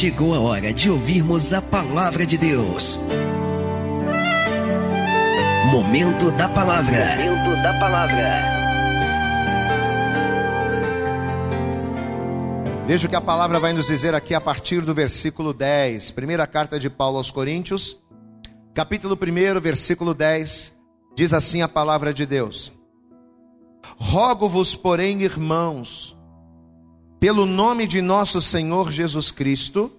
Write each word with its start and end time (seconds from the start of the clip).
chegou 0.00 0.34
a 0.34 0.40
hora 0.40 0.72
de 0.72 0.90
ouvirmos 0.90 1.52
a 1.52 1.60
palavra 1.60 2.24
de 2.24 2.38
Deus. 2.38 2.98
Momento 5.70 6.30
da 6.30 6.48
palavra. 6.48 7.04
Momento 7.18 7.62
da 7.62 7.78
palavra. 7.78 8.42
Veja 12.86 13.06
o 13.06 13.10
que 13.10 13.14
a 13.14 13.20
palavra 13.20 13.60
vai 13.60 13.74
nos 13.74 13.88
dizer 13.88 14.14
aqui 14.14 14.32
a 14.32 14.40
partir 14.40 14.80
do 14.80 14.94
versículo 14.94 15.52
10. 15.52 16.12
Primeira 16.12 16.46
carta 16.46 16.80
de 16.80 16.88
Paulo 16.88 17.18
aos 17.18 17.30
Coríntios, 17.30 18.02
capítulo 18.72 19.18
1, 19.20 19.60
versículo 19.60 20.14
10. 20.14 20.72
Diz 21.14 21.34
assim 21.34 21.60
a 21.60 21.68
palavra 21.68 22.14
de 22.14 22.24
Deus: 22.24 22.72
Rogo-vos, 23.98 24.74
porém, 24.74 25.20
irmãos, 25.20 26.16
pelo 27.20 27.44
nome 27.44 27.86
de 27.86 28.00
nosso 28.00 28.40
Senhor 28.40 28.90
Jesus 28.90 29.30
Cristo, 29.30 29.92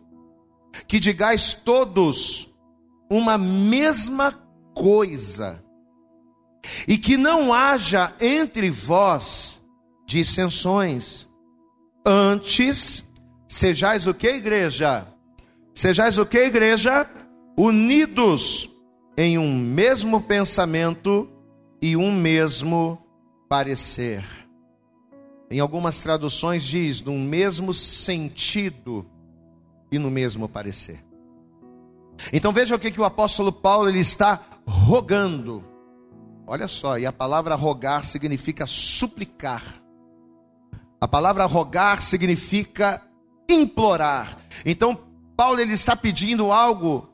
que 0.87 0.99
digais 0.99 1.53
todos 1.53 2.49
uma 3.09 3.37
mesma 3.37 4.31
coisa, 4.73 5.63
e 6.87 6.97
que 6.97 7.17
não 7.17 7.53
haja 7.53 8.13
entre 8.19 8.69
vós 8.71 9.61
dissensões, 10.07 11.27
antes 12.05 13.05
sejais 13.47 14.07
o 14.07 14.13
que, 14.13 14.27
igreja? 14.27 15.07
Sejais 15.75 16.17
o 16.17 16.25
que, 16.25 16.39
igreja? 16.39 17.07
Unidos 17.57 18.69
em 19.17 19.37
um 19.37 19.55
mesmo 19.55 20.21
pensamento 20.21 21.29
e 21.81 21.95
um 21.95 22.11
mesmo 22.11 22.97
parecer. 23.47 24.40
Em 25.51 25.59
algumas 25.59 25.99
traduções 25.99 26.63
diz 26.63 27.01
no 27.01 27.11
mesmo 27.19 27.73
sentido 27.73 29.05
e 29.91 29.99
no 29.99 30.09
mesmo 30.09 30.47
parecer. 30.47 31.03
Então 32.31 32.53
veja 32.53 32.73
o 32.73 32.79
que, 32.79 32.89
que 32.89 33.01
o 33.01 33.03
apóstolo 33.03 33.51
Paulo 33.51 33.89
ele 33.89 33.99
está 33.99 34.41
rogando. 34.65 35.61
Olha 36.47 36.69
só, 36.69 36.97
e 36.97 37.05
a 37.05 37.11
palavra 37.11 37.53
rogar 37.55 38.05
significa 38.05 38.65
suplicar. 38.65 39.75
A 41.01 41.07
palavra 41.07 41.45
rogar 41.45 42.01
significa 42.01 43.01
implorar. 43.49 44.37
Então 44.65 44.97
Paulo 45.35 45.59
ele 45.59 45.73
está 45.73 45.97
pedindo 45.97 46.49
algo 46.49 47.09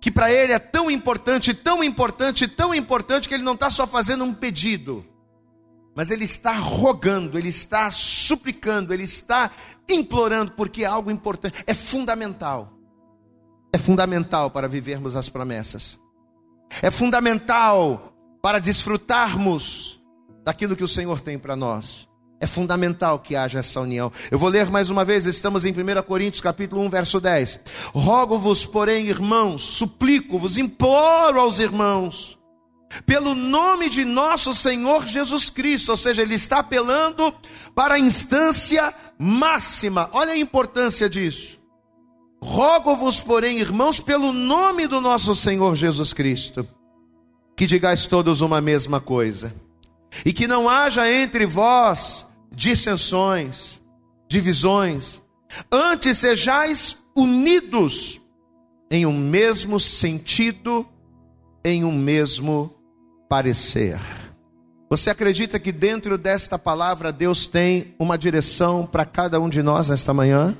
que 0.00 0.10
para 0.10 0.32
ele 0.32 0.54
é 0.54 0.58
tão 0.58 0.90
importante, 0.90 1.52
tão 1.52 1.84
importante, 1.84 2.48
tão 2.48 2.74
importante 2.74 3.28
que 3.28 3.34
ele 3.34 3.44
não 3.44 3.52
está 3.52 3.68
só 3.68 3.86
fazendo 3.86 4.24
um 4.24 4.32
pedido 4.32 5.04
mas 5.98 6.12
ele 6.12 6.22
está 6.22 6.52
rogando, 6.52 7.36
ele 7.36 7.48
está 7.48 7.90
suplicando, 7.90 8.94
ele 8.94 9.02
está 9.02 9.50
implorando, 9.88 10.52
porque 10.52 10.84
é 10.84 10.86
algo 10.86 11.10
importante, 11.10 11.64
é 11.66 11.74
fundamental. 11.74 12.72
É 13.72 13.78
fundamental 13.78 14.48
para 14.48 14.68
vivermos 14.68 15.16
as 15.16 15.28
promessas, 15.28 15.98
é 16.80 16.88
fundamental 16.88 18.12
para 18.40 18.60
desfrutarmos 18.60 20.00
daquilo 20.44 20.76
que 20.76 20.84
o 20.84 20.88
Senhor 20.88 21.20
tem 21.20 21.36
para 21.36 21.56
nós. 21.56 22.06
É 22.38 22.46
fundamental 22.46 23.18
que 23.18 23.34
haja 23.34 23.58
essa 23.58 23.80
união. 23.80 24.12
Eu 24.30 24.38
vou 24.38 24.48
ler 24.48 24.70
mais 24.70 24.90
uma 24.90 25.04
vez, 25.04 25.26
estamos 25.26 25.64
em 25.64 25.72
1 25.72 26.02
Coríntios 26.06 26.40
capítulo 26.40 26.80
1, 26.82 26.90
verso 26.90 27.20
10. 27.20 27.58
Rogo-vos, 27.92 28.64
porém, 28.64 29.06
irmãos, 29.06 29.62
suplico-vos, 29.62 30.56
imploro 30.58 31.40
aos 31.40 31.58
irmãos, 31.58 32.37
pelo 33.04 33.34
nome 33.34 33.88
de 33.88 34.04
nosso 34.04 34.54
Senhor 34.54 35.06
Jesus 35.06 35.50
Cristo, 35.50 35.90
ou 35.90 35.96
seja, 35.96 36.22
ele 36.22 36.34
está 36.34 36.60
apelando 36.60 37.32
para 37.74 37.94
a 37.94 37.98
instância 37.98 38.94
máxima. 39.18 40.08
Olha 40.12 40.32
a 40.32 40.38
importância 40.38 41.08
disso. 41.08 41.58
Rogo-vos, 42.40 43.20
porém, 43.20 43.58
irmãos, 43.58 44.00
pelo 44.00 44.32
nome 44.32 44.86
do 44.86 45.00
nosso 45.00 45.34
Senhor 45.34 45.74
Jesus 45.74 46.12
Cristo, 46.12 46.66
que 47.56 47.66
digais 47.66 48.06
todos 48.06 48.40
uma 48.40 48.60
mesma 48.60 49.00
coisa, 49.00 49.52
e 50.24 50.32
que 50.32 50.46
não 50.46 50.68
haja 50.68 51.10
entre 51.12 51.44
vós 51.44 52.28
dissensões, 52.52 53.80
divisões, 54.28 55.20
antes 55.70 56.18
sejais 56.18 56.98
unidos 57.16 58.20
em 58.90 59.04
um 59.04 59.18
mesmo 59.18 59.78
sentido, 59.78 60.86
em 61.64 61.84
um 61.84 61.92
mesmo 61.92 62.77
parecer. 63.28 63.98
Você 64.90 65.10
acredita 65.10 65.58
que 65.58 65.70
dentro 65.70 66.16
desta 66.16 66.58
palavra 66.58 67.12
Deus 67.12 67.46
tem 67.46 67.94
uma 67.98 68.16
direção 68.16 68.86
para 68.86 69.04
cada 69.04 69.38
um 69.38 69.48
de 69.48 69.62
nós 69.62 69.90
nesta 69.90 70.14
manhã? 70.14 70.56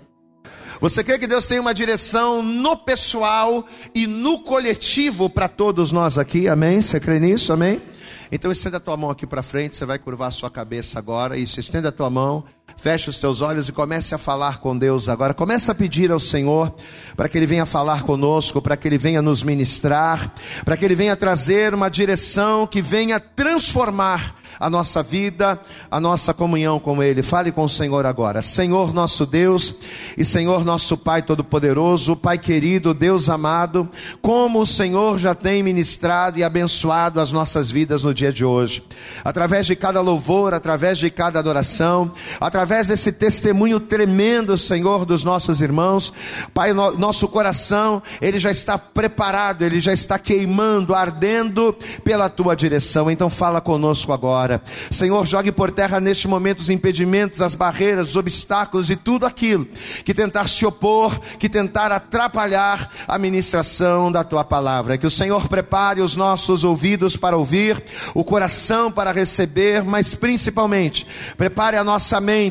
Você 0.80 1.02
crê 1.02 1.18
que 1.18 1.26
Deus 1.26 1.46
tem 1.46 1.58
uma 1.58 1.74
direção 1.74 2.42
no 2.42 2.76
pessoal 2.76 3.66
e 3.94 4.06
no 4.06 4.40
coletivo 4.40 5.28
para 5.28 5.48
todos 5.48 5.90
nós 5.90 6.18
aqui? 6.18 6.46
Amém? 6.46 6.80
Você 6.80 7.00
crê 7.00 7.18
nisso? 7.18 7.52
Amém? 7.52 7.82
Então 8.30 8.52
estenda 8.52 8.76
a 8.76 8.80
tua 8.80 8.96
mão 8.96 9.10
aqui 9.10 9.26
para 9.26 9.42
frente, 9.42 9.76
você 9.76 9.84
vai 9.84 9.98
curvar 9.98 10.28
a 10.28 10.30
sua 10.30 10.50
cabeça 10.50 10.98
agora. 10.98 11.36
Isso, 11.36 11.58
estenda 11.58 11.88
a 11.88 11.92
tua 11.92 12.10
mão, 12.10 12.44
feche 12.76 13.10
os 13.10 13.18
teus 13.18 13.40
olhos 13.40 13.68
e 13.68 13.72
comece 13.72 14.14
a 14.14 14.18
falar 14.18 14.58
com 14.58 14.76
Deus 14.76 15.08
agora. 15.08 15.34
Comece 15.34 15.70
a 15.70 15.74
pedir 15.74 16.10
ao 16.10 16.20
Senhor 16.20 16.72
para 17.16 17.28
que 17.28 17.36
Ele 17.36 17.46
venha 17.46 17.66
falar 17.66 18.02
conosco, 18.02 18.62
para 18.62 18.76
que 18.76 18.86
Ele 18.86 18.98
venha 18.98 19.20
nos 19.20 19.42
ministrar, 19.42 20.32
para 20.64 20.76
que 20.76 20.84
Ele 20.84 20.94
venha 20.94 21.16
trazer 21.16 21.74
uma 21.74 21.88
direção 21.88 22.66
que 22.66 22.80
venha 22.80 23.18
transformar 23.18 24.36
a 24.60 24.70
nossa 24.70 25.02
vida, 25.02 25.60
a 25.90 26.00
nossa 26.00 26.32
comunhão 26.32 26.78
com 26.78 27.02
Ele. 27.02 27.22
Fale 27.22 27.50
com 27.50 27.64
o 27.64 27.68
Senhor 27.68 28.06
agora. 28.06 28.42
Senhor 28.42 28.92
nosso 28.92 29.26
Deus 29.26 29.74
e 30.16 30.24
Senhor 30.24 30.64
nosso 30.64 30.96
Pai 30.96 31.22
Todo-Poderoso, 31.22 32.16
Pai 32.16 32.38
querido, 32.38 32.94
Deus 32.94 33.28
amado, 33.28 33.88
como 34.20 34.60
o 34.60 34.66
Senhor 34.66 35.18
já 35.18 35.34
tem 35.34 35.62
ministrado 35.62 36.38
e 36.38 36.44
abençoado 36.44 37.20
as 37.20 37.32
nossas 37.32 37.70
vidas 37.70 38.02
no 38.02 38.14
dia 38.14 38.32
de 38.32 38.44
hoje. 38.44 38.84
Através 39.24 39.66
de 39.66 39.74
cada 39.74 40.00
louvor, 40.00 40.54
através 40.54 40.98
de 40.98 41.10
cada 41.10 41.38
adoração, 41.38 42.12
através 42.40 42.57
desse 42.66 43.12
testemunho 43.12 43.78
tremendo, 43.78 44.56
Senhor, 44.56 45.04
dos 45.04 45.22
nossos 45.22 45.60
irmãos, 45.60 46.12
Pai, 46.54 46.72
no, 46.72 46.96
nosso 46.96 47.28
coração, 47.28 48.02
ele 48.20 48.38
já 48.38 48.50
está 48.50 48.78
preparado, 48.78 49.62
ele 49.62 49.80
já 49.80 49.92
está 49.92 50.18
queimando, 50.18 50.94
ardendo 50.94 51.76
pela 52.04 52.28
tua 52.28 52.54
direção. 52.54 53.10
Então 53.10 53.30
fala 53.30 53.60
conosco 53.60 54.12
agora. 54.12 54.62
Senhor, 54.90 55.26
jogue 55.26 55.52
por 55.52 55.70
terra 55.70 56.00
neste 56.00 56.26
momento 56.26 56.60
os 56.60 56.70
impedimentos, 56.70 57.42
as 57.42 57.54
barreiras, 57.54 58.08
os 58.10 58.16
obstáculos 58.16 58.90
e 58.90 58.96
tudo 58.96 59.26
aquilo 59.26 59.66
que 60.04 60.14
tentar 60.14 60.48
se 60.48 60.64
opor, 60.64 61.18
que 61.38 61.48
tentar 61.48 61.92
atrapalhar 61.92 62.90
a 63.06 63.18
ministração 63.18 64.10
da 64.10 64.24
tua 64.24 64.44
palavra. 64.44 64.98
Que 64.98 65.06
o 65.06 65.10
Senhor 65.10 65.48
prepare 65.48 66.00
os 66.00 66.16
nossos 66.16 66.64
ouvidos 66.64 67.16
para 67.16 67.36
ouvir, 67.36 67.82
o 68.14 68.24
coração 68.24 68.90
para 68.90 69.12
receber, 69.12 69.84
mas 69.84 70.14
principalmente 70.14 71.06
prepare 71.36 71.76
a 71.76 71.84
nossa 71.84 72.20
mente 72.20 72.47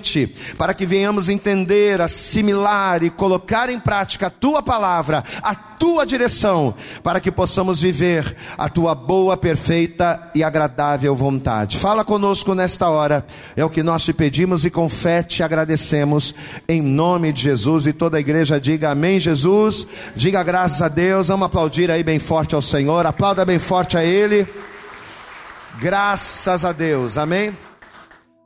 para 0.58 0.74
que 0.74 0.86
venhamos 0.86 1.30
entender, 1.30 2.02
assimilar 2.02 3.04
e 3.04 3.10
colocar 3.10 3.70
em 3.70 3.80
prática 3.80 4.28
a 4.28 4.30
tua 4.30 4.62
palavra, 4.62 5.24
a 5.42 5.56
tua 5.56 6.06
direção, 6.06 6.74
para 7.04 7.20
que 7.20 7.32
possamos 7.32 7.82
viver 7.82 8.36
a 8.58 8.68
tua 8.68 8.96
boa, 8.96 9.38
perfeita 9.38 10.32
e 10.34 10.44
agradável 10.44 11.16
vontade. 11.16 11.78
Fala 11.78 12.04
conosco 12.04 12.56
nesta 12.56 12.90
hora, 12.90 13.26
é 13.56 13.64
o 13.64 13.70
que 13.70 13.84
nós 13.84 14.04
te 14.04 14.14
pedimos 14.14 14.66
e 14.66 14.70
com 14.70 14.90
fé 14.90 15.22
te 15.24 15.44
agradecemos, 15.44 16.34
em 16.68 16.82
nome 16.82 17.32
de 17.32 17.44
Jesus. 17.44 17.86
E 17.86 17.94
toda 17.94 18.18
a 18.18 18.20
igreja 18.20 18.60
diga 18.60 18.92
amém, 18.92 19.20
Jesus. 19.20 19.88
Diga 20.16 20.44
graças 20.44 20.82
a 20.82 20.88
Deus. 20.88 21.28
Vamos 21.28 21.46
aplaudir 21.46 21.92
aí 21.92 22.04
bem 22.04 22.20
forte 22.20 22.56
ao 22.56 22.62
Senhor, 22.62 23.06
aplauda 23.06 23.46
bem 23.46 23.60
forte 23.60 23.98
a 23.98 24.04
Ele. 24.04 24.48
Graças 25.80 26.66
a 26.66 26.72
Deus, 26.72 27.18
amém. 27.18 27.67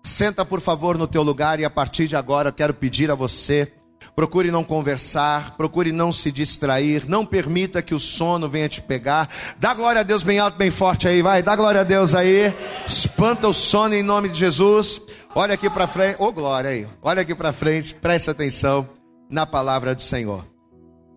Senta 0.04 0.44
por 0.44 0.62
favor 0.62 0.98
no 0.98 1.08
teu 1.08 1.24
lugar 1.24 1.60
e 1.60 1.66
a 1.66 1.70
partir 1.70 2.08
de 2.08 2.16
agora 2.16 2.50
eu 2.50 2.54
quero 2.54 2.74
pedir 2.74 3.12
a 3.12 3.16
você 3.16 3.72
Procure 4.16 4.52
não 4.52 4.64
conversar, 4.64 5.56
procure 5.56 5.92
não 5.92 6.12
se 6.12 6.32
distrair, 6.32 7.08
não 7.08 7.26
permita 7.26 7.82
que 7.82 7.94
o 7.94 8.00
sono 8.00 8.50
venha 8.50 8.68
te 8.68 8.82
pegar. 8.82 9.30
Dá 9.58 9.74
glória 9.74 10.02
a 10.02 10.04
Deus 10.04 10.24
bem 10.24 10.40
alto, 10.40 10.58
bem 10.58 10.72
forte 10.72 11.08
aí, 11.08 11.22
vai. 11.22 11.42
Dá 11.42 11.56
glória 11.56 11.82
a 11.82 11.84
Deus 11.84 12.14
aí. 12.14 12.54
Espanta 12.86 13.48
o 13.48 13.54
sono 13.54 13.94
em 13.94 14.04
nome 14.04 14.28
de 14.30 14.38
Jesus. 14.38 15.02
Olha 15.34 15.54
aqui 15.54 15.70
para 15.70 15.88
frente, 15.88 16.18
ô 16.20 16.26
oh, 16.26 16.32
glória 16.32 16.72
aí. 16.72 16.88
Olha 17.02 17.22
aqui 17.22 17.34
para 17.34 17.54
frente, 17.54 17.94
preste 17.94 18.30
atenção 18.30 18.90
na 19.30 19.46
palavra 19.46 19.96
do 19.96 20.02
Senhor. 20.02 20.46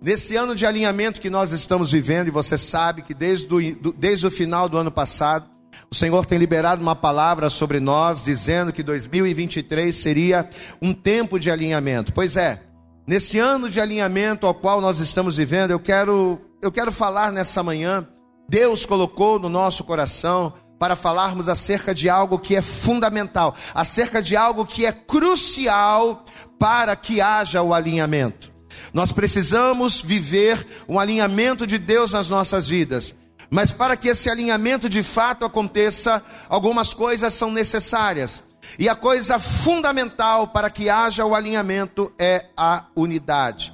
Nesse 0.01 0.37
ano 0.37 0.55
de 0.55 0.67
alinhamento 0.67 1.21
que 1.21 1.31
nós 1.31 1.51
estamos 1.51 1.91
vivendo, 1.91 2.29
e 2.29 2.31
você 2.31 2.59
sabe 2.59 3.03
que 3.03 3.15
desde, 3.15 3.75
desde 3.97 4.27
o 4.27 4.31
final 4.31 4.69
do 4.69 4.77
ano 4.77 4.91
passado, 4.91 5.49
o 5.95 5.97
Senhor 5.97 6.27
tem 6.27 6.39
liberado 6.39 6.83
uma 6.83 6.97
palavra 6.97 7.49
sobre 7.49 7.79
nós, 7.79 8.21
dizendo 8.21 8.73
que 8.73 8.83
2023 8.83 9.95
seria 9.95 10.51
um 10.83 10.93
tempo 10.93 11.39
de 11.39 11.53
alinhamento. 11.53 12.13
Pois 12.13 12.37
é, 12.37 12.61
Nesse 13.07 13.39
ano 13.39 13.69
de 13.69 13.81
alinhamento 13.81 14.47
ao 14.47 14.55
qual 14.55 14.81
nós 14.81 14.99
estamos 14.99 15.37
vivendo, 15.37 15.71
eu 15.71 15.79
quero, 15.79 16.41
eu 16.63 16.73
quero 16.73 16.91
falar 16.91 17.31
nessa 17.31 17.63
manhã. 17.63 18.09
Deus 18.49 18.87
colocou 18.87 19.39
no 19.39 19.49
nosso 19.49 19.85
coração 19.85 20.55
para 20.81 20.97
falarmos 20.97 21.49
acerca 21.49 21.95
de 21.95 22.09
algo 22.09 22.39
que 22.39 22.57
é 22.57 22.63
fundamental, 22.63 23.55
acerca 23.75 24.23
de 24.23 24.35
algo 24.35 24.65
que 24.65 24.87
é 24.87 24.91
crucial 24.91 26.25
para 26.59 26.97
que 26.97 27.21
haja 27.21 27.63
o 27.63 27.75
alinhamento. 27.75 28.51
Nós 28.93 29.13
precisamos 29.13 30.01
viver 30.01 30.67
um 30.89 30.99
alinhamento 30.99 31.67
de 31.67 31.79
Deus 31.79 32.13
nas 32.13 32.29
nossas 32.29 32.67
vidas. 32.67 33.15
Mas 33.55 33.71
para 33.71 33.97
que 33.97 34.09
esse 34.09 34.29
alinhamento 34.29 34.89
de 34.89 35.01
fato 35.01 35.45
aconteça, 35.45 36.21
algumas 36.49 36.93
coisas 36.93 37.33
são 37.35 37.53
necessárias. 37.53 38.43
E 38.77 38.89
a 38.89 38.97
coisa 38.97 39.39
fundamental 39.39 40.49
para 40.49 40.69
que 40.69 40.91
haja 40.91 41.25
o 41.25 41.37
alinhamento 41.37 42.13
é 42.19 42.47
a 42.57 42.87
unidade. 42.97 43.73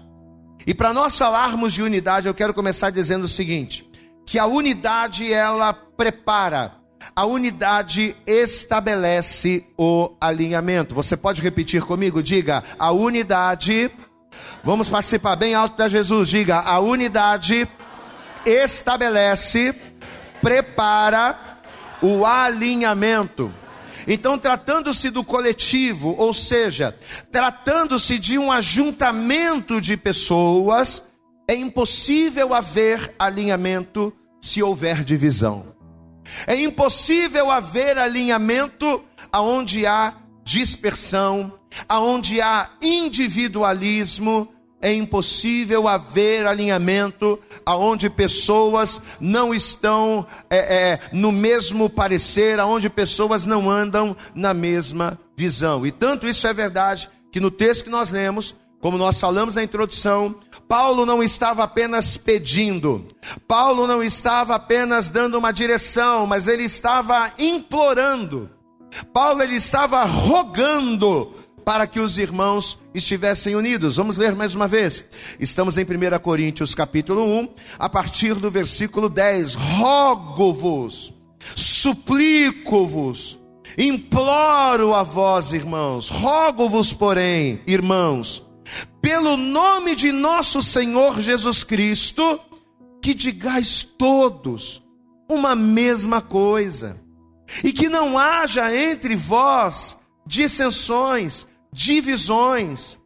E 0.67 0.75
para 0.75 0.93
nós 0.93 1.17
falarmos 1.17 1.73
de 1.73 1.83
unidade, 1.83 2.29
eu 2.29 2.35
quero 2.35 2.53
começar 2.53 2.91
dizendo 2.91 3.25
o 3.25 3.29
seguinte: 3.29 3.91
que 4.27 4.39
a 4.39 4.45
unidade 4.45 5.33
ela 5.33 5.73
prepara, 5.73 6.75
a 7.17 7.25
unidade 7.25 8.15
estabelece 8.27 9.67
o 9.79 10.15
alinhamento. 10.21 10.95
Você 10.95 11.17
pode 11.17 11.41
repetir 11.41 11.83
comigo? 11.85 12.23
Diga: 12.23 12.63
a 12.79 12.93
unidade. 12.93 13.91
Vamos 14.63 14.91
participar 14.91 15.37
bem 15.37 15.55
alto 15.55 15.79
da 15.79 15.89
Jesus. 15.89 16.29
Diga: 16.29 16.59
a 16.59 16.79
unidade 16.81 17.67
estabelece, 18.45 19.75
prepara 20.41 21.59
o 22.03 22.25
alinhamento. 22.25 23.53
Então, 24.07 24.39
tratando-se 24.39 25.11
do 25.11 25.23
coletivo, 25.23 26.15
ou 26.17 26.33
seja, 26.33 26.97
tratando-se 27.31 28.19
de 28.19 28.39
um 28.39 28.51
ajuntamento 28.51 29.81
de 29.81 29.97
pessoas, 29.97 31.05
é 31.47 31.55
impossível 31.55 32.55
haver 32.55 33.15
alinhamento 33.19 34.13
se 34.41 34.63
houver 34.63 35.05
divisão. 35.05 35.75
É 36.47 36.55
impossível 36.55 37.51
haver 37.51 37.99
alinhamento 37.99 39.05
aonde 39.33 39.87
há 39.87 40.15
dispersão, 40.45 41.59
aonde 41.89 42.41
há 42.41 42.71
individualismo, 42.81 44.49
é 44.81 44.93
impossível 44.93 45.87
haver 45.87 46.47
alinhamento 46.47 47.39
aonde 47.65 48.09
pessoas 48.09 49.01
não 49.21 49.55
estão 49.55 50.27
é, 50.49 50.59
é, 50.93 51.01
no 51.13 51.31
mesmo 51.31 51.91
parecer, 51.91 52.59
aonde 52.59 52.89
pessoas 52.89 53.45
não 53.45 53.69
andam 53.69 54.17
na 54.35 54.55
mesma 54.55 55.19
visão. 55.37 55.87
E 55.87 55.91
tanto 55.91 56.27
isso 56.27 56.47
é 56.47 56.53
verdade 56.53 57.11
que 57.31 57.41
no 57.41 57.51
texto 57.51 57.85
que 57.85 57.91
nós 57.91 58.11
lemos, 58.11 58.55
como 58.81 58.97
nós 58.97 59.21
falamos 59.21 59.57
na 59.57 59.63
introdução, 59.63 60.35
Paulo 60.67 61.05
não 61.05 61.23
estava 61.23 61.63
apenas 61.63 62.17
pedindo, 62.17 63.07
Paulo 63.47 63.87
não 63.87 64.03
estava 64.03 64.55
apenas 64.55 65.11
dando 65.11 65.37
uma 65.37 65.53
direção, 65.53 66.27
mas 66.27 66.49
ele 66.49 66.65
estava 66.65 67.33
implorando. 67.39 68.49
Paulo 69.13 69.43
ele 69.43 69.57
estava 69.57 70.05
rogando 70.05 71.33
para 71.65 71.87
que 71.87 72.01
os 72.01 72.19
irmãos 72.19 72.79
estivessem 72.95 73.55
unidos. 73.55 73.97
Vamos 73.97 74.17
ler 74.17 74.35
mais 74.35 74.55
uma 74.55 74.67
vez. 74.67 75.05
Estamos 75.39 75.77
em 75.77 75.85
1 75.85 76.19
Coríntios 76.21 76.75
capítulo 76.75 77.25
1, 77.25 77.49
a 77.79 77.89
partir 77.89 78.35
do 78.35 78.51
versículo 78.51 79.09
10. 79.09 79.55
Rogo-vos, 79.55 81.13
suplico-vos, 81.55 83.39
imploro 83.79 84.95
a 84.95 85.03
vós, 85.03 85.53
irmãos, 85.53 86.09
rogo-vos, 86.09 86.93
porém, 86.93 87.61
irmãos, 87.67 88.43
pelo 89.01 89.37
nome 89.37 89.95
de 89.95 90.13
nosso 90.13 90.63
Senhor 90.63 91.21
Jesus 91.21 91.63
Cristo, 91.63 92.41
que 93.03 93.15
digais 93.15 93.83
todos 93.83 94.83
uma 95.29 95.55
mesma 95.55 96.21
coisa, 96.21 97.01
e 97.63 97.73
que 97.73 97.89
não 97.89 98.19
haja 98.19 98.75
entre 98.75 99.17
vós 99.17 99.99
dissensões, 100.27 101.47
divisões, 101.73 102.99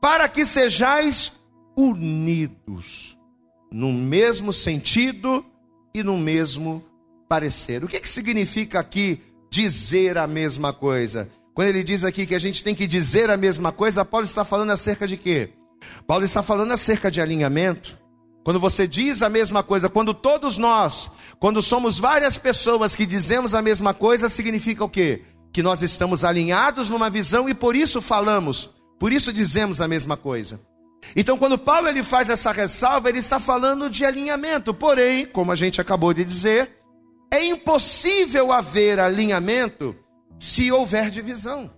para 0.00 0.28
que 0.28 0.44
sejais 0.44 1.32
unidos 1.76 3.16
no 3.70 3.92
mesmo 3.92 4.52
sentido 4.52 5.44
e 5.94 6.02
no 6.02 6.18
mesmo 6.18 6.84
parecer. 7.28 7.84
O 7.84 7.88
que, 7.88 8.00
que 8.00 8.08
significa 8.08 8.80
aqui 8.80 9.20
dizer 9.50 10.18
a 10.18 10.26
mesma 10.26 10.72
coisa? 10.72 11.28
Quando 11.54 11.68
ele 11.68 11.84
diz 11.84 12.04
aqui 12.04 12.26
que 12.26 12.34
a 12.34 12.38
gente 12.38 12.64
tem 12.64 12.74
que 12.74 12.86
dizer 12.86 13.30
a 13.30 13.36
mesma 13.36 13.70
coisa, 13.72 14.04
Paulo 14.04 14.26
está 14.26 14.44
falando 14.44 14.70
acerca 14.70 15.06
de 15.06 15.16
quê? 15.16 15.50
Paulo 16.06 16.24
está 16.24 16.42
falando 16.42 16.72
acerca 16.72 17.10
de 17.10 17.20
alinhamento. 17.20 17.98
Quando 18.42 18.58
você 18.58 18.86
diz 18.86 19.22
a 19.22 19.28
mesma 19.28 19.62
coisa, 19.62 19.88
quando 19.88 20.14
todos 20.14 20.56
nós, 20.56 21.10
quando 21.38 21.60
somos 21.60 21.98
várias 21.98 22.38
pessoas 22.38 22.96
que 22.96 23.04
dizemos 23.04 23.54
a 23.54 23.60
mesma 23.60 23.92
coisa, 23.92 24.28
significa 24.28 24.84
o 24.84 24.88
quê? 24.88 25.22
Que 25.60 25.62
nós 25.62 25.82
estamos 25.82 26.24
alinhados 26.24 26.88
numa 26.88 27.10
visão 27.10 27.46
e 27.46 27.52
por 27.52 27.76
isso 27.76 28.00
falamos, 28.00 28.70
por 28.98 29.12
isso 29.12 29.30
dizemos 29.30 29.78
a 29.82 29.86
mesma 29.86 30.16
coisa. 30.16 30.58
Então, 31.14 31.36
quando 31.36 31.58
Paulo 31.58 31.86
ele 31.86 32.02
faz 32.02 32.30
essa 32.30 32.50
ressalva, 32.50 33.10
ele 33.10 33.18
está 33.18 33.38
falando 33.38 33.90
de 33.90 34.02
alinhamento. 34.02 34.72
Porém, 34.72 35.26
como 35.26 35.52
a 35.52 35.54
gente 35.54 35.78
acabou 35.78 36.14
de 36.14 36.24
dizer, 36.24 36.78
é 37.30 37.44
impossível 37.44 38.52
haver 38.52 38.98
alinhamento 38.98 39.94
se 40.38 40.72
houver 40.72 41.10
divisão. 41.10 41.70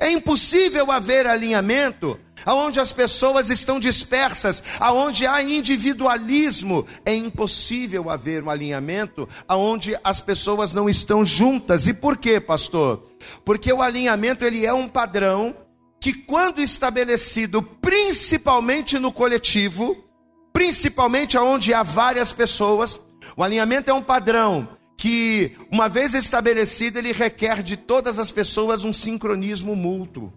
É 0.00 0.10
impossível 0.10 0.90
haver 0.90 1.26
alinhamento 1.26 2.18
aonde 2.44 2.78
as 2.78 2.92
pessoas 2.92 3.50
estão 3.50 3.80
dispersas, 3.80 4.62
aonde 4.78 5.26
há 5.26 5.42
individualismo. 5.42 6.86
É 7.04 7.14
impossível 7.14 8.10
haver 8.10 8.42
um 8.42 8.50
alinhamento 8.50 9.28
aonde 9.48 9.96
as 10.04 10.20
pessoas 10.20 10.72
não 10.72 10.88
estão 10.88 11.24
juntas. 11.24 11.86
E 11.86 11.94
por 11.94 12.16
quê, 12.16 12.40
pastor? 12.40 13.10
Porque 13.44 13.72
o 13.72 13.82
alinhamento 13.82 14.44
ele 14.44 14.64
é 14.66 14.72
um 14.72 14.88
padrão 14.88 15.56
que 16.00 16.12
quando 16.12 16.60
estabelecido 16.60 17.62
principalmente 17.62 18.98
no 18.98 19.10
coletivo, 19.10 20.04
principalmente 20.52 21.36
aonde 21.36 21.74
há 21.74 21.82
várias 21.82 22.32
pessoas, 22.32 23.00
o 23.36 23.42
alinhamento 23.42 23.90
é 23.90 23.94
um 23.94 24.02
padrão 24.02 24.75
que, 24.96 25.56
uma 25.70 25.88
vez 25.88 26.14
estabelecido, 26.14 26.98
ele 26.98 27.12
requer 27.12 27.62
de 27.62 27.76
todas 27.76 28.18
as 28.18 28.30
pessoas 28.30 28.84
um 28.84 28.92
sincronismo 28.92 29.76
mútuo. 29.76 30.32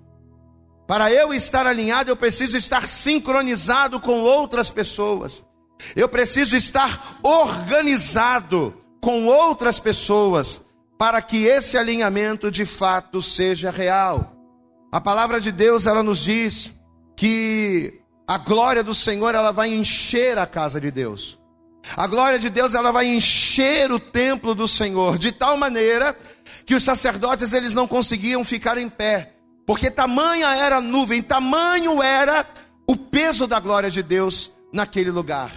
Para 0.88 1.12
eu 1.12 1.34
estar 1.34 1.66
alinhado, 1.66 2.10
eu 2.10 2.16
preciso 2.16 2.58
estar 2.58 2.88
sincronizado 2.88 4.00
com 4.00 4.22
outras 4.22 4.70
pessoas. 4.70 5.44
Eu 5.96 6.10
preciso 6.10 6.58
estar 6.58 7.20
organizado 7.24 8.76
com 9.00 9.28
outras 9.28 9.80
pessoas 9.80 10.62
para 10.98 11.22
que 11.22 11.46
esse 11.46 11.78
alinhamento 11.78 12.52
de 12.52 12.66
fato 12.66 13.22
seja 13.22 13.72
real. 13.72 14.36
A 14.92 15.00
palavra 15.00 15.40
de 15.40 15.52
Deus, 15.52 15.86
ela 15.86 16.04
nos 16.04 16.24
diz 16.24 16.74
que 17.16 18.02
a 18.28 18.38
glória 18.38 18.84
do 18.84 18.94
Senhor, 18.94 19.34
ela 19.34 19.52
vai 19.52 19.74
encher 19.74 20.38
a 20.38 20.46
casa 20.46 20.82
de 20.82 20.92
Deus. 20.92 21.39
A 21.96 22.08
glória 22.08 22.38
de 22.38 22.50
Deus 22.50 22.76
ela 22.76 22.92
vai 22.92 23.08
encher 23.08 23.92
o 23.92 24.00
templo 24.00 24.54
do 24.54 24.68
Senhor 24.68 25.18
de 25.18 25.32
tal 25.32 25.58
maneira 25.58 26.16
que 26.66 26.76
os 26.76 26.84
sacerdotes 26.84 27.54
eles 27.54 27.74
não 27.74 27.88
conseguiam 27.88 28.44
ficar 28.44 28.78
em 28.78 28.90
pé, 28.90 29.34
porque 29.66 29.90
tamanha 29.90 30.48
era 30.56 30.78
a 30.78 30.82
nuvem, 30.82 31.22
tamanho 31.22 32.02
era 32.02 32.46
o 32.88 32.96
peso 32.96 33.48
da 33.48 33.60
glória 33.60 33.90
de 33.90 34.04
Deus 34.04 34.52
naquele 34.72 35.12
lugar. 35.12 35.52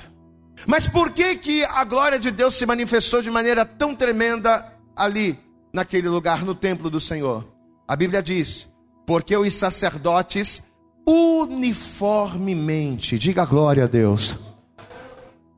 Mas 0.67 0.89
por 0.89 1.11
que 1.11 1.37
que 1.37 1.65
a 1.65 1.85
glória 1.85 2.19
de 2.19 2.31
Deus 2.31 2.55
se 2.55 2.65
manifestou 2.65 3.21
de 3.21 3.31
maneira 3.31 3.65
tão 3.65 3.95
tremenda 3.95 4.73
ali 4.95 5.39
naquele 5.73 6.09
lugar 6.09 6.45
no 6.45 6.55
templo 6.55 6.89
do 6.89 7.01
Senhor? 7.01 7.47
A 7.87 7.97
Bíblia 7.97 8.23
diz: 8.23 8.69
porque 9.07 9.37
os 9.37 9.55
sacerdotes 9.55 10.63
uniformemente, 11.07 13.19
diga 13.19 13.45
glória 13.45 13.85
a 13.85 13.89
Deus 13.89 14.39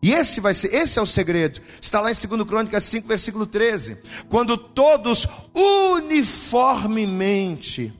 e 0.04 0.12
esse 0.12 0.38
vai 0.38 0.52
ser, 0.52 0.74
esse 0.74 0.98
é 0.98 1.02
o 1.02 1.06
segredo. 1.06 1.62
Está 1.80 1.98
lá 1.98 2.12
em 2.12 2.14
2 2.14 2.46
Crônicas 2.46 2.84
5, 2.84 3.08
versículo 3.08 3.46
13. 3.46 3.96
Quando 4.28 4.58
todos 4.58 5.26
uniformemente, 5.54 7.90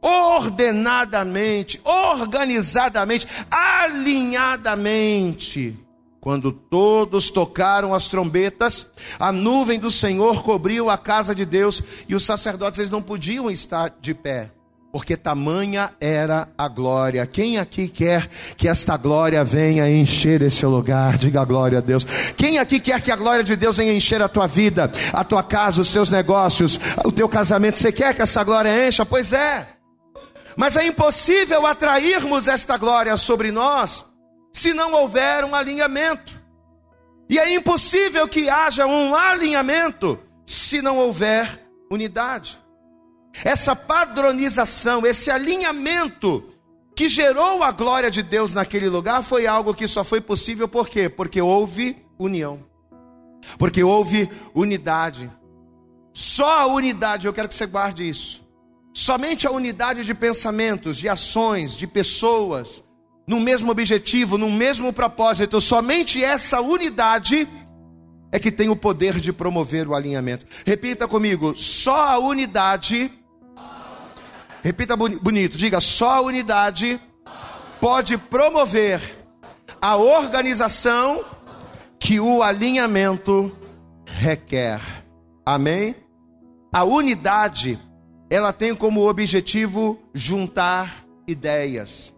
ordenadamente, 0.00 1.80
organizadamente, 1.82 3.26
alinhadamente, 3.50 5.76
quando 6.20 6.52
todos 6.52 7.28
tocaram 7.28 7.92
as 7.92 8.06
trombetas, 8.06 8.86
a 9.18 9.32
nuvem 9.32 9.80
do 9.80 9.90
Senhor 9.90 10.44
cobriu 10.44 10.88
a 10.88 10.96
casa 10.96 11.34
de 11.34 11.44
Deus 11.44 11.82
e 12.08 12.14
os 12.14 12.24
sacerdotes 12.24 12.78
eles 12.78 12.92
não 12.92 13.02
podiam 13.02 13.50
estar 13.50 13.92
de 14.00 14.14
pé 14.14 14.52
porque 14.92 15.16
tamanha 15.16 15.90
era 15.98 16.46
a 16.56 16.68
glória. 16.68 17.26
Quem 17.26 17.56
aqui 17.56 17.88
quer 17.88 18.28
que 18.58 18.68
esta 18.68 18.94
glória 18.98 19.42
venha 19.42 19.90
encher 19.90 20.42
esse 20.42 20.66
lugar? 20.66 21.16
Diga 21.16 21.42
glória 21.46 21.78
a 21.78 21.80
Deus. 21.80 22.04
Quem 22.36 22.58
aqui 22.58 22.78
quer 22.78 23.00
que 23.00 23.10
a 23.10 23.16
glória 23.16 23.42
de 23.42 23.56
Deus 23.56 23.78
venha 23.78 23.94
encher 23.94 24.20
a 24.20 24.28
tua 24.28 24.46
vida, 24.46 24.92
a 25.14 25.24
tua 25.24 25.42
casa, 25.42 25.80
os 25.80 25.90
teus 25.90 26.10
negócios, 26.10 26.78
o 27.06 27.10
teu 27.10 27.26
casamento? 27.26 27.78
Você 27.78 27.90
quer 27.90 28.14
que 28.14 28.20
essa 28.20 28.44
glória 28.44 28.86
encha? 28.86 29.06
Pois 29.06 29.32
é. 29.32 29.66
Mas 30.58 30.76
é 30.76 30.86
impossível 30.86 31.66
atrairmos 31.66 32.46
esta 32.46 32.76
glória 32.76 33.16
sobre 33.16 33.50
nós 33.50 34.04
se 34.52 34.74
não 34.74 34.92
houver 34.92 35.42
um 35.46 35.54
alinhamento. 35.54 36.38
E 37.30 37.38
é 37.38 37.54
impossível 37.54 38.28
que 38.28 38.50
haja 38.50 38.86
um 38.86 39.14
alinhamento 39.14 40.20
se 40.46 40.82
não 40.82 40.98
houver 40.98 41.66
unidade 41.90 42.61
essa 43.44 43.74
padronização, 43.74 45.06
esse 45.06 45.30
alinhamento 45.30 46.44
que 46.94 47.08
gerou 47.08 47.62
a 47.62 47.70
glória 47.70 48.10
de 48.10 48.22
Deus 48.22 48.52
naquele 48.52 48.88
lugar 48.88 49.22
foi 49.22 49.46
algo 49.46 49.74
que 49.74 49.88
só 49.88 50.04
foi 50.04 50.20
possível 50.20 50.68
por 50.68 50.88
quê? 50.88 51.08
Porque 51.08 51.40
houve 51.40 51.96
união. 52.18 52.60
Porque 53.58 53.82
houve 53.82 54.28
unidade. 54.54 55.30
Só 56.12 56.58
a 56.58 56.66
unidade, 56.66 57.26
eu 57.26 57.32
quero 57.32 57.48
que 57.48 57.54
você 57.54 57.66
guarde 57.66 58.08
isso. 58.08 58.42
Somente 58.92 59.46
a 59.46 59.50
unidade 59.50 60.04
de 60.04 60.14
pensamentos, 60.14 60.98
de 60.98 61.08
ações, 61.08 61.74
de 61.74 61.86
pessoas, 61.86 62.84
no 63.26 63.40
mesmo 63.40 63.70
objetivo, 63.70 64.36
no 64.36 64.50
mesmo 64.50 64.92
propósito, 64.92 65.60
somente 65.60 66.22
essa 66.22 66.60
unidade 66.60 67.48
é 68.30 68.38
que 68.38 68.50
tem 68.50 68.68
o 68.68 68.76
poder 68.76 69.20
de 69.20 69.32
promover 69.32 69.88
o 69.88 69.94
alinhamento. 69.94 70.46
Repita 70.66 71.08
comigo: 71.08 71.54
só 71.56 72.08
a 72.08 72.18
unidade. 72.18 73.10
Repita 74.62 74.96
bonito, 74.96 75.58
diga: 75.58 75.80
só 75.80 76.10
a 76.10 76.20
unidade 76.20 77.00
pode 77.80 78.16
promover 78.16 79.00
a 79.80 79.96
organização 79.96 81.24
que 81.98 82.20
o 82.20 82.42
alinhamento 82.42 83.54
requer. 84.06 84.80
Amém? 85.44 85.96
A 86.72 86.84
unidade, 86.84 87.78
ela 88.30 88.52
tem 88.52 88.74
como 88.74 89.08
objetivo 89.08 90.00
juntar 90.14 91.04
ideias. 91.26 92.14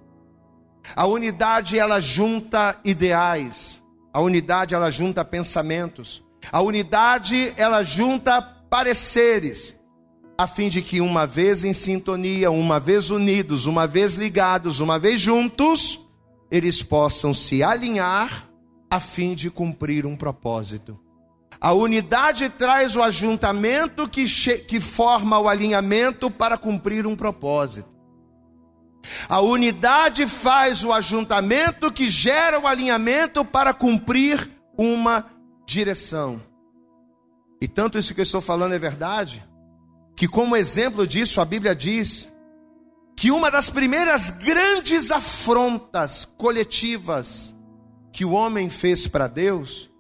A 0.95 1.07
unidade 1.07 1.79
ela 1.79 2.01
junta 2.01 2.79
ideais. 2.85 3.83
A 4.13 4.21
unidade 4.21 4.75
ela 4.75 4.91
junta 4.91 5.25
pensamentos. 5.25 6.23
A 6.53 6.61
unidade 6.61 7.55
ela 7.57 7.83
junta 7.83 8.43
pareceres, 8.69 9.75
a 10.37 10.47
fim 10.47 10.69
de 10.69 10.83
que 10.83 11.01
uma 11.01 11.27
vez 11.27 11.65
em 11.65 11.73
sintonia, 11.73 12.51
uma 12.51 12.81
vez 12.81 13.11
unidos, 13.11 13.67
uma 13.67 13.87
vez 13.87 14.17
ligados, 14.17 14.81
uma 14.81 14.99
vez 14.99 15.21
juntos, 15.21 16.01
eles 16.51 16.83
possam 16.83 17.33
se 17.33 17.63
alinhar 17.63 18.49
a 18.91 19.01
fim 19.01 19.35
de 19.35 19.51
cumprir 19.51 20.07
um 20.07 20.17
propósito. 20.17 20.99
A 21.61 21.73
unidade 21.73 22.49
traz 22.49 22.97
o 22.97 23.03
ajuntamento 23.03 24.09
que, 24.09 24.27
que 24.61 24.81
forma 24.81 25.39
o 25.39 25.49
alinhamento 25.49 26.31
para 26.31 26.59
cumprir 26.59 27.07
um 27.07 27.17
propósito. 27.17 27.89
A 29.29 29.41
unidade 29.41 30.27
faz 30.27 30.83
o 30.83 30.93
ajuntamento 30.93 31.93
que 31.93 32.11
gera 32.11 32.59
o 32.59 32.67
alinhamento 32.67 33.45
para 33.45 33.73
cumprir 33.73 34.51
uma 34.77 35.27
direção. 35.67 36.41
E 37.61 37.69
tanto 37.69 37.99
isso 37.99 38.15
que 38.15 38.21
eu 38.21 38.25
estou 38.25 38.41
falando 38.41 38.75
é 38.75 38.79
verdade, 38.79 39.43
que 40.17 40.29
como 40.29 40.57
exemplo 40.57 41.07
disso 41.07 41.41
a 41.41 41.45
Bíblia 41.45 41.75
diz 41.75 42.29
que 43.17 43.31
uma 43.31 43.51
das 43.51 43.71
primeiras 43.71 44.31
grandes 44.31 45.11
afrontas 45.11 46.25
coletivas 46.25 47.55
que 48.13 48.25
o 48.25 48.33
homem 48.33 48.69
fez 48.69 49.07
para 49.07 49.27
Deus, 49.27 49.91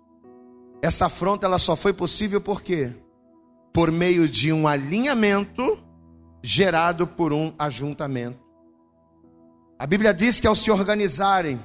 essa 0.83 1.06
afronta 1.06 1.47
ela 1.47 1.59
só 1.59 1.75
foi 1.75 1.92
possível 1.92 2.40
por 2.40 2.62
quê? 2.62 2.92
Por 3.73 3.90
meio 3.90 4.28
de 4.28 4.52
um 4.52 4.68
alinhamento 4.68 5.78
gerado 6.42 7.06
por 7.06 7.33
um 7.33 7.52
ajuntamento. 7.59 8.38
A 9.78 9.87
Bíblia 9.87 10.14
diz 10.14 10.38
que 10.38 10.47
ao 10.47 10.54
se 10.54 10.71
organizarem 10.71 11.61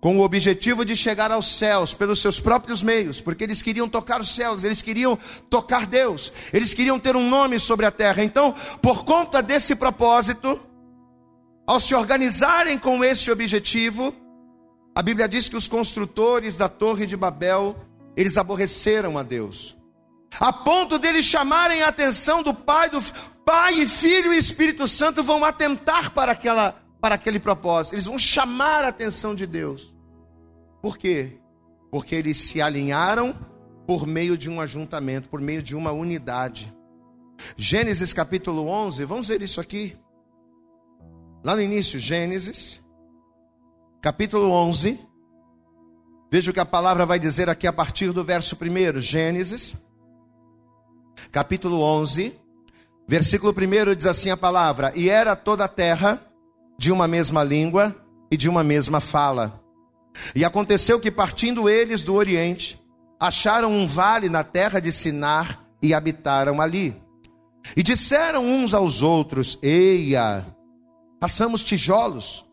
com 0.00 0.18
o 0.18 0.22
objetivo 0.22 0.84
de 0.84 0.96
chegar 0.96 1.30
aos 1.30 1.58
céus 1.58 1.92
pelos 1.92 2.20
seus 2.20 2.40
próprios 2.40 2.82
meios, 2.82 3.20
porque 3.20 3.44
eles 3.44 3.60
queriam 3.60 3.88
tocar 3.88 4.20
os 4.20 4.34
céus, 4.34 4.64
eles 4.64 4.80
queriam 4.80 5.18
tocar 5.50 5.86
Deus, 5.86 6.32
eles 6.52 6.72
queriam 6.72 6.98
ter 6.98 7.16
um 7.16 7.28
nome 7.28 7.60
sobre 7.60 7.84
a 7.84 7.90
terra. 7.90 8.24
Então, 8.24 8.54
por 8.80 9.04
conta 9.04 9.42
desse 9.42 9.76
propósito, 9.76 10.58
ao 11.66 11.78
se 11.78 11.94
organizarem 11.94 12.78
com 12.78 13.04
esse 13.04 13.30
objetivo, 13.30 14.14
a 14.94 15.02
Bíblia 15.02 15.28
diz 15.28 15.48
que 15.48 15.56
os 15.56 15.68
construtores 15.68 16.56
da 16.56 16.68
Torre 16.68 17.06
de 17.06 17.16
Babel, 17.16 17.76
eles 18.16 18.38
aborreceram 18.38 19.18
a 19.18 19.22
Deus. 19.22 19.76
A 20.38 20.52
ponto 20.52 20.98
deles 20.98 21.26
chamarem 21.26 21.82
a 21.82 21.88
atenção 21.88 22.42
do 22.42 22.54
Pai, 22.54 22.88
do 22.88 23.02
Pai 23.44 23.74
e 23.74 23.86
Filho 23.86 24.32
e 24.32 24.38
Espírito 24.38 24.88
Santo 24.88 25.22
vão 25.22 25.44
atentar 25.44 26.10
para 26.12 26.32
aquela 26.32 26.74
para 27.00 27.14
aquele 27.14 27.40
propósito, 27.40 27.94
eles 27.94 28.06
vão 28.06 28.18
chamar 28.18 28.84
a 28.84 28.88
atenção 28.88 29.34
de 29.34 29.46
Deus. 29.46 29.94
Por 30.82 30.98
quê? 30.98 31.38
Porque 31.90 32.14
eles 32.14 32.36
se 32.36 32.60
alinharam 32.60 33.34
por 33.86 34.06
meio 34.06 34.36
de 34.36 34.48
um 34.48 34.60
ajuntamento, 34.60 35.28
por 35.28 35.40
meio 35.40 35.62
de 35.62 35.74
uma 35.74 35.92
unidade. 35.92 36.72
Gênesis 37.56 38.12
capítulo 38.12 38.68
11, 38.68 39.04
vamos 39.04 39.28
ver 39.28 39.42
isso 39.42 39.60
aqui. 39.60 39.96
Lá 41.42 41.56
no 41.56 41.62
início, 41.62 41.98
Gênesis, 41.98 42.84
capítulo 44.00 44.50
11. 44.50 45.00
Veja 46.30 46.50
o 46.50 46.54
que 46.54 46.60
a 46.60 46.66
palavra 46.66 47.04
vai 47.04 47.18
dizer 47.18 47.48
aqui 47.48 47.66
a 47.66 47.72
partir 47.72 48.12
do 48.12 48.22
verso 48.22 48.56
1. 48.56 49.00
Gênesis, 49.00 49.74
capítulo 51.32 51.80
11, 51.80 52.38
versículo 53.08 53.52
1 53.52 53.94
diz 53.96 54.06
assim 54.06 54.30
a 54.30 54.36
palavra: 54.36 54.92
E 54.94 55.08
era 55.08 55.34
toda 55.34 55.64
a 55.64 55.68
terra 55.68 56.29
de 56.80 56.90
uma 56.90 57.06
mesma 57.06 57.44
língua 57.44 57.94
e 58.30 58.38
de 58.38 58.48
uma 58.48 58.64
mesma 58.64 59.00
fala. 59.00 59.62
E 60.34 60.46
aconteceu 60.46 60.98
que, 60.98 61.10
partindo 61.10 61.68
eles 61.68 62.02
do 62.02 62.14
Oriente, 62.14 62.80
acharam 63.20 63.70
um 63.70 63.86
vale 63.86 64.30
na 64.30 64.42
terra 64.42 64.80
de 64.80 64.90
Sinar 64.90 65.62
e 65.82 65.92
habitaram 65.92 66.58
ali. 66.58 66.96
E 67.76 67.82
disseram 67.82 68.46
uns 68.46 68.72
aos 68.72 69.02
outros: 69.02 69.58
Eia, 69.62 70.46
passamos 71.20 71.62
tijolos, 71.62 72.46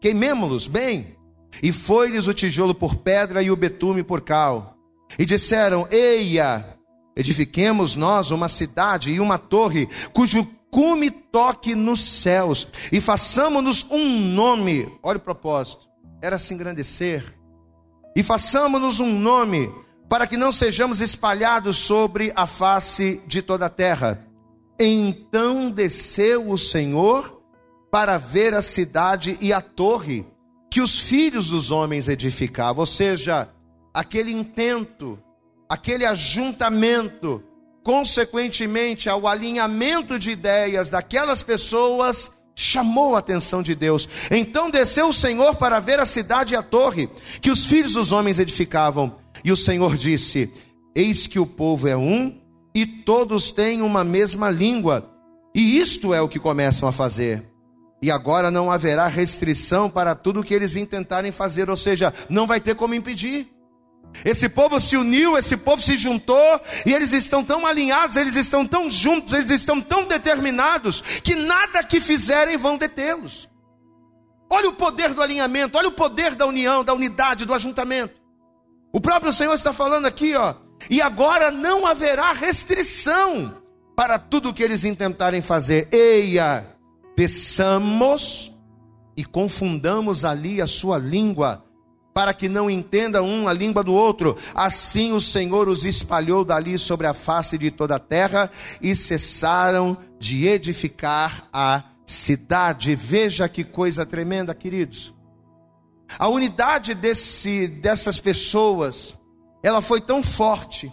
queimemo-los 0.00 0.66
bem. 0.66 1.18
E 1.62 1.70
foi-lhes 1.70 2.26
o 2.26 2.32
tijolo 2.32 2.74
por 2.74 2.96
pedra 2.96 3.42
e 3.42 3.50
o 3.50 3.56
betume 3.56 4.02
por 4.02 4.22
cal. 4.22 4.78
E 5.18 5.26
disseram: 5.26 5.86
Eia, 5.90 6.78
edifiquemos 7.14 7.96
nós 7.96 8.30
uma 8.30 8.48
cidade 8.48 9.12
e 9.12 9.20
uma 9.20 9.36
torre, 9.36 9.86
cujo 10.14 10.48
cume 10.74 11.08
toque 11.08 11.72
nos 11.72 12.02
céus 12.02 12.66
e 12.90 13.00
façamos-nos 13.00 13.86
um 13.88 14.34
nome. 14.34 14.90
Olha 15.04 15.18
o 15.18 15.20
propósito: 15.20 15.88
era 16.20 16.36
se 16.36 16.52
engrandecer. 16.52 17.32
E 18.16 18.24
façamos-nos 18.24 18.98
um 18.98 19.16
nome, 19.16 19.72
para 20.08 20.26
que 20.26 20.36
não 20.36 20.50
sejamos 20.50 21.00
espalhados 21.00 21.76
sobre 21.76 22.32
a 22.34 22.44
face 22.44 23.22
de 23.24 23.40
toda 23.40 23.66
a 23.66 23.70
terra. 23.70 24.26
Então 24.76 25.70
desceu 25.70 26.50
o 26.50 26.58
Senhor 26.58 27.40
para 27.88 28.18
ver 28.18 28.52
a 28.52 28.60
cidade 28.60 29.38
e 29.40 29.52
a 29.52 29.60
torre 29.60 30.26
que 30.68 30.80
os 30.80 30.98
filhos 30.98 31.50
dos 31.50 31.70
homens 31.70 32.08
edificavam, 32.08 32.80
ou 32.80 32.86
seja, 32.86 33.48
aquele 33.92 34.32
intento, 34.32 35.20
aquele 35.68 36.04
ajuntamento 36.04 37.44
consequentemente 37.84 39.08
ao 39.08 39.28
alinhamento 39.28 40.18
de 40.18 40.30
ideias 40.30 40.88
daquelas 40.88 41.42
pessoas, 41.42 42.32
chamou 42.56 43.14
a 43.14 43.18
atenção 43.18 43.62
de 43.62 43.74
Deus. 43.74 44.08
Então 44.30 44.70
desceu 44.70 45.08
o 45.08 45.12
Senhor 45.12 45.56
para 45.56 45.78
ver 45.78 46.00
a 46.00 46.06
cidade 46.06 46.54
e 46.54 46.56
a 46.56 46.62
torre 46.62 47.08
que 47.40 47.50
os 47.50 47.66
filhos 47.66 47.92
dos 47.92 48.10
homens 48.10 48.38
edificavam. 48.38 49.16
E 49.44 49.52
o 49.52 49.56
Senhor 49.56 49.96
disse: 49.96 50.50
Eis 50.96 51.26
que 51.26 51.38
o 51.38 51.46
povo 51.46 51.86
é 51.86 51.96
um 51.96 52.40
e 52.74 52.86
todos 52.86 53.50
têm 53.52 53.82
uma 53.82 54.02
mesma 54.02 54.48
língua. 54.50 55.10
E 55.54 55.78
isto 55.78 56.14
é 56.14 56.20
o 56.20 56.28
que 56.28 56.40
começam 56.40 56.88
a 56.88 56.92
fazer. 56.92 57.44
E 58.02 58.10
agora 58.10 58.50
não 58.50 58.70
haverá 58.70 59.06
restrição 59.06 59.88
para 59.88 60.14
tudo 60.14 60.42
que 60.42 60.52
eles 60.52 60.74
intentarem 60.74 61.30
fazer, 61.30 61.70
ou 61.70 61.76
seja, 61.76 62.12
não 62.28 62.46
vai 62.46 62.60
ter 62.60 62.74
como 62.74 62.94
impedir. 62.94 63.48
Esse 64.22 64.48
povo 64.48 64.78
se 64.78 64.96
uniu, 64.96 65.36
esse 65.36 65.56
povo 65.56 65.82
se 65.82 65.96
juntou, 65.96 66.60
e 66.84 66.92
eles 66.92 67.12
estão 67.12 67.42
tão 67.42 67.66
alinhados, 67.66 68.16
eles 68.16 68.36
estão 68.36 68.66
tão 68.66 68.90
juntos, 68.90 69.32
eles 69.32 69.50
estão 69.50 69.80
tão 69.80 70.04
determinados, 70.04 71.00
que 71.00 71.34
nada 71.34 71.82
que 71.82 72.00
fizerem 72.00 72.56
vão 72.56 72.76
detê-los. 72.76 73.48
Olha 74.50 74.68
o 74.68 74.74
poder 74.74 75.14
do 75.14 75.22
alinhamento, 75.22 75.78
olha 75.78 75.88
o 75.88 75.92
poder 75.92 76.34
da 76.34 76.46
união, 76.46 76.84
da 76.84 76.92
unidade, 76.92 77.44
do 77.44 77.54
ajuntamento. 77.54 78.14
O 78.92 79.00
próprio 79.00 79.32
Senhor 79.32 79.54
está 79.54 79.72
falando 79.72 80.06
aqui, 80.06 80.34
ó, 80.36 80.54
e 80.88 81.00
agora 81.00 81.50
não 81.50 81.86
haverá 81.86 82.32
restrição 82.32 83.62
para 83.96 84.18
tudo 84.18 84.52
que 84.52 84.62
eles 84.62 84.84
intentarem 84.84 85.40
fazer. 85.40 85.88
Eia, 85.90 86.66
peçamos 87.16 88.52
e 89.16 89.24
confundamos 89.24 90.24
ali 90.24 90.60
a 90.60 90.66
sua 90.66 90.98
língua 90.98 91.63
para 92.14 92.32
que 92.32 92.48
não 92.48 92.70
entenda 92.70 93.20
um 93.24 93.48
a 93.48 93.52
língua 93.52 93.82
do 93.82 93.92
outro. 93.92 94.36
Assim 94.54 95.12
o 95.12 95.20
Senhor 95.20 95.68
os 95.68 95.84
espalhou 95.84 96.44
dali 96.44 96.78
sobre 96.78 97.08
a 97.08 97.12
face 97.12 97.58
de 97.58 97.72
toda 97.72 97.96
a 97.96 97.98
terra 97.98 98.48
e 98.80 98.94
cessaram 98.94 99.98
de 100.18 100.46
edificar 100.46 101.48
a 101.52 101.82
cidade. 102.06 102.94
Veja 102.94 103.48
que 103.48 103.64
coisa 103.64 104.06
tremenda, 104.06 104.54
queridos. 104.54 105.12
A 106.16 106.28
unidade 106.28 106.94
desse, 106.94 107.66
dessas 107.66 108.20
pessoas, 108.20 109.18
ela 109.60 109.82
foi 109.82 110.00
tão 110.00 110.22
forte. 110.22 110.92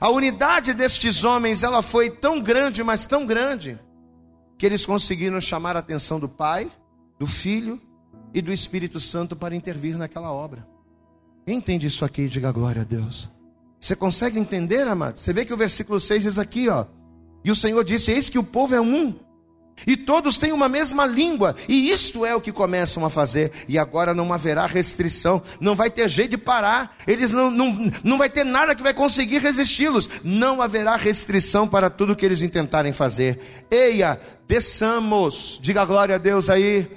A 0.00 0.10
unidade 0.10 0.72
destes 0.72 1.22
homens, 1.22 1.62
ela 1.62 1.82
foi 1.82 2.08
tão 2.08 2.40
grande, 2.40 2.82
mas 2.82 3.04
tão 3.04 3.26
grande, 3.26 3.78
que 4.56 4.64
eles 4.64 4.86
conseguiram 4.86 5.40
chamar 5.40 5.76
a 5.76 5.80
atenção 5.80 6.18
do 6.18 6.28
Pai, 6.28 6.72
do 7.18 7.26
Filho 7.26 7.80
e 8.34 8.42
do 8.42 8.52
Espírito 8.52 8.98
Santo 8.98 9.36
para 9.36 9.54
intervir 9.54 9.96
naquela 9.96 10.32
obra. 10.32 10.66
Entende 11.46 11.86
isso 11.86 12.04
aqui, 12.04 12.28
diga 12.28 12.50
glória 12.50 12.82
a 12.82 12.84
Deus. 12.84 13.30
Você 13.80 13.94
consegue 13.94 14.38
entender, 14.38 14.88
amado? 14.88 15.18
Você 15.20 15.32
vê 15.32 15.44
que 15.44 15.54
o 15.54 15.56
versículo 15.56 16.00
6 16.00 16.22
diz 16.24 16.38
aqui, 16.38 16.68
ó. 16.68 16.86
E 17.44 17.50
o 17.50 17.56
Senhor 17.56 17.84
disse: 17.84 18.10
Eis 18.10 18.28
que 18.28 18.38
o 18.38 18.42
povo 18.42 18.74
é 18.74 18.80
um, 18.80 19.14
e 19.86 19.96
todos 19.96 20.38
têm 20.38 20.52
uma 20.52 20.68
mesma 20.68 21.04
língua, 21.04 21.54
e 21.68 21.90
isto 21.90 22.24
é 22.24 22.34
o 22.34 22.40
que 22.40 22.52
começam 22.52 23.04
a 23.04 23.10
fazer, 23.10 23.52
e 23.68 23.78
agora 23.78 24.14
não 24.14 24.32
haverá 24.32 24.66
restrição, 24.66 25.42
não 25.60 25.74
vai 25.74 25.90
ter 25.90 26.08
jeito 26.08 26.30
de 26.30 26.38
parar, 26.38 26.96
eles 27.06 27.30
não, 27.30 27.50
não, 27.50 27.92
não 28.02 28.16
vai 28.16 28.30
ter 28.30 28.44
nada 28.44 28.74
que 28.74 28.82
vai 28.82 28.94
conseguir 28.94 29.38
resisti-los, 29.38 30.08
não 30.22 30.62
haverá 30.62 30.96
restrição 30.96 31.68
para 31.68 31.90
tudo 31.90 32.16
que 32.16 32.24
eles 32.24 32.40
intentarem 32.40 32.92
fazer. 32.92 33.38
Eia, 33.70 34.18
desçamos, 34.48 35.58
diga 35.60 35.84
glória 35.84 36.14
a 36.14 36.18
Deus 36.18 36.48
aí, 36.48 36.88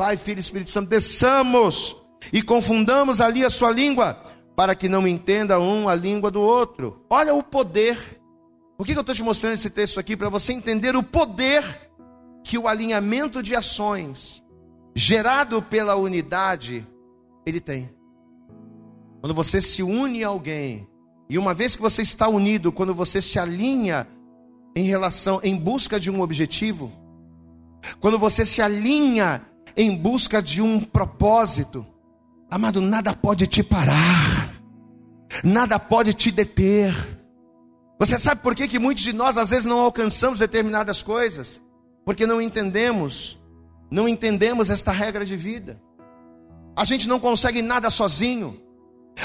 Pai, 0.00 0.16
Filho 0.16 0.38
e 0.38 0.40
Espírito 0.40 0.70
Santo, 0.70 0.88
desçamos 0.88 1.94
e 2.32 2.40
confundamos 2.40 3.20
ali 3.20 3.44
a 3.44 3.50
sua 3.50 3.70
língua, 3.70 4.18
para 4.56 4.74
que 4.74 4.88
não 4.88 5.06
entenda 5.06 5.60
um 5.60 5.90
a 5.90 5.94
língua 5.94 6.30
do 6.30 6.40
outro. 6.40 7.04
Olha 7.10 7.34
o 7.34 7.42
poder. 7.42 8.18
Por 8.78 8.86
que 8.86 8.94
eu 8.94 9.00
estou 9.00 9.14
te 9.14 9.22
mostrando 9.22 9.52
esse 9.52 9.68
texto 9.68 10.00
aqui? 10.00 10.16
Para 10.16 10.30
você 10.30 10.54
entender 10.54 10.96
o 10.96 11.02
poder 11.02 11.62
que 12.42 12.56
o 12.56 12.66
alinhamento 12.66 13.42
de 13.42 13.54
ações 13.54 14.42
gerado 14.96 15.60
pela 15.60 15.96
unidade 15.96 16.86
ele 17.44 17.60
tem. 17.60 17.90
Quando 19.20 19.34
você 19.34 19.60
se 19.60 19.82
une 19.82 20.24
a 20.24 20.28
alguém, 20.28 20.88
e 21.28 21.36
uma 21.36 21.52
vez 21.52 21.76
que 21.76 21.82
você 21.82 22.00
está 22.00 22.26
unido, 22.26 22.72
quando 22.72 22.94
você 22.94 23.20
se 23.20 23.38
alinha 23.38 24.08
em 24.74 24.84
relação 24.84 25.40
em 25.42 25.54
busca 25.54 26.00
de 26.00 26.10
um 26.10 26.22
objetivo, 26.22 26.90
quando 28.00 28.18
você 28.18 28.46
se 28.46 28.62
alinha 28.62 29.42
em 29.76 29.96
busca 29.96 30.42
de 30.42 30.60
um 30.60 30.80
propósito, 30.80 31.86
amado, 32.50 32.80
nada 32.80 33.14
pode 33.14 33.46
te 33.46 33.62
parar. 33.62 34.54
Nada 35.44 35.78
pode 35.78 36.12
te 36.12 36.30
deter. 36.30 36.92
Você 37.98 38.18
sabe 38.18 38.40
por 38.42 38.54
que, 38.54 38.66
que 38.66 38.78
muitos 38.78 39.04
de 39.04 39.12
nós 39.12 39.38
às 39.38 39.50
vezes 39.50 39.64
não 39.64 39.78
alcançamos 39.78 40.40
determinadas 40.40 41.02
coisas? 41.02 41.60
porque 42.10 42.26
não 42.26 42.42
entendemos, 42.42 43.38
não 43.88 44.08
entendemos 44.08 44.68
esta 44.68 44.90
regra 44.90 45.24
de 45.24 45.36
vida. 45.36 45.80
A 46.74 46.82
gente 46.84 47.06
não 47.06 47.20
consegue 47.20 47.62
nada 47.62 47.88
sozinho. 47.88 48.60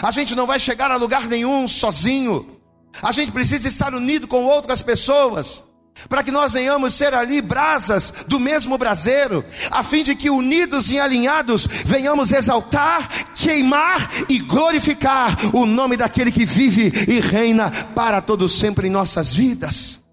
A 0.03 0.11
gente 0.11 0.35
não 0.35 0.45
vai 0.45 0.59
chegar 0.59 0.91
a 0.91 0.95
lugar 0.95 1.27
nenhum 1.27 1.67
sozinho. 1.67 2.61
A 3.01 3.11
gente 3.11 3.31
precisa 3.31 3.67
estar 3.67 3.95
unido 3.95 4.27
com 4.27 4.45
outras 4.45 4.83
pessoas 4.83 5.63
para 6.09 6.23
que 6.23 6.31
nós 6.31 6.53
venhamos 6.53 6.93
ser 6.93 7.13
ali 7.13 7.41
brasas 7.41 8.11
do 8.27 8.39
mesmo 8.39 8.77
braseiro, 8.77 9.43
a 9.71 9.81
fim 9.81 10.03
de 10.03 10.15
que 10.15 10.29
unidos 10.29 10.89
e 10.89 10.99
alinhados 10.99 11.65
venhamos 11.65 12.31
exaltar, 12.31 13.07
queimar 13.33 14.09
e 14.29 14.39
glorificar 14.39 15.35
o 15.55 15.65
nome 15.65 15.97
daquele 15.97 16.31
que 16.31 16.45
vive 16.45 16.91
e 17.09 17.19
reina 17.19 17.71
para 17.93 18.21
todos 18.21 18.59
sempre 18.59 18.87
em 18.87 18.91
nossas 18.91 19.33
vidas. 19.33 20.03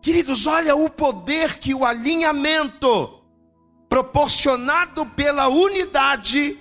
Queridos, 0.00 0.46
olha 0.46 0.76
o 0.76 0.88
poder 0.88 1.58
que 1.58 1.74
o 1.74 1.84
alinhamento 1.84 3.20
proporcionado 3.88 5.04
pela 5.04 5.48
unidade 5.48 6.58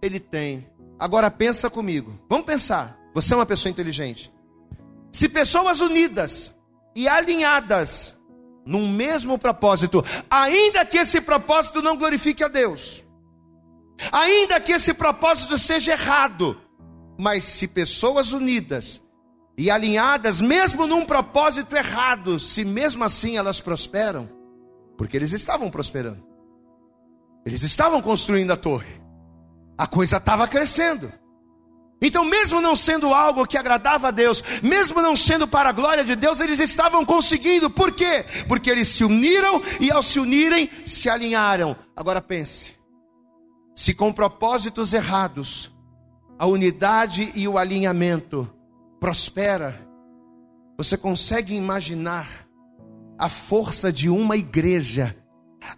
ele 0.00 0.20
tem. 0.20 0.66
Agora 0.98 1.30
pensa 1.30 1.68
comigo. 1.68 2.18
Vamos 2.28 2.46
pensar. 2.46 2.96
Você 3.14 3.34
é 3.34 3.36
uma 3.36 3.46
pessoa 3.46 3.70
inteligente. 3.70 4.32
Se 5.12 5.28
pessoas 5.28 5.80
unidas 5.80 6.54
e 6.94 7.08
alinhadas 7.08 8.18
num 8.64 8.88
mesmo 8.88 9.38
propósito, 9.38 10.04
ainda 10.30 10.84
que 10.84 10.98
esse 10.98 11.20
propósito 11.20 11.82
não 11.82 11.96
glorifique 11.96 12.44
a 12.44 12.48
Deus, 12.48 13.04
ainda 14.12 14.60
que 14.60 14.72
esse 14.72 14.94
propósito 14.94 15.56
seja 15.58 15.92
errado, 15.92 16.60
mas 17.18 17.44
se 17.44 17.68
pessoas 17.68 18.32
unidas 18.32 19.00
e 19.56 19.70
alinhadas, 19.70 20.40
mesmo 20.40 20.86
num 20.86 21.04
propósito 21.04 21.76
errado, 21.76 22.38
se 22.38 22.64
mesmo 22.64 23.04
assim 23.04 23.36
elas 23.36 23.60
prosperam, 23.60 24.28
porque 24.96 25.16
eles 25.16 25.32
estavam 25.32 25.70
prosperando, 25.70 26.24
eles 27.44 27.62
estavam 27.62 28.00
construindo 28.00 28.52
a 28.52 28.56
torre, 28.56 29.00
a 29.76 29.86
coisa 29.86 30.18
estava 30.18 30.46
crescendo. 30.46 31.12
Então, 32.02 32.24
mesmo 32.24 32.60
não 32.60 32.74
sendo 32.74 33.12
algo 33.12 33.46
que 33.46 33.58
agradava 33.58 34.08
a 34.08 34.10
Deus, 34.10 34.42
mesmo 34.62 35.02
não 35.02 35.14
sendo 35.14 35.46
para 35.46 35.68
a 35.68 35.72
glória 35.72 36.02
de 36.02 36.16
Deus, 36.16 36.40
eles 36.40 36.58
estavam 36.58 37.04
conseguindo. 37.04 37.68
Por 37.68 37.92
quê? 37.92 38.24
Porque 38.48 38.70
eles 38.70 38.88
se 38.88 39.04
uniram 39.04 39.62
e, 39.78 39.90
ao 39.90 40.02
se 40.02 40.18
unirem, 40.18 40.70
se 40.86 41.10
alinharam. 41.10 41.76
Agora 41.94 42.22
pense: 42.22 42.72
se 43.76 43.92
com 43.92 44.12
propósitos 44.12 44.94
errados, 44.94 45.70
a 46.38 46.46
unidade 46.46 47.30
e 47.34 47.46
o 47.46 47.58
alinhamento 47.58 48.50
prospera, 48.98 49.86
você 50.78 50.96
consegue 50.96 51.54
imaginar 51.54 52.46
a 53.18 53.28
força 53.28 53.92
de 53.92 54.08
uma 54.08 54.38
igreja 54.38 55.14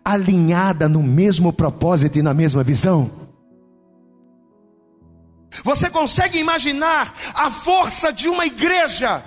alinhada 0.04 0.88
no 0.88 1.02
mesmo 1.02 1.52
propósito 1.52 2.16
e 2.16 2.22
na 2.22 2.32
mesma 2.32 2.62
visão? 2.62 3.21
Você 5.64 5.90
consegue 5.90 6.38
imaginar 6.38 7.12
a 7.34 7.50
força 7.50 8.12
de 8.12 8.28
uma 8.28 8.46
igreja 8.46 9.22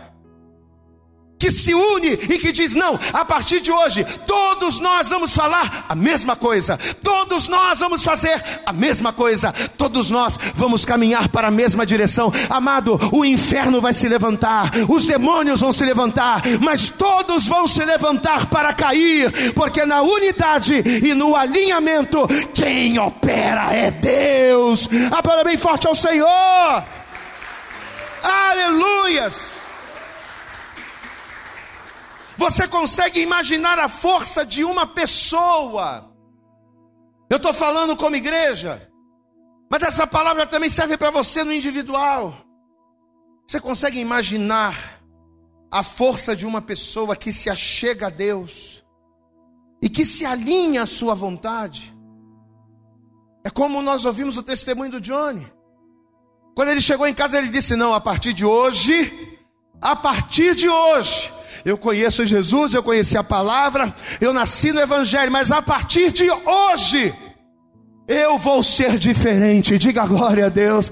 que 1.38 1.52
se 1.52 1.74
une 1.74 2.14
e 2.14 2.40
que 2.40 2.52
diz: 2.52 2.76
não, 2.76 3.00
a 3.14 3.26
partir 3.26 3.62
de 3.62 3.72
hoje, 3.72 4.06
todos 4.26 4.80
nós 4.80 5.10
vamos 5.10 5.34
falar 5.34 5.86
a 5.88 5.96
mesma 5.96 6.36
coisa, 6.36 6.78
todos 7.04 7.48
nós 7.48 7.80
vamos 7.80 8.04
fazer 8.04 8.42
a 8.66 8.74
mesma 8.74 9.12
coisa, 9.12 9.54
todos 9.78 10.10
nós 10.10 10.38
vamos 10.56 10.86
caminhar 10.86 11.30
para 11.30 11.48
a 11.48 11.52
mesma 11.52 11.86
direção. 11.86 12.32
Amado, 12.50 13.00
o 13.12 13.26
inferno 13.26 13.82
vai 13.82 13.94
se 13.94 14.08
levantar, 14.08 14.72
os 14.88 15.06
demônios 15.06 15.62
vão 15.62 15.74
se 15.74 15.84
levantar, 15.84 16.42
mas 16.62 16.90
todos 16.90 17.48
vão 17.48 17.68
se 17.68 17.84
levantar 17.84 18.48
para 18.48 18.74
cair, 18.74 19.54
porque 19.54 19.86
na 19.86 20.02
unidade 20.02 20.74
e 20.76 21.14
no 21.14 21.36
alinhamento, 21.36 22.28
quem 22.54 22.98
opera 22.98 23.74
é 23.74 23.92
Deus. 23.92 24.88
Aplauda 25.12 25.44
bem 25.44 25.58
forte 25.58 25.88
ao 25.88 25.96
Senhor. 25.96 26.84
Aleluias. 28.24 29.65
Você 32.38 32.68
consegue 32.68 33.22
imaginar 33.22 33.80
a 33.80 33.88
força 33.88 34.46
de 34.46 34.64
uma 34.64 34.86
pessoa? 34.86 36.12
Eu 37.30 37.38
estou 37.38 37.54
falando 37.54 37.96
como 37.96 38.16
igreja, 38.16 38.90
mas 39.70 39.82
essa 39.82 40.06
palavra 40.06 40.46
também 40.46 40.70
serve 40.70 40.98
para 40.98 41.12
você 41.12 41.44
no 41.44 41.54
individual. 41.54 42.36
Você 43.48 43.60
consegue 43.60 44.00
imaginar 44.00 45.02
a 45.72 45.84
força 45.84 46.36
de 46.36 46.46
uma 46.46 46.62
pessoa 46.62 47.16
que 47.16 47.32
se 47.32 47.50
achega 47.50 48.08
a 48.08 48.10
Deus 48.10 48.84
e 49.82 49.90
que 49.90 50.06
se 50.06 50.26
alinha 50.26 50.84
à 50.84 50.86
sua 50.86 51.14
vontade? 51.14 51.96
É 53.44 53.50
como 53.50 53.82
nós 53.82 54.06
ouvimos 54.06 54.38
o 54.38 54.44
testemunho 54.44 54.92
do 54.92 55.02
Johnny. 55.02 55.46
Quando 56.56 56.70
ele 56.70 56.82
chegou 56.82 57.06
em 57.06 57.14
casa, 57.14 57.38
ele 57.38 57.50
disse: 57.50 57.76
Não, 57.76 57.94
a 57.94 58.02
partir 58.02 58.34
de 58.34 58.46
hoje, 58.46 59.38
a 59.82 59.96
partir 59.96 60.56
de 60.56 60.68
hoje, 60.68 61.32
eu 61.64 61.78
conheço 61.78 62.26
Jesus, 62.26 62.74
eu 62.74 62.84
conheci 62.84 63.18
a 63.18 63.24
palavra, 63.24 63.94
eu 64.20 64.34
nasci 64.34 64.72
no 64.72 64.80
Evangelho, 64.80 65.32
mas 65.32 65.52
a 65.52 65.62
partir 65.62 66.12
de 66.12 66.30
hoje, 66.30 67.14
eu 68.08 68.38
vou 68.38 68.62
ser 68.64 68.98
diferente. 68.98 69.78
Diga 69.78 70.06
glória 70.06 70.48
a 70.48 70.50
Deus. 70.50 70.92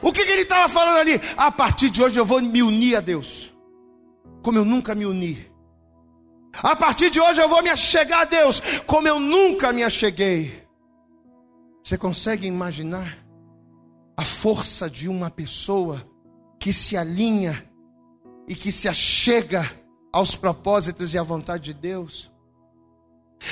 O 0.00 0.12
que, 0.12 0.24
que 0.24 0.30
ele 0.30 0.42
estava 0.42 0.68
falando 0.68 0.98
ali? 0.98 1.20
A 1.36 1.50
partir 1.50 1.90
de 1.90 2.02
hoje 2.02 2.18
eu 2.18 2.24
vou 2.24 2.40
me 2.40 2.62
unir 2.62 2.96
a 2.96 3.00
Deus, 3.00 3.52
como 4.42 4.58
eu 4.58 4.64
nunca 4.64 4.94
me 4.94 5.06
uni. 5.06 5.50
A 6.62 6.74
partir 6.74 7.10
de 7.10 7.20
hoje 7.20 7.40
eu 7.40 7.48
vou 7.48 7.62
me 7.62 7.68
achegar 7.68 8.20
a 8.20 8.24
Deus, 8.24 8.60
como 8.86 9.08
eu 9.08 9.20
nunca 9.20 9.72
me 9.72 9.82
acheguei. 9.82 10.66
Você 11.82 11.98
consegue 11.98 12.46
imaginar 12.46 13.18
a 14.16 14.24
força 14.24 14.88
de 14.88 15.08
uma 15.08 15.30
pessoa 15.30 16.02
que 16.58 16.72
se 16.72 16.96
alinha 16.96 17.64
e 18.48 18.54
que 18.54 18.72
se 18.72 18.88
achega 18.88 19.70
aos 20.16 20.34
propósitos 20.34 21.12
e 21.12 21.18
à 21.18 21.22
vontade 21.22 21.64
de 21.64 21.74
Deus. 21.74 22.32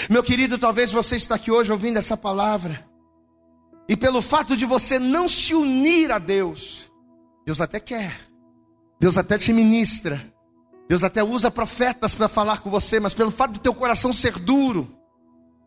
Meu 0.08 0.22
querido, 0.22 0.56
talvez 0.56 0.90
você 0.90 1.14
está 1.14 1.34
aqui 1.34 1.50
hoje 1.50 1.70
ouvindo 1.70 1.98
essa 1.98 2.16
palavra, 2.16 2.88
e 3.86 3.94
pelo 3.94 4.22
fato 4.22 4.56
de 4.56 4.64
você 4.64 4.98
não 4.98 5.28
se 5.28 5.54
unir 5.54 6.10
a 6.10 6.18
Deus, 6.18 6.90
Deus 7.44 7.60
até 7.60 7.78
quer, 7.78 8.18
Deus 8.98 9.18
até 9.18 9.36
te 9.36 9.52
ministra, 9.52 10.32
Deus 10.88 11.04
até 11.04 11.22
usa 11.22 11.50
profetas 11.50 12.14
para 12.14 12.28
falar 12.28 12.62
com 12.62 12.70
você, 12.70 12.98
mas 12.98 13.12
pelo 13.12 13.30
fato 13.30 13.52
do 13.52 13.60
teu 13.60 13.74
coração 13.74 14.10
ser 14.10 14.38
duro, 14.38 14.88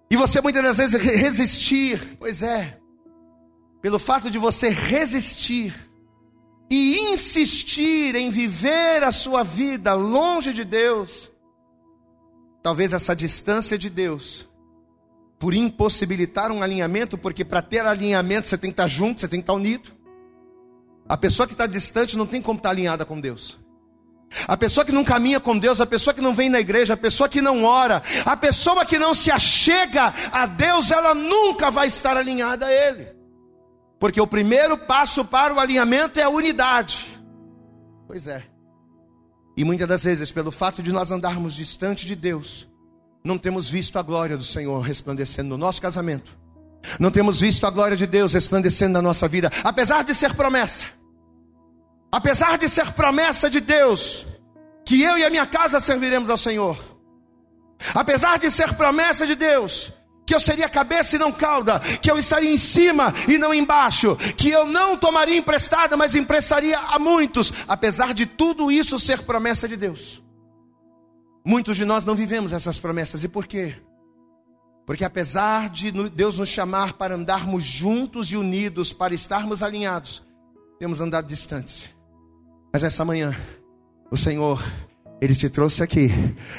e 0.09 0.15
você 0.15 0.41
muitas 0.41 0.63
das 0.63 0.77
vezes 0.77 0.99
resistir, 0.99 2.17
pois 2.17 2.41
é, 2.41 2.79
pelo 3.83 3.99
fato 3.99 4.31
de 4.31 4.39
você 4.39 4.69
resistir, 4.69 5.75
e 6.69 7.11
insistir 7.11 8.15
em 8.15 8.29
viver 8.29 9.03
a 9.03 9.11
sua 9.11 9.43
vida 9.43 9.93
longe 9.93 10.53
de 10.53 10.63
Deus, 10.63 11.31
talvez 12.61 12.93
essa 12.93 13.15
distância 13.15 13.77
de 13.77 13.89
Deus 13.89 14.47
por 15.39 15.53
impossibilitar 15.53 16.51
um 16.51 16.63
alinhamento, 16.63 17.17
porque 17.17 17.45
para 17.45 17.61
ter 17.61 17.85
alinhamento 17.85 18.47
você 18.47 18.57
tem 18.57 18.71
que 18.71 18.73
estar 18.73 18.87
junto, 18.87 19.21
você 19.21 19.27
tem 19.27 19.39
que 19.39 19.43
estar 19.43 19.53
unido. 19.53 19.91
A 21.07 21.15
pessoa 21.15 21.47
que 21.47 21.53
está 21.53 21.67
distante 21.67 22.17
não 22.17 22.25
tem 22.25 22.41
como 22.41 22.57
estar 22.57 22.69
alinhada 22.69 23.05
com 23.05 23.19
Deus. 23.19 23.57
A 24.47 24.57
pessoa 24.57 24.83
que 24.83 24.91
não 24.91 25.05
caminha 25.05 25.39
com 25.39 25.57
Deus, 25.57 25.79
a 25.79 25.85
pessoa 25.85 26.13
que 26.13 26.19
não 26.19 26.33
vem 26.33 26.49
na 26.49 26.59
igreja, 26.59 26.95
a 26.95 26.97
pessoa 26.97 27.29
que 27.29 27.41
não 27.41 27.63
ora, 27.63 28.01
a 28.25 28.35
pessoa 28.35 28.85
que 28.85 28.99
não 28.99 29.13
se 29.13 29.31
achega 29.31 30.13
a 30.31 30.45
Deus, 30.45 30.91
ela 30.91 31.13
nunca 31.13 31.71
vai 31.71 31.87
estar 31.87 32.17
alinhada 32.17 32.65
a 32.65 32.73
Ele. 32.73 33.16
Porque 33.99 34.21
o 34.21 34.27
primeiro 34.27 34.77
passo 34.77 35.25
para 35.25 35.53
o 35.53 35.59
alinhamento 35.59 36.19
é 36.19 36.23
a 36.23 36.29
unidade. 36.29 37.07
Pois 38.05 38.27
é. 38.27 38.43
E 39.55 39.63
muitas 39.63 39.87
das 39.87 40.03
vezes, 40.03 40.31
pelo 40.31 40.51
fato 40.51 40.83
de 40.83 40.91
nós 40.91 41.09
andarmos 41.09 41.55
distante 41.55 42.05
de 42.05 42.15
Deus, 42.15 42.67
não 43.23 43.37
temos 43.37 43.67
visto 43.67 43.97
a 43.97 44.01
glória 44.03 44.37
do 44.37 44.43
Senhor 44.43 44.79
resplandecendo 44.81 45.49
no 45.49 45.57
nosso 45.57 45.81
casamento. 45.81 46.37
Não 46.99 47.09
temos 47.09 47.41
visto 47.41 47.65
a 47.65 47.71
glória 47.71 47.97
de 47.97 48.05
Deus 48.05 48.33
resplandecendo 48.33 48.93
na 48.93 49.01
nossa 49.01 49.27
vida, 49.27 49.49
apesar 49.63 50.03
de 50.03 50.13
ser 50.13 50.35
promessa. 50.35 50.85
Apesar 52.11 52.57
de 52.57 52.69
ser 52.69 52.91
promessa 52.93 53.49
de 53.49 53.59
Deus, 53.59 54.25
que 54.85 55.01
eu 55.01 55.17
e 55.17 55.25
a 55.25 55.29
minha 55.29 55.45
casa 55.45 55.79
serviremos 55.79 56.29
ao 56.29 56.37
Senhor. 56.37 56.77
Apesar 57.93 58.39
de 58.39 58.49
ser 58.49 58.73
promessa 58.75 59.27
de 59.27 59.35
Deus, 59.35 59.91
que 60.27 60.35
eu 60.35 60.39
seria 60.41 60.67
cabeça 60.67 61.15
e 61.15 61.19
não 61.19 61.31
cauda, 61.31 61.79
que 61.79 62.11
eu 62.11 62.19
estaria 62.19 62.51
em 62.51 62.57
cima 62.57 63.13
e 63.29 63.37
não 63.37 63.53
embaixo, 63.53 64.17
que 64.35 64.49
eu 64.49 64.65
não 64.67 64.97
tomaria 64.97 65.37
emprestada, 65.37 65.95
mas 65.95 66.15
emprestaria 66.15 66.77
a 66.77 66.99
muitos, 66.99 67.65
apesar 67.65 68.13
de 68.13 68.25
tudo 68.25 68.69
isso 68.69 68.99
ser 68.99 69.21
promessa 69.21 69.69
de 69.69 69.77
Deus. 69.77 70.21
Muitos 71.45 71.77
de 71.77 71.85
nós 71.85 72.03
não 72.03 72.13
vivemos 72.13 72.51
essas 72.51 72.77
promessas, 72.77 73.23
e 73.23 73.29
por 73.29 73.47
quê? 73.47 73.75
Porque 74.85 75.05
apesar 75.05 75.69
de 75.69 75.91
Deus 76.09 76.37
nos 76.37 76.49
chamar 76.49 76.93
para 76.93 77.15
andarmos 77.15 77.63
juntos 77.63 78.29
e 78.29 78.35
unidos, 78.35 78.91
para 78.91 79.13
estarmos 79.13 79.63
alinhados, 79.63 80.23
temos 80.77 80.99
andado 80.99 81.25
distantes. 81.25 81.95
Mas 82.73 82.83
essa 82.83 83.05
manhã, 83.05 83.33
o 84.11 84.17
Senhor 84.17 84.61
ele 85.19 85.35
te 85.35 85.49
trouxe 85.49 85.81
aqui. 85.81 86.13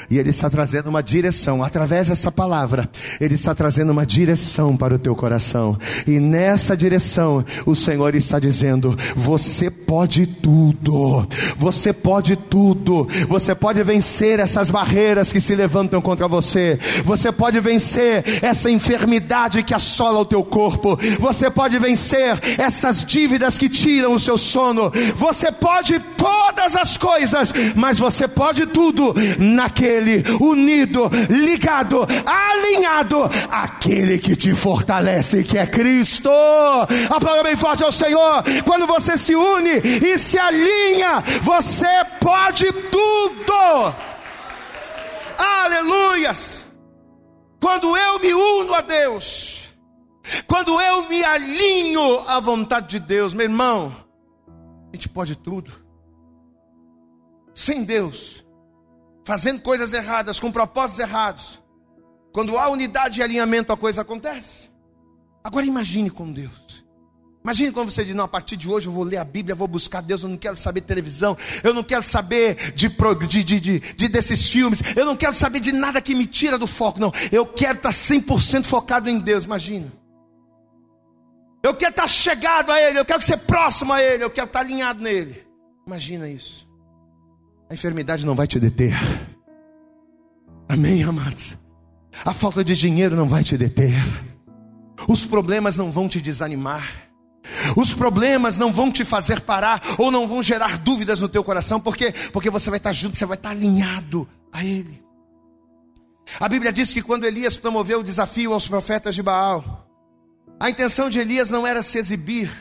E 0.09 0.17
Ele 0.17 0.31
está 0.31 0.49
trazendo 0.49 0.89
uma 0.89 1.01
direção, 1.01 1.63
através 1.63 2.09
dessa 2.09 2.31
palavra, 2.31 2.89
Ele 3.19 3.35
está 3.35 3.55
trazendo 3.55 3.91
uma 3.91 4.05
direção 4.05 4.75
para 4.75 4.95
o 4.95 4.99
teu 4.99 5.15
coração, 5.15 5.77
e 6.05 6.19
nessa 6.19 6.75
direção, 6.75 7.43
o 7.65 7.75
Senhor 7.75 8.15
está 8.15 8.37
dizendo: 8.37 8.95
Você 9.15 9.69
pode 9.69 10.25
tudo, 10.25 11.27
você 11.57 11.93
pode 11.93 12.35
tudo, 12.35 13.07
você 13.27 13.55
pode 13.55 13.81
vencer 13.83 14.39
essas 14.39 14.69
barreiras 14.69 15.31
que 15.31 15.39
se 15.39 15.55
levantam 15.55 16.01
contra 16.01 16.27
você, 16.27 16.77
você 17.05 17.31
pode 17.31 17.59
vencer 17.59 18.23
essa 18.41 18.69
enfermidade 18.69 19.63
que 19.63 19.73
assola 19.73 20.19
o 20.19 20.25
teu 20.25 20.43
corpo, 20.43 20.99
você 21.19 21.49
pode 21.49 21.79
vencer 21.79 22.39
essas 22.57 23.05
dívidas 23.05 23.57
que 23.57 23.69
tiram 23.69 24.13
o 24.13 24.19
seu 24.19 24.37
sono, 24.37 24.91
você 25.15 25.51
pode 25.51 25.97
todas 26.17 26.75
as 26.75 26.97
coisas, 26.97 27.53
mas 27.75 27.97
você 27.97 28.27
pode 28.27 28.48
pode 28.49 28.65
tudo 28.67 29.13
naquele 29.37 30.23
unido, 30.39 31.07
ligado, 31.29 32.07
alinhado, 32.25 33.29
aquele 33.51 34.17
que 34.17 34.35
te 34.35 34.55
fortalece, 34.55 35.43
que 35.43 35.55
é 35.55 35.67
Cristo. 35.67 36.31
Aplauda 37.11 37.43
bem 37.43 37.55
forte 37.55 37.83
ao 37.83 37.91
Senhor. 37.91 38.43
Quando 38.65 38.87
você 38.87 39.15
se 39.17 39.35
une 39.35 39.77
e 40.03 40.17
se 40.17 40.39
alinha, 40.39 41.21
você 41.43 41.85
pode 42.19 42.65
tudo. 42.71 43.93
Aleluias. 45.37 46.65
Quando 47.61 47.95
eu 47.95 48.19
me 48.19 48.33
uno 48.33 48.73
a 48.73 48.81
Deus, 48.81 49.67
quando 50.47 50.81
eu 50.81 51.07
me 51.07 51.23
alinho 51.23 52.21
à 52.27 52.39
vontade 52.39 52.87
de 52.87 52.99
Deus, 52.99 53.31
meu 53.35 53.45
irmão, 53.45 53.95
a 54.91 54.95
gente 54.95 55.07
pode 55.07 55.35
tudo 55.35 55.78
sem 57.53 57.83
Deus, 57.83 58.45
fazendo 59.25 59.61
coisas 59.61 59.93
erradas, 59.93 60.39
com 60.39 60.51
propósitos 60.51 60.99
errados, 60.99 61.61
quando 62.31 62.57
há 62.57 62.69
unidade 62.69 63.19
e 63.19 63.23
alinhamento, 63.23 63.73
a 63.73 63.77
coisa 63.77 64.01
acontece. 64.01 64.69
Agora 65.43 65.65
imagine 65.65 66.09
com 66.09 66.31
Deus. 66.31 66.69
Imagine 67.43 67.71
quando 67.71 67.89
você 67.89 68.05
diz: 68.05 68.15
Não, 68.15 68.25
a 68.25 68.27
partir 68.27 68.55
de 68.55 68.69
hoje 68.69 68.87
eu 68.87 68.91
vou 68.91 69.03
ler 69.03 69.17
a 69.17 69.23
Bíblia, 69.23 69.55
vou 69.55 69.67
buscar 69.67 70.01
Deus. 70.01 70.21
Eu 70.21 70.29
não 70.29 70.37
quero 70.37 70.57
saber 70.57 70.81
televisão, 70.81 71.37
eu 71.63 71.73
não 71.73 71.83
quero 71.83 72.03
saber 72.03 72.73
de, 72.73 72.89
de, 72.89 73.43
de, 73.43 73.59
de, 73.59 73.79
de 73.79 74.07
desses 74.07 74.51
filmes, 74.51 74.81
eu 74.95 75.05
não 75.05 75.15
quero 75.15 75.33
saber 75.33 75.59
de 75.59 75.71
nada 75.71 76.01
que 76.01 76.13
me 76.13 76.25
tira 76.25 76.57
do 76.57 76.67
foco. 76.67 76.99
Não, 76.99 77.11
eu 77.31 77.45
quero 77.45 77.77
estar 77.77 77.91
100% 77.91 78.65
focado 78.65 79.09
em 79.09 79.19
Deus. 79.19 79.45
Imagina. 79.45 79.91
Eu 81.63 81.73
quero 81.73 81.91
estar 81.91 82.07
chegado 82.07 82.71
a 82.71 82.81
Ele, 82.81 82.99
eu 82.99 83.05
quero 83.05 83.21
ser 83.21 83.37
próximo 83.37 83.91
a 83.91 84.01
Ele, 84.01 84.23
eu 84.23 84.29
quero 84.29 84.47
estar 84.47 84.59
alinhado 84.59 85.01
nele. 85.01 85.45
Imagina 85.85 86.29
isso. 86.29 86.68
A 87.69 87.73
enfermidade 87.73 88.25
não 88.25 88.33
vai 88.33 88.47
te 88.47 88.59
deter. 88.59 88.97
Amém, 90.67 91.03
amados? 91.03 91.57
A 92.25 92.33
falta 92.33 92.63
de 92.63 92.75
dinheiro 92.75 93.15
não 93.15 93.27
vai 93.27 93.43
te 93.43 93.57
deter. 93.57 93.93
Os 95.07 95.23
problemas 95.23 95.77
não 95.77 95.91
vão 95.91 96.07
te 96.07 96.19
desanimar. 96.19 96.87
Os 97.75 97.93
problemas 97.93 98.57
não 98.57 98.71
vão 98.71 98.91
te 98.91 99.05
fazer 99.05 99.41
parar 99.41 99.81
ou 99.97 100.11
não 100.11 100.27
vão 100.27 100.41
gerar 100.41 100.77
dúvidas 100.77 101.21
no 101.21 101.29
teu 101.29 101.43
coração, 101.43 101.79
porque 101.79 102.11
porque 102.33 102.49
você 102.49 102.69
vai 102.69 102.77
estar 102.77 102.91
junto, 102.91 103.17
você 103.17 103.25
vai 103.25 103.37
estar 103.37 103.51
alinhado 103.51 104.27
a 104.51 104.63
ele. 104.63 105.03
A 106.39 106.47
Bíblia 106.47 106.71
diz 106.71 106.93
que 106.93 107.01
quando 107.01 107.25
Elias 107.25 107.55
promoveu 107.55 107.99
o 107.99 108.03
desafio 108.03 108.53
aos 108.53 108.67
profetas 108.67 109.15
de 109.15 109.23
Baal, 109.23 109.87
a 110.59 110.69
intenção 110.69 111.09
de 111.09 111.19
Elias 111.19 111.49
não 111.49 111.65
era 111.65 111.81
se 111.81 111.97
exibir, 111.97 112.51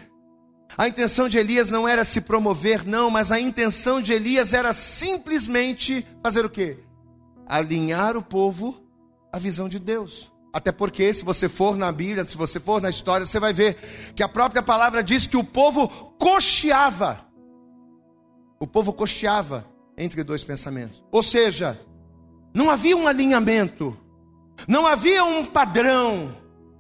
a 0.77 0.87
intenção 0.87 1.29
de 1.29 1.39
Elias 1.39 1.71
não 1.71 1.89
era 1.89 2.05
se 2.05 2.21
promover, 2.21 2.87
não, 2.87 3.11
mas 3.11 3.33
a 3.33 3.41
intenção 3.41 4.01
de 4.01 4.13
Elias 4.13 4.53
era 4.53 4.73
simplesmente 4.73 6.07
fazer 6.23 6.45
o 6.45 6.51
quê? 6.51 6.79
Alinhar 7.47 8.17
o 8.17 8.23
povo 8.23 8.83
à 9.33 9.39
visão 9.39 9.69
de 9.69 9.79
Deus. 9.79 10.31
Até 10.53 10.73
porque, 10.73 11.13
se 11.13 11.25
você 11.25 11.49
for 11.49 11.77
na 11.77 11.91
Bíblia, 11.93 12.27
se 12.27 12.37
você 12.37 12.59
for 12.59 12.81
na 12.81 12.91
história, 12.91 13.27
você 13.27 13.39
vai 13.39 13.53
ver 13.53 13.77
que 14.15 14.23
a 14.23 14.29
própria 14.29 14.63
palavra 14.63 15.03
diz 15.03 15.27
que 15.27 15.37
o 15.37 15.45
povo 15.45 15.89
cocheava. 16.19 17.27
O 18.61 18.67
povo 18.67 18.93
cocheava 18.93 19.67
entre 19.97 20.23
dois 20.25 20.45
pensamentos. 20.45 21.03
Ou 21.11 21.23
seja, 21.23 21.79
não 22.55 22.71
havia 22.71 22.97
um 22.97 23.07
alinhamento, 23.07 23.97
não 24.67 24.87
havia 24.87 25.25
um 25.25 25.45
padrão 25.45 26.35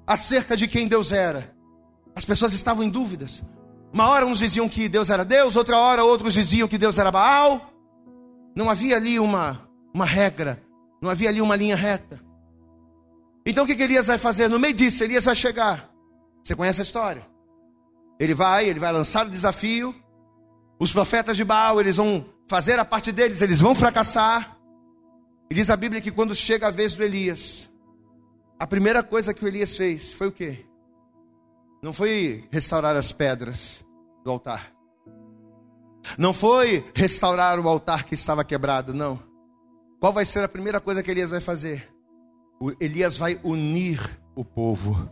acerca 0.06 0.56
de 0.56 0.66
quem 0.66 0.88
Deus 0.88 1.12
era. 1.12 1.54
As 2.14 2.24
pessoas 2.24 2.52
estavam 2.52 2.82
em 2.82 2.90
dúvidas. 2.90 3.42
Uma 3.92 4.08
hora 4.08 4.26
uns 4.26 4.38
diziam 4.38 4.68
que 4.68 4.88
Deus 4.88 5.10
era 5.10 5.24
Deus, 5.24 5.56
outra 5.56 5.78
hora 5.78 6.04
outros 6.04 6.34
diziam 6.34 6.68
que 6.68 6.78
Deus 6.78 6.98
era 6.98 7.10
Baal. 7.10 7.72
Não 8.54 8.68
havia 8.68 8.96
ali 8.96 9.18
uma, 9.18 9.68
uma 9.94 10.04
regra, 10.04 10.62
não 11.00 11.10
havia 11.10 11.28
ali 11.28 11.40
uma 11.40 11.56
linha 11.56 11.76
reta. 11.76 12.20
Então 13.46 13.64
o 13.64 13.66
que, 13.66 13.74
que 13.74 13.82
Elias 13.82 14.06
vai 14.06 14.18
fazer? 14.18 14.48
No 14.48 14.58
meio 14.58 14.74
disso, 14.74 15.02
Elias 15.02 15.24
vai 15.24 15.34
chegar. 15.34 15.90
Você 16.44 16.54
conhece 16.54 16.80
a 16.80 16.84
história? 16.84 17.22
Ele 18.20 18.34
vai, 18.34 18.66
ele 18.68 18.78
vai 18.78 18.92
lançar 18.92 19.26
o 19.26 19.30
desafio. 19.30 19.94
Os 20.78 20.92
profetas 20.92 21.36
de 21.36 21.44
Baal, 21.44 21.80
eles 21.80 21.96
vão 21.96 22.26
fazer 22.46 22.78
a 22.78 22.84
parte 22.84 23.10
deles, 23.10 23.40
eles 23.40 23.60
vão 23.60 23.74
fracassar. 23.74 24.56
E 25.50 25.54
diz 25.54 25.70
a 25.70 25.76
Bíblia 25.76 26.00
que 26.00 26.10
quando 26.10 26.34
chega 26.34 26.66
a 26.66 26.70
vez 26.70 26.94
do 26.94 27.02
Elias, 27.02 27.68
a 28.58 28.66
primeira 28.66 29.02
coisa 29.02 29.32
que 29.32 29.44
o 29.44 29.48
Elias 29.48 29.76
fez 29.76 30.12
foi 30.12 30.26
o 30.26 30.32
quê? 30.32 30.66
Não 31.82 31.92
foi 31.92 32.44
restaurar 32.50 32.96
as 32.96 33.12
pedras 33.12 33.84
do 34.24 34.30
altar. 34.30 34.72
Não 36.16 36.32
foi 36.32 36.84
restaurar 36.94 37.60
o 37.60 37.68
altar 37.68 38.04
que 38.04 38.14
estava 38.14 38.44
quebrado, 38.44 38.94
não. 38.94 39.20
Qual 40.00 40.12
vai 40.12 40.24
ser 40.24 40.44
a 40.44 40.48
primeira 40.48 40.80
coisa 40.80 41.02
que 41.02 41.10
Elias 41.10 41.30
vai 41.30 41.40
fazer? 41.40 41.92
O 42.60 42.72
Elias 42.80 43.16
vai 43.16 43.38
unir 43.42 44.00
o 44.34 44.44
povo. 44.44 45.08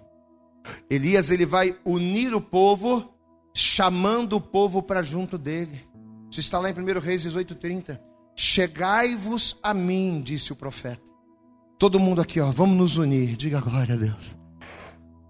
Elias 0.90 1.30
ele 1.30 1.46
vai 1.46 1.76
unir 1.84 2.34
o 2.34 2.40
povo, 2.40 3.12
chamando 3.54 4.36
o 4.36 4.40
povo 4.40 4.82
para 4.82 5.02
junto 5.02 5.38
dele. 5.38 5.80
Isso 6.30 6.40
está 6.40 6.58
lá 6.58 6.70
em 6.70 6.74
1 6.74 7.00
Reis 7.00 7.22
18:30. 7.22 8.00
Chegai-vos 8.34 9.58
a 9.62 9.72
mim, 9.72 10.20
disse 10.20 10.52
o 10.52 10.56
profeta. 10.56 11.02
Todo 11.78 12.00
mundo 12.00 12.20
aqui, 12.20 12.40
ó, 12.40 12.50
vamos 12.50 12.76
nos 12.76 12.96
unir. 12.96 13.36
Diga 13.36 13.60
glória 13.60 13.94
a 13.94 13.98
Deus. 13.98 14.36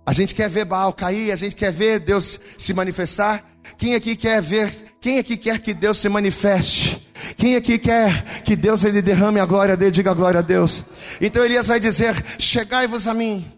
A 0.07 0.13
gente 0.13 0.37
quer 0.37 0.49
ver 0.49 0.65
Baal 0.65 0.93
cair, 0.93 1.33
a 1.33 1.37
gente 1.37 1.57
quer 1.57 1.73
ver 1.73 1.99
Deus 1.99 2.39
se 2.57 2.73
manifestar. 2.73 3.45
Quem 3.77 3.97
aqui 3.97 4.15
quer 4.15 4.41
ver? 4.41 4.73
Quem 5.01 5.19
aqui 5.19 5.37
quer 5.37 5.59
que 5.59 5.75
Deus 5.75 5.99
se 5.99 6.09
manifeste? 6.09 7.05
Quem 7.37 7.57
aqui 7.57 7.77
quer 7.77 8.43
que 8.45 8.55
Deus 8.55 8.85
ele 8.85 9.03
derrame 9.03 9.41
a 9.41 9.45
glória 9.45 9.77
dele? 9.77 9.91
Diga 9.91 10.13
a 10.13 10.15
glória 10.15 10.39
a 10.39 10.43
Deus. 10.43 10.85
Então 11.21 11.45
Elias 11.45 11.67
vai 11.67 11.81
dizer: 11.81 12.15
Chegai-vos 12.39 13.09
a 13.09 13.13
mim. 13.13 13.56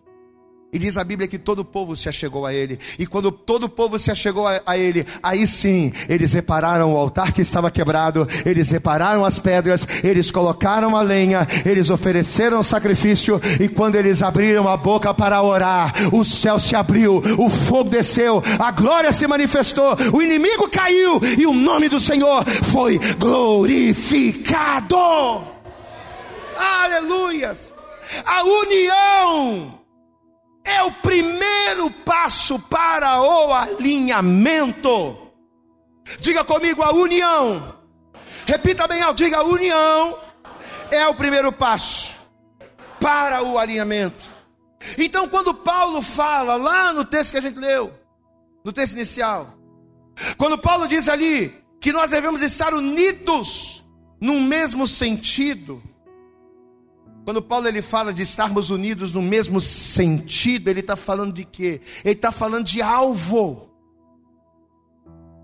E 0.70 0.78
diz 0.78 0.98
a 0.98 1.04
Bíblia 1.04 1.26
que 1.26 1.38
todo 1.38 1.60
o 1.60 1.64
povo 1.64 1.96
se 1.96 2.10
achegou 2.10 2.44
a 2.44 2.52
ele. 2.52 2.78
E 2.98 3.06
quando 3.06 3.32
todo 3.32 3.64
o 3.64 3.68
povo 3.70 3.98
se 3.98 4.10
achegou 4.10 4.46
a, 4.46 4.60
a, 4.66 4.76
ele, 4.76 5.06
aí 5.22 5.46
sim, 5.46 5.90
eles 6.10 6.34
repararam 6.34 6.92
o 6.92 6.96
altar 6.96 7.32
que 7.32 7.40
estava 7.40 7.70
quebrado, 7.70 8.28
eles 8.44 8.68
repararam 8.68 9.24
as 9.24 9.38
pedras, 9.38 9.86
eles 10.04 10.30
colocaram 10.30 10.94
a 10.94 11.00
lenha, 11.00 11.48
eles 11.64 11.88
ofereceram 11.88 12.62
sacrifício. 12.62 13.40
E 13.58 13.66
quando 13.66 13.96
eles 13.96 14.22
abriram 14.22 14.68
a 14.68 14.76
boca 14.76 15.14
para 15.14 15.42
orar, 15.42 15.90
o 16.12 16.22
céu 16.22 16.58
se 16.58 16.76
abriu, 16.76 17.22
o 17.38 17.48
fogo 17.48 17.88
desceu, 17.88 18.42
a 18.58 18.70
glória 18.70 19.10
se 19.10 19.26
manifestou, 19.26 19.96
o 20.12 20.20
inimigo 20.20 20.68
caiu 20.68 21.18
e 21.38 21.46
o 21.46 21.54
nome 21.54 21.88
do 21.88 21.98
Senhor 21.98 22.44
foi 22.46 22.98
glorificado. 23.16 24.98
Aleluias! 26.54 27.72
A 28.26 28.42
união 28.42 29.77
é 30.68 30.82
o 30.82 30.92
primeiro 30.92 31.90
passo 31.90 32.58
para 32.58 33.20
o 33.20 33.52
alinhamento. 33.52 35.16
Diga 36.20 36.44
comigo 36.44 36.82
a 36.82 36.92
união. 36.92 37.76
Repita 38.46 38.86
bem 38.86 39.02
diga 39.14 39.38
a 39.38 39.42
união 39.42 40.18
é 40.90 41.06
o 41.06 41.14
primeiro 41.14 41.52
passo 41.52 42.16
para 43.00 43.42
o 43.42 43.58
alinhamento. 43.58 44.24
Então, 44.96 45.28
quando 45.28 45.52
Paulo 45.52 46.00
fala 46.02 46.56
lá 46.56 46.92
no 46.92 47.04
texto 47.04 47.32
que 47.32 47.38
a 47.38 47.42
gente 47.42 47.58
leu, 47.58 47.92
no 48.64 48.72
texto 48.72 48.94
inicial, 48.94 49.54
quando 50.36 50.58
Paulo 50.58 50.86
diz 50.88 51.08
ali 51.08 51.54
que 51.80 51.92
nós 51.92 52.10
devemos 52.10 52.42
estar 52.42 52.74
unidos 52.74 53.84
num 54.20 54.40
mesmo 54.40 54.86
sentido, 54.88 55.82
quando 57.28 57.42
Paulo 57.42 57.68
ele 57.68 57.82
fala 57.82 58.10
de 58.10 58.22
estarmos 58.22 58.70
unidos 58.70 59.12
no 59.12 59.20
mesmo 59.20 59.60
sentido, 59.60 60.70
ele 60.70 60.80
está 60.80 60.96
falando 60.96 61.34
de 61.34 61.44
quê? 61.44 61.78
Ele 62.02 62.14
está 62.14 62.32
falando 62.32 62.64
de 62.64 62.80
alvo. 62.80 63.68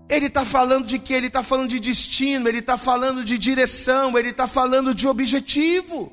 Ele 0.09 0.25
está 0.25 0.43
falando 0.43 0.87
de 0.87 0.97
quê? 0.97 1.13
Ele 1.13 1.27
está 1.27 1.43
falando 1.43 1.69
de 1.69 1.79
destino, 1.79 2.49
ele 2.49 2.57
está 2.57 2.75
falando 2.75 3.23
de 3.23 3.37
direção, 3.37 4.17
ele 4.17 4.29
está 4.29 4.47
falando 4.47 4.95
de 4.95 5.07
objetivo. 5.07 6.11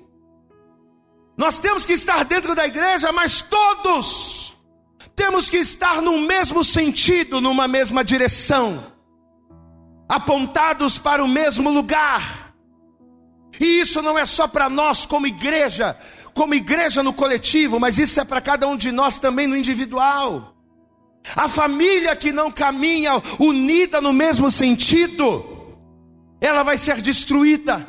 Nós 1.39 1.59
temos 1.59 1.87
que 1.87 1.95
estar 1.95 2.23
dentro 2.27 2.55
da 2.55 2.67
igreja, 2.67 3.11
mas 3.11 3.41
todos 3.41 4.55
temos 5.17 5.49
que 5.49 5.57
estar 5.57 6.03
no 6.03 6.19
mesmo 6.19 6.63
sentido, 6.63 7.41
numa 7.41 7.67
mesma 7.67 8.05
direção, 8.05 8.93
apontados 10.07 10.99
para 10.99 11.25
o 11.25 11.29
mesmo 11.29 11.71
lugar. 11.71 12.42
E 13.61 13.81
isso 13.81 14.01
não 14.01 14.19
é 14.19 14.25
só 14.25 14.47
para 14.49 14.69
nós 14.69 15.05
como 15.05 15.27
igreja, 15.27 15.97
como 16.35 16.55
igreja 16.55 17.03
no 17.03 17.13
coletivo, 17.13 17.79
mas 17.79 17.99
isso 17.99 18.21
é 18.21 18.25
para 18.25 18.41
cada 18.41 18.67
um 18.67 18.77
de 18.77 18.91
nós 18.91 19.19
também 19.19 19.47
no 19.47 19.57
individual. 19.57 20.55
A 21.37 21.49
família 21.49 22.17
que 22.17 22.33
não 22.33 22.51
caminha 22.51 23.13
unida 23.39 24.01
no 24.01 24.13
mesmo 24.13 24.51
sentido, 24.51 25.77
ela 26.41 26.63
vai 26.63 26.77
ser 26.77 27.01
destruída. 27.01 27.87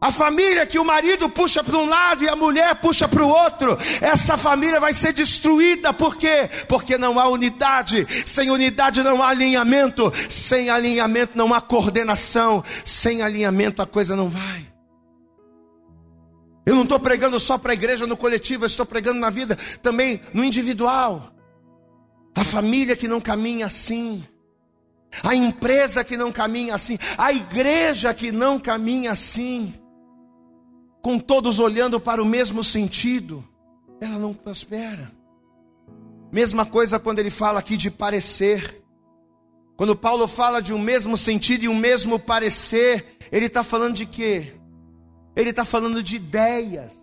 A 0.00 0.10
família 0.10 0.64
que 0.64 0.78
o 0.78 0.84
marido 0.84 1.28
puxa 1.28 1.62
para 1.62 1.76
um 1.76 1.86
lado 1.86 2.24
e 2.24 2.28
a 2.28 2.34
mulher 2.34 2.74
puxa 2.76 3.06
para 3.06 3.22
o 3.22 3.28
outro, 3.28 3.76
essa 4.00 4.38
família 4.38 4.80
vai 4.80 4.94
ser 4.94 5.12
destruída, 5.12 5.92
por 5.92 6.16
quê? 6.16 6.48
Porque 6.66 6.96
não 6.96 7.20
há 7.20 7.28
unidade, 7.28 8.06
sem 8.24 8.50
unidade 8.50 9.02
não 9.02 9.22
há 9.22 9.28
alinhamento, 9.28 10.10
sem 10.30 10.70
alinhamento 10.70 11.36
não 11.36 11.52
há 11.52 11.60
coordenação, 11.60 12.64
sem 12.82 13.20
alinhamento 13.20 13.82
a 13.82 13.86
coisa 13.86 14.16
não 14.16 14.30
vai. 14.30 14.72
Eu 16.64 16.74
não 16.74 16.84
estou 16.84 16.98
pregando 16.98 17.38
só 17.38 17.58
para 17.58 17.72
a 17.72 17.74
igreja 17.74 18.06
no 18.06 18.16
coletivo, 18.16 18.64
eu 18.64 18.68
estou 18.68 18.86
pregando 18.86 19.20
na 19.20 19.28
vida 19.28 19.54
também 19.82 20.18
no 20.32 20.42
individual. 20.42 21.30
A 22.34 22.42
família 22.42 22.96
que 22.96 23.06
não 23.06 23.20
caminha 23.20 23.66
assim, 23.66 24.24
a 25.22 25.34
empresa 25.34 26.02
que 26.02 26.16
não 26.16 26.32
caminha 26.32 26.74
assim, 26.74 26.98
a 27.18 27.30
igreja 27.32 28.14
que 28.14 28.32
não 28.32 28.58
caminha 28.58 29.12
assim 29.12 29.74
com 31.02 31.18
todos 31.18 31.58
olhando 31.58 32.00
para 32.00 32.22
o 32.22 32.26
mesmo 32.26 32.62
sentido, 32.62 33.44
ela 34.00 34.18
não 34.18 34.34
prospera. 34.34 35.12
Mesma 36.32 36.64
coisa 36.64 36.98
quando 36.98 37.18
ele 37.18 37.30
fala 37.30 37.58
aqui 37.58 37.76
de 37.76 37.90
parecer. 37.90 38.82
Quando 39.76 39.96
Paulo 39.96 40.28
fala 40.28 40.60
de 40.60 40.72
um 40.72 40.78
mesmo 40.78 41.16
sentido 41.16 41.64
e 41.64 41.68
um 41.68 41.74
mesmo 41.74 42.18
parecer, 42.18 43.16
ele 43.32 43.46
está 43.46 43.64
falando 43.64 43.94
de 43.94 44.06
quê? 44.06 44.54
Ele 45.34 45.50
está 45.50 45.64
falando 45.64 46.02
de 46.02 46.16
ideias. 46.16 47.00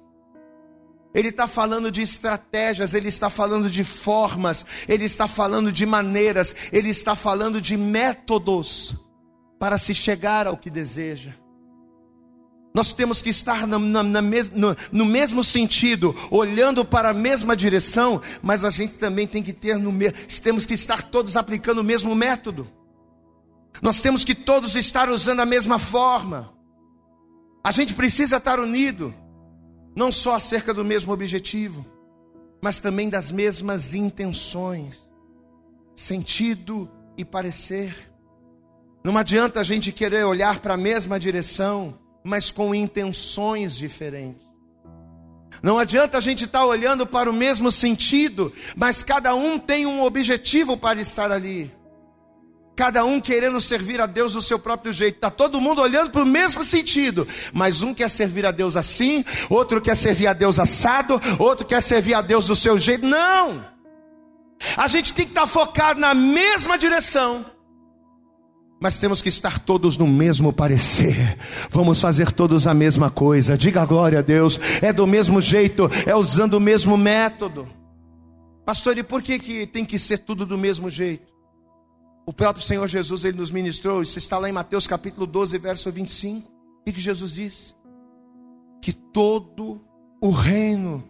Ele 1.14 1.30
está 1.30 1.48
falando 1.48 1.90
de 1.90 2.02
estratégias, 2.02 2.94
ele 2.94 3.08
está 3.08 3.30
falando 3.30 3.70
de 3.70 3.84
formas, 3.84 4.64
ele 4.88 5.06
está 5.06 5.28
falando 5.28 5.72
de 5.72 5.86
maneiras, 5.86 6.54
ele 6.72 6.90
está 6.90 7.16
falando 7.16 7.60
de 7.60 7.76
métodos 7.76 8.94
para 9.58 9.80
se 9.80 9.96
chegar 9.96 10.46
ao 10.46 10.58
que 10.58 10.70
deseja. 10.70 11.34
Nós 12.78 12.94
temos 12.94 13.24
que 13.24 13.32
estar 13.32 13.66
mes, 13.66 14.52
no, 14.52 14.78
no, 14.92 15.04
mesmo 15.04 15.44
sentido, 15.44 16.16
olhando 16.30 16.86
para 16.86 17.10
a 17.10 17.14
mesma 17.14 17.58
direção, 17.58 18.22
mas 18.40 18.64
a 18.64 18.70
gente 18.70 18.94
também 19.00 19.26
tem 19.26 19.42
que 19.42 19.52
ter 19.52 19.80
no 19.80 19.92
temos 20.44 20.64
que 20.64 20.76
estar 20.76 21.02
todos 21.02 21.36
aplicando 21.36 21.80
o 21.80 21.84
mesmo 21.84 22.14
método. 22.14 22.70
Nós 23.82 24.00
temos 24.00 24.24
que 24.24 24.36
todos 24.36 24.76
estar 24.76 25.10
usando 25.10 25.40
a 25.40 25.46
mesma 25.46 25.80
forma. 25.80 26.54
A 27.64 27.72
gente 27.72 27.96
precisa 27.96 28.38
estar 28.38 28.60
unido, 28.60 29.12
não 29.96 30.12
só 30.12 30.36
acerca 30.36 30.72
do 30.72 30.86
mesmo 30.86 31.12
objetivo, 31.12 31.84
mas 32.62 32.80
também 32.80 33.10
das 33.10 33.32
mesmas 33.32 33.96
intenções, 33.96 35.02
sentido 35.96 36.88
e 37.18 37.26
parecer. 37.26 37.96
Não 39.04 39.18
adianta 39.18 39.62
a 39.62 39.64
gente 39.64 39.92
querer 39.92 40.26
olhar 40.26 40.60
para 40.60 40.76
a 40.76 40.78
mesma 40.78 41.20
direção 41.20 42.06
mas 42.24 42.52
com 42.52 42.74
intenções 42.74 43.76
diferentes. 43.76 44.48
Não 45.62 45.80
adianta 45.80 46.18
a 46.18 46.22
gente 46.22 46.44
estar 46.46 46.60
tá 46.60 46.66
olhando 46.66 47.06
para 47.06 47.30
o 47.30 47.34
mesmo 47.34 47.72
sentido, 47.72 48.54
mas 48.76 49.04
cada 49.04 49.34
um 49.36 49.58
tem 49.58 49.86
um 49.86 50.04
objetivo 50.04 50.78
para 50.78 51.02
estar 51.02 51.32
ali. 51.32 51.72
Cada 52.76 53.04
um 53.04 53.20
querendo 53.20 53.60
servir 53.60 54.00
a 54.00 54.06
Deus 54.06 54.34
do 54.34 54.42
seu 54.42 54.60
próprio 54.60 54.94
jeito. 54.94 55.16
Está 55.16 55.32
todo 55.32 55.60
mundo 55.60 55.82
olhando 55.82 56.12
para 56.12 56.22
o 56.22 56.28
mesmo 56.28 56.64
sentido. 56.64 57.28
Mas 57.52 57.82
um 57.82 57.92
quer 57.92 58.08
servir 58.08 58.46
a 58.46 58.52
Deus 58.52 58.76
assim, 58.76 59.26
outro 59.50 59.82
quer 59.82 59.98
servir 59.98 60.28
a 60.28 60.34
Deus 60.34 60.60
assado, 60.60 61.20
outro 61.40 61.66
quer 61.66 61.82
servir 61.82 62.14
a 62.14 62.22
Deus 62.22 62.46
do 62.46 62.56
seu 62.56 62.78
jeito. 62.78 63.04
Não! 63.04 63.66
A 64.76 64.88
gente 64.88 65.12
tem 65.12 65.26
que 65.26 65.32
estar 65.32 65.42
tá 65.42 65.48
focado 65.48 66.00
na 66.00 66.14
mesma 66.14 66.78
direção 66.78 67.46
mas 68.80 69.00
temos 69.00 69.22
que 69.22 69.30
estar 69.30 69.60
todos 69.60 69.98
no 69.98 70.08
mesmo 70.08 70.54
parecer. 70.54 71.38
Vamos 71.72 72.00
fazer 72.00 72.32
todos 72.32 72.68
a 72.68 72.74
mesma 72.74 73.10
coisa. 73.10 73.58
Diga 73.58 73.86
glória 73.86 74.20
a 74.20 74.22
Deus. 74.22 74.60
É 74.82 74.94
do 74.94 75.08
mesmo 75.08 75.42
jeito, 75.42 75.90
é 76.06 76.16
usando 76.16 76.56
o 76.56 76.60
mesmo 76.60 76.96
método. 76.96 77.68
Pastor, 78.66 78.98
e 78.98 79.04
por 79.04 79.22
que, 79.22 79.40
que 79.40 79.66
tem 79.66 79.86
que 79.86 79.98
ser 79.98 80.20
tudo 80.20 80.46
do 80.46 80.58
mesmo 80.58 80.90
jeito? 80.90 81.34
O 82.26 82.34
próprio 82.34 82.64
Senhor 82.64 82.88
Jesus, 82.88 83.24
ele 83.24 83.38
nos 83.38 83.50
ministrou, 83.50 84.02
isso 84.02 84.20
está 84.20 84.38
lá 84.38 84.50
em 84.50 84.52
Mateus 84.52 84.86
capítulo 84.86 85.26
12, 85.26 85.58
verso 85.58 85.90
25. 85.90 86.52
O 86.86 86.92
que 86.92 87.00
Jesus 87.00 87.34
disse? 87.34 87.74
Que 88.82 88.92
todo 88.92 89.82
o 90.22 90.30
reino, 90.30 91.04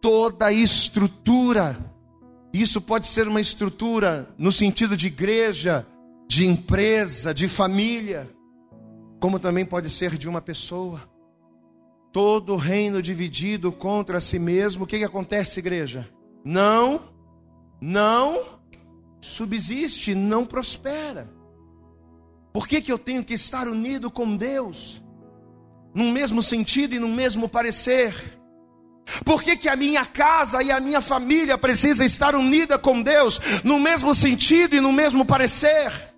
toda 0.00 0.46
a 0.46 0.52
estrutura, 0.52 1.76
isso 2.52 2.80
pode 2.80 3.08
ser 3.08 3.26
uma 3.26 3.40
estrutura 3.40 4.32
no 4.38 4.52
sentido 4.52 4.96
de 4.96 5.08
igreja, 5.08 5.84
de 6.26 6.46
empresa, 6.46 7.34
de 7.34 7.46
família, 7.48 8.30
como 9.20 9.38
também 9.38 9.64
pode 9.64 9.88
ser 9.88 10.16
de 10.16 10.28
uma 10.28 10.40
pessoa. 10.40 11.00
Todo 12.12 12.56
reino 12.56 13.02
dividido 13.02 13.72
contra 13.72 14.20
si 14.20 14.38
mesmo, 14.38 14.84
o 14.84 14.86
que, 14.86 14.98
que 14.98 15.04
acontece, 15.04 15.58
igreja? 15.58 16.08
Não, 16.44 17.00
não 17.80 18.60
subsiste, 19.20 20.14
não 20.14 20.44
prospera. 20.44 21.28
Por 22.52 22.68
que, 22.68 22.80
que 22.80 22.92
eu 22.92 22.98
tenho 22.98 23.24
que 23.24 23.34
estar 23.34 23.66
unido 23.66 24.10
com 24.10 24.36
Deus? 24.36 25.02
Num 25.92 26.12
mesmo 26.12 26.42
sentido 26.42 26.94
e 26.94 27.00
no 27.00 27.08
mesmo 27.08 27.48
parecer. 27.48 28.14
Por 29.24 29.42
que, 29.42 29.56
que 29.56 29.68
a 29.68 29.76
minha 29.76 30.06
casa 30.06 30.62
e 30.62 30.70
a 30.70 30.80
minha 30.80 31.00
família 31.00 31.58
precisa 31.58 32.04
estar 32.04 32.34
unida 32.34 32.78
com 32.78 33.02
Deus 33.02 33.40
no 33.64 33.80
mesmo 33.80 34.14
sentido 34.14 34.76
e 34.76 34.80
no 34.80 34.92
mesmo 34.92 35.24
parecer? 35.24 36.13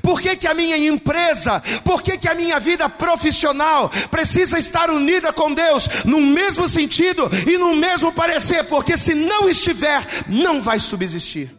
Por 0.00 0.20
que, 0.20 0.36
que 0.36 0.46
a 0.46 0.54
minha 0.54 0.76
empresa, 0.76 1.60
por 1.84 2.02
que, 2.02 2.18
que 2.18 2.28
a 2.28 2.34
minha 2.34 2.58
vida 2.58 2.88
profissional 2.88 3.90
precisa 4.10 4.58
estar 4.58 4.90
unida 4.90 5.32
com 5.32 5.52
Deus 5.52 6.04
no 6.04 6.20
mesmo 6.20 6.68
sentido 6.68 7.28
e 7.46 7.58
no 7.58 7.74
mesmo 7.74 8.12
parecer? 8.12 8.64
Porque 8.64 8.96
se 8.96 9.14
não 9.14 9.48
estiver, 9.48 10.06
não 10.28 10.62
vai 10.62 10.78
subsistir, 10.78 11.54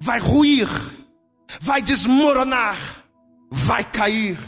vai 0.00 0.18
ruir, 0.18 0.68
vai 1.60 1.82
desmoronar, 1.82 3.04
vai 3.50 3.84
cair. 3.84 4.38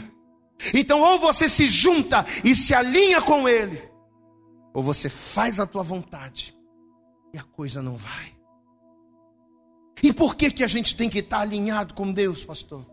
Então, 0.73 1.01
ou 1.01 1.19
você 1.19 1.49
se 1.49 1.67
junta 1.67 2.25
e 2.43 2.55
se 2.55 2.73
alinha 2.73 3.21
com 3.21 3.49
Ele, 3.49 3.81
ou 4.73 4.83
você 4.83 5.09
faz 5.09 5.59
a 5.59 5.65
tua 5.65 5.83
vontade 5.83 6.55
e 7.33 7.37
a 7.37 7.43
coisa 7.43 7.81
não 7.81 7.95
vai. 7.95 8.35
E 10.03 10.11
por 10.11 10.35
que, 10.35 10.49
que 10.49 10.63
a 10.63 10.67
gente 10.67 10.95
tem 10.95 11.09
que 11.09 11.19
estar 11.19 11.41
alinhado 11.41 11.93
com 11.93 12.11
Deus, 12.11 12.43
pastor? 12.43 12.85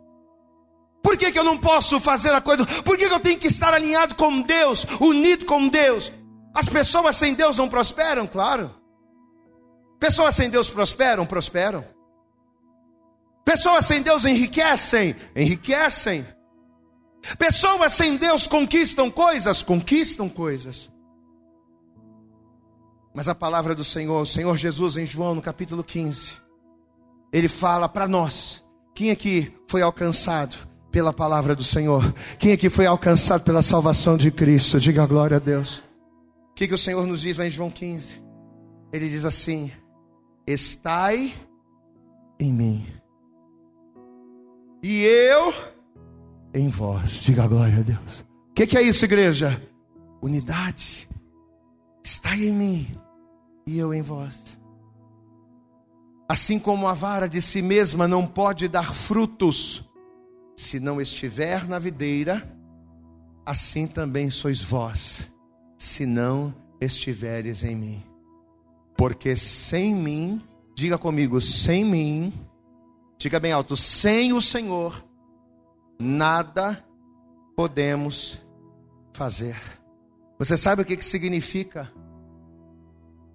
Por 1.02 1.16
que, 1.16 1.32
que 1.32 1.38
eu 1.38 1.44
não 1.44 1.56
posso 1.56 2.00
fazer 2.00 2.34
a 2.34 2.40
coisa? 2.40 2.66
Por 2.66 2.98
que, 2.98 3.08
que 3.08 3.14
eu 3.14 3.20
tenho 3.20 3.38
que 3.38 3.46
estar 3.46 3.72
alinhado 3.72 4.14
com 4.14 4.40
Deus, 4.42 4.86
unido 5.00 5.44
com 5.44 5.68
Deus? 5.68 6.12
As 6.54 6.68
pessoas 6.68 7.16
sem 7.16 7.34
Deus 7.34 7.56
não 7.56 7.68
prosperam? 7.68 8.26
Claro. 8.26 8.74
Pessoas 9.98 10.34
sem 10.34 10.50
Deus 10.50 10.70
prosperam? 10.70 11.24
Prosperam. 11.24 11.84
Pessoas 13.44 13.86
sem 13.86 14.02
Deus 14.02 14.24
enriquecem? 14.24 15.16
Enriquecem. 15.34 16.26
Pessoas 17.38 17.92
sem 17.92 18.16
Deus 18.16 18.46
conquistam 18.46 19.10
coisas? 19.10 19.62
Conquistam 19.62 20.28
coisas. 20.28 20.90
Mas 23.14 23.26
a 23.26 23.34
palavra 23.34 23.74
do 23.74 23.82
Senhor, 23.82 24.20
o 24.20 24.26
Senhor 24.26 24.56
Jesus, 24.56 24.96
em 24.96 25.06
João, 25.06 25.34
no 25.34 25.42
capítulo 25.42 25.82
15, 25.82 26.32
ele 27.32 27.48
fala 27.48 27.88
para 27.88 28.06
nós: 28.06 28.62
quem 28.94 29.10
aqui 29.10 29.52
foi 29.68 29.82
alcançado 29.82 30.67
pela 30.90 31.12
palavra 31.12 31.54
do 31.54 31.64
Senhor? 31.64 32.12
Quem 32.38 32.52
aqui 32.52 32.70
foi 32.70 32.86
alcançado 32.86 33.42
pela 33.42 33.62
salvação 33.62 34.16
de 34.16 34.30
Cristo? 34.30 34.80
Diga 34.80 35.06
glória 35.06 35.36
a 35.36 35.40
Deus. 35.40 35.78
O 36.50 36.54
que, 36.54 36.68
que 36.68 36.74
o 36.74 36.78
Senhor 36.78 37.06
nos 37.06 37.20
diz 37.20 37.38
lá 37.38 37.46
em 37.46 37.50
João 37.50 37.70
15? 37.70 38.22
Ele 38.92 39.08
diz 39.08 39.24
assim: 39.24 39.70
Estai 40.46 41.32
em 42.40 42.52
mim, 42.52 42.86
e 44.82 45.02
eu 45.02 45.52
em 46.54 46.68
vós. 46.68 47.20
Diga 47.20 47.46
glória 47.46 47.78
a 47.78 47.82
Deus. 47.82 48.24
O 48.50 48.54
que, 48.54 48.66
que 48.66 48.76
é 48.76 48.82
isso, 48.82 49.04
igreja? 49.04 49.60
Unidade. 50.20 51.08
Está 52.02 52.36
em 52.36 52.52
mim 52.52 52.98
e 53.66 53.78
eu 53.78 53.92
em 53.92 54.02
vós. 54.02 54.58
Assim 56.28 56.58
como 56.58 56.86
a 56.86 56.94
vara 56.94 57.28
de 57.28 57.40
si 57.40 57.62
mesma 57.62 58.08
não 58.08 58.26
pode 58.26 58.68
dar 58.68 58.94
frutos 58.94 59.87
se 60.58 60.80
não 60.80 61.00
estiver 61.00 61.68
na 61.68 61.78
videira, 61.78 62.42
assim 63.46 63.86
também 63.86 64.28
sois 64.28 64.60
vós, 64.60 65.30
se 65.78 66.04
não 66.04 66.52
estiveres 66.80 67.62
em 67.62 67.76
mim. 67.76 68.02
Porque 68.96 69.36
sem 69.36 69.94
mim, 69.94 70.42
diga 70.74 70.98
comigo, 70.98 71.40
sem 71.40 71.84
mim, 71.84 72.32
diga 73.16 73.38
bem 73.38 73.52
alto, 73.52 73.76
sem 73.76 74.32
o 74.32 74.40
Senhor, 74.40 75.04
nada 75.96 76.84
podemos 77.54 78.44
fazer. 79.12 79.56
Você 80.40 80.56
sabe 80.56 80.82
o 80.82 80.84
que, 80.84 80.96
que 80.96 81.04
significa 81.04 81.88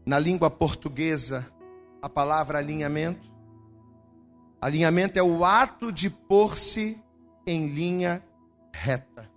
na 0.06 0.20
língua 0.20 0.50
portuguesa 0.50 1.50
a 2.02 2.10
palavra 2.10 2.58
alinhamento? 2.58 3.32
Alinhamento 4.60 5.18
é 5.18 5.24
o 5.24 5.46
ato 5.46 5.90
de 5.90 6.10
pôr-se 6.10 7.02
em 7.46 7.68
linha 7.68 8.24
reta. 8.72 9.30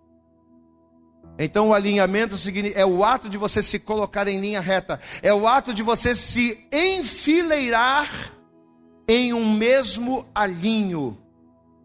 Então 1.38 1.68
o 1.68 1.74
alinhamento 1.74 2.34
é 2.74 2.86
o 2.86 3.04
ato 3.04 3.28
de 3.28 3.36
você 3.36 3.62
se 3.62 3.78
colocar 3.78 4.26
em 4.26 4.40
linha 4.40 4.60
reta, 4.60 4.98
é 5.22 5.32
o 5.34 5.46
ato 5.46 5.74
de 5.74 5.82
você 5.82 6.14
se 6.14 6.66
enfileirar 6.72 8.32
em 9.06 9.34
um 9.34 9.54
mesmo 9.54 10.26
alinho 10.34 11.18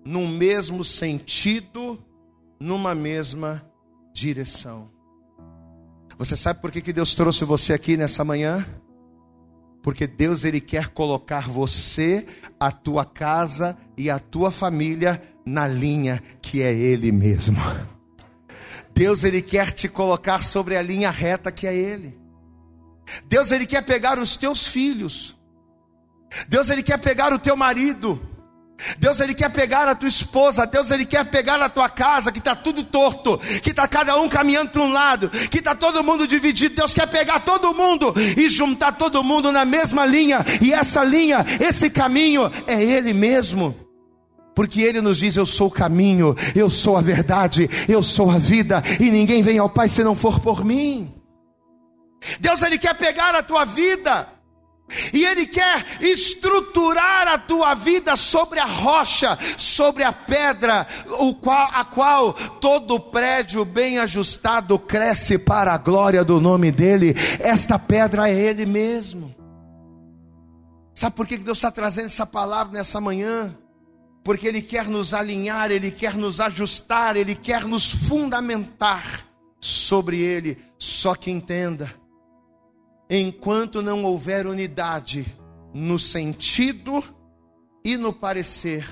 num 0.03 0.27
mesmo 0.27 0.83
sentido, 0.83 2.03
numa 2.59 2.95
mesma 2.95 3.63
direção. 4.13 4.89
Você 6.17 6.35
sabe 6.35 6.61
por 6.61 6.71
que, 6.71 6.81
que 6.81 6.93
Deus 6.93 7.13
trouxe 7.13 7.43
você 7.45 7.73
aqui 7.73 7.97
nessa 7.97 8.23
manhã? 8.23 8.65
Porque 9.81 10.05
Deus 10.05 10.43
ele 10.43 10.61
quer 10.61 10.89
colocar 10.89 11.49
você, 11.49 12.25
a 12.59 12.71
tua 12.71 13.03
casa 13.03 13.77
e 13.97 14.09
a 14.09 14.19
tua 14.19 14.51
família 14.51 15.19
na 15.45 15.67
linha 15.67 16.21
que 16.41 16.61
é 16.61 16.73
ele 16.73 17.11
mesmo. 17.11 17.61
Deus 18.93 19.23
ele 19.23 19.41
quer 19.41 19.71
te 19.71 19.87
colocar 19.87 20.43
sobre 20.43 20.75
a 20.75 20.81
linha 20.81 21.09
reta 21.09 21.51
que 21.51 21.65
é 21.65 21.73
ele. 21.73 22.17
Deus 23.25 23.51
ele 23.51 23.65
quer 23.65 23.83
pegar 23.83 24.19
os 24.19 24.37
teus 24.37 24.65
filhos. 24.65 25.35
Deus 26.47 26.69
ele 26.69 26.83
quer 26.83 26.97
pegar 26.97 27.33
o 27.33 27.39
teu 27.39 27.55
marido. 27.55 28.21
Deus 28.97 29.19
ele 29.19 29.35
quer 29.35 29.49
pegar 29.51 29.87
a 29.87 29.93
tua 29.93 30.09
esposa, 30.09 30.65
Deus 30.65 30.89
ele 30.89 31.05
quer 31.05 31.23
pegar 31.25 31.61
a 31.61 31.69
tua 31.69 31.87
casa 31.87 32.31
que 32.31 32.39
está 32.39 32.55
tudo 32.55 32.83
torto, 32.83 33.37
que 33.61 33.69
está 33.69 33.87
cada 33.87 34.19
um 34.19 34.27
caminhando 34.27 34.71
para 34.71 34.81
um 34.81 34.91
lado, 34.91 35.29
que 35.29 35.59
está 35.59 35.75
todo 35.75 36.03
mundo 36.03 36.27
dividido. 36.27 36.75
Deus 36.75 36.93
quer 36.93 37.07
pegar 37.07 37.41
todo 37.41 37.75
mundo 37.75 38.13
e 38.35 38.49
juntar 38.49 38.93
todo 38.93 39.23
mundo 39.23 39.51
na 39.51 39.65
mesma 39.65 40.05
linha, 40.05 40.43
e 40.59 40.73
essa 40.73 41.03
linha, 41.03 41.45
esse 41.59 41.89
caminho 41.89 42.51
é 42.65 42.81
Ele 42.81 43.13
mesmo. 43.13 43.90
Porque 44.55 44.81
Ele 44.81 45.01
nos 45.01 45.17
diz: 45.17 45.35
Eu 45.35 45.45
sou 45.45 45.67
o 45.67 45.71
caminho, 45.71 46.35
eu 46.55 46.69
sou 46.69 46.97
a 46.97 47.01
verdade, 47.01 47.69
eu 47.87 48.03
sou 48.03 48.29
a 48.29 48.37
vida, 48.37 48.81
e 48.99 49.09
ninguém 49.09 49.41
vem 49.41 49.57
ao 49.57 49.69
Pai 49.69 49.89
se 49.89 50.03
não 50.03 50.15
for 50.15 50.39
por 50.39 50.63
mim. 50.65 51.13
Deus 52.39 52.61
ele 52.61 52.77
quer 52.77 52.93
pegar 52.95 53.33
a 53.33 53.41
tua 53.41 53.65
vida 53.65 54.27
e 55.13 55.23
Ele 55.25 55.45
quer 55.45 55.85
estruturar 56.01 57.27
a 57.27 57.37
tua 57.37 57.73
vida 57.73 58.15
sobre 58.15 58.59
a 58.59 58.65
rocha, 58.65 59.37
sobre 59.57 60.03
a 60.03 60.11
pedra, 60.11 60.85
o 61.19 61.33
qual, 61.35 61.69
a 61.73 61.85
qual 61.85 62.33
todo 62.33 62.99
prédio 62.99 63.63
bem 63.63 63.99
ajustado 63.99 64.77
cresce 64.77 65.37
para 65.37 65.73
a 65.73 65.77
glória 65.77 66.23
do 66.23 66.41
nome 66.41 66.71
dEle. 66.71 67.15
Esta 67.39 67.79
pedra 67.79 68.29
é 68.29 68.33
Ele 68.33 68.65
mesmo. 68.65 69.33
Sabe 70.93 71.15
por 71.15 71.25
que 71.25 71.37
Deus 71.37 71.57
está 71.57 71.71
trazendo 71.71 72.07
essa 72.07 72.25
palavra 72.25 72.73
nessa 72.73 72.99
manhã? 72.99 73.55
Porque 74.23 74.47
Ele 74.47 74.61
quer 74.61 74.87
nos 74.87 75.13
alinhar, 75.13 75.71
Ele 75.71 75.91
quer 75.91 76.15
nos 76.15 76.39
ajustar, 76.39 77.15
Ele 77.15 77.35
quer 77.35 77.65
nos 77.65 77.91
fundamentar 77.91 79.25
sobre 79.59 80.19
Ele. 80.19 80.57
Só 80.77 81.15
que 81.15 81.31
entenda 81.31 82.01
enquanto 83.13 83.81
não 83.81 84.05
houver 84.05 84.47
unidade 84.47 85.25
no 85.73 85.99
sentido 85.99 87.03
e 87.83 87.97
no 87.97 88.13
parecer, 88.13 88.87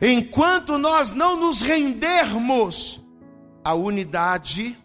enquanto 0.00 0.78
nós 0.78 1.10
não 1.10 1.40
nos 1.40 1.60
rendermos 1.60 3.04
à 3.64 3.74
unidade, 3.74 4.76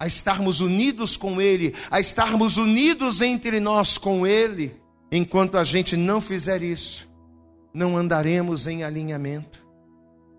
a 0.00 0.06
estarmos 0.06 0.60
unidos 0.60 1.16
com 1.16 1.40
Ele, 1.40 1.72
a 1.90 2.00
estarmos 2.00 2.56
unidos 2.56 3.20
entre 3.22 3.60
nós 3.60 3.96
com 3.98 4.26
Ele, 4.26 4.74
enquanto 5.12 5.56
a 5.56 5.62
gente 5.62 5.96
não 5.96 6.20
fizer 6.20 6.62
isso, 6.62 7.07
não 7.72 7.96
andaremos 7.96 8.66
em 8.66 8.82
alinhamento. 8.82 9.66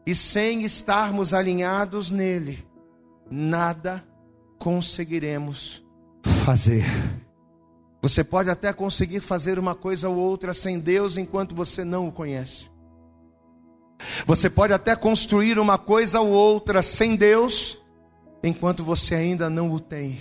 E 0.05 0.15
sem 0.15 0.63
estarmos 0.63 1.33
alinhados 1.33 2.09
nele, 2.09 2.65
nada 3.29 4.03
conseguiremos 4.57 5.83
fazer. 6.43 6.85
Você 8.01 8.23
pode 8.23 8.49
até 8.49 8.71
conseguir 8.71 9.19
fazer 9.19 9.59
uma 9.59 9.75
coisa 9.75 10.09
ou 10.09 10.15
outra 10.15 10.53
sem 10.53 10.79
Deus 10.79 11.17
enquanto 11.17 11.53
você 11.53 11.83
não 11.83 12.07
o 12.07 12.11
conhece. 12.11 12.69
Você 14.25 14.49
pode 14.49 14.73
até 14.73 14.95
construir 14.95 15.59
uma 15.59 15.77
coisa 15.77 16.21
ou 16.21 16.29
outra 16.29 16.81
sem 16.81 17.15
Deus 17.15 17.77
enquanto 18.41 18.83
você 18.83 19.15
ainda 19.15 19.49
não 19.49 19.71
o 19.71 19.79
tem. 19.79 20.17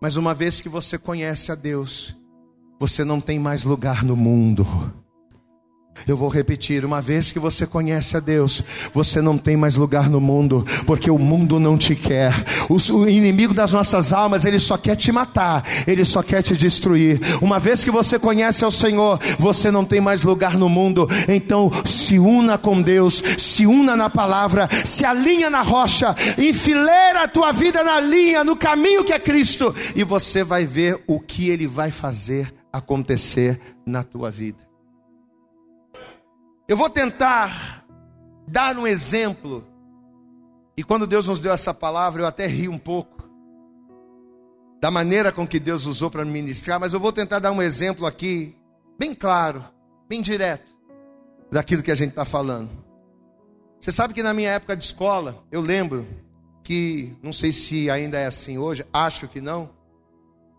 Mas 0.00 0.16
uma 0.16 0.34
vez 0.34 0.60
que 0.60 0.68
você 0.68 0.96
conhece 0.96 1.50
a 1.50 1.54
Deus, 1.54 2.16
você 2.78 3.04
não 3.04 3.20
tem 3.20 3.38
mais 3.38 3.64
lugar 3.64 4.04
no 4.04 4.16
mundo. 4.16 4.66
Eu 6.06 6.16
vou 6.16 6.28
repetir, 6.28 6.84
uma 6.84 7.00
vez 7.00 7.30
que 7.30 7.38
você 7.38 7.64
conhece 7.64 8.16
a 8.16 8.20
Deus, 8.20 8.62
você 8.92 9.20
não 9.22 9.38
tem 9.38 9.56
mais 9.56 9.76
lugar 9.76 10.10
no 10.10 10.20
mundo, 10.20 10.64
porque 10.84 11.10
o 11.10 11.18
mundo 11.18 11.60
não 11.60 11.78
te 11.78 11.94
quer. 11.94 12.34
O, 12.68 13.08
inimigo 13.08 13.54
das 13.54 13.72
nossas 13.72 14.12
almas, 14.12 14.44
ele 14.44 14.58
só 14.58 14.76
quer 14.76 14.96
te 14.96 15.12
matar, 15.12 15.64
ele 15.86 16.04
só 16.04 16.22
quer 16.22 16.42
te 16.42 16.56
destruir. 16.56 17.20
Uma 17.40 17.60
vez 17.60 17.84
que 17.84 17.90
você 17.90 18.18
conhece 18.18 18.64
ao 18.64 18.72
Senhor, 18.72 19.18
você 19.38 19.70
não 19.70 19.84
tem 19.84 20.00
mais 20.00 20.24
lugar 20.24 20.58
no 20.58 20.68
mundo. 20.68 21.08
Então, 21.28 21.70
se 21.84 22.18
una 22.18 22.58
com 22.58 22.82
Deus, 22.82 23.22
se 23.38 23.64
una 23.64 23.94
na 23.94 24.10
palavra, 24.10 24.68
se 24.84 25.04
alinha 25.04 25.48
na 25.48 25.62
rocha, 25.62 26.16
enfileira 26.36 27.22
a 27.22 27.28
tua 27.28 27.52
vida 27.52 27.84
na 27.84 28.00
linha, 28.00 28.42
no 28.42 28.56
caminho 28.56 29.04
que 29.04 29.12
é 29.12 29.20
Cristo, 29.20 29.72
e 29.94 30.02
você 30.02 30.42
vai 30.42 30.66
ver 30.66 31.00
o 31.06 31.20
que 31.20 31.48
ele 31.48 31.66
vai 31.66 31.92
fazer 31.92 32.52
acontecer 32.72 33.60
na 33.86 34.02
tua 34.02 34.30
vida. 34.30 34.71
Eu 36.72 36.76
vou 36.78 36.88
tentar 36.88 37.84
dar 38.48 38.78
um 38.78 38.86
exemplo. 38.86 39.62
E 40.74 40.82
quando 40.82 41.06
Deus 41.06 41.28
nos 41.28 41.38
deu 41.38 41.52
essa 41.52 41.74
palavra, 41.74 42.22
eu 42.22 42.26
até 42.26 42.46
ri 42.46 42.66
um 42.66 42.78
pouco. 42.78 43.28
Da 44.80 44.90
maneira 44.90 45.30
com 45.30 45.46
que 45.46 45.60
Deus 45.60 45.84
usou 45.84 46.10
para 46.10 46.24
ministrar, 46.24 46.80
mas 46.80 46.94
eu 46.94 46.98
vou 46.98 47.12
tentar 47.12 47.40
dar 47.40 47.52
um 47.52 47.60
exemplo 47.60 48.06
aqui, 48.06 48.56
bem 48.98 49.14
claro, 49.14 49.62
bem 50.08 50.22
direto, 50.22 50.74
daquilo 51.50 51.82
que 51.82 51.90
a 51.90 51.94
gente 51.94 52.08
está 52.08 52.24
falando. 52.24 52.70
Você 53.78 53.92
sabe 53.92 54.14
que 54.14 54.22
na 54.22 54.32
minha 54.32 54.52
época 54.52 54.74
de 54.74 54.84
escola, 54.84 55.44
eu 55.52 55.60
lembro 55.60 56.06
que 56.64 57.14
não 57.22 57.34
sei 57.34 57.52
se 57.52 57.90
ainda 57.90 58.18
é 58.18 58.24
assim 58.24 58.56
hoje, 58.56 58.82
acho 58.90 59.28
que 59.28 59.42
não. 59.42 59.68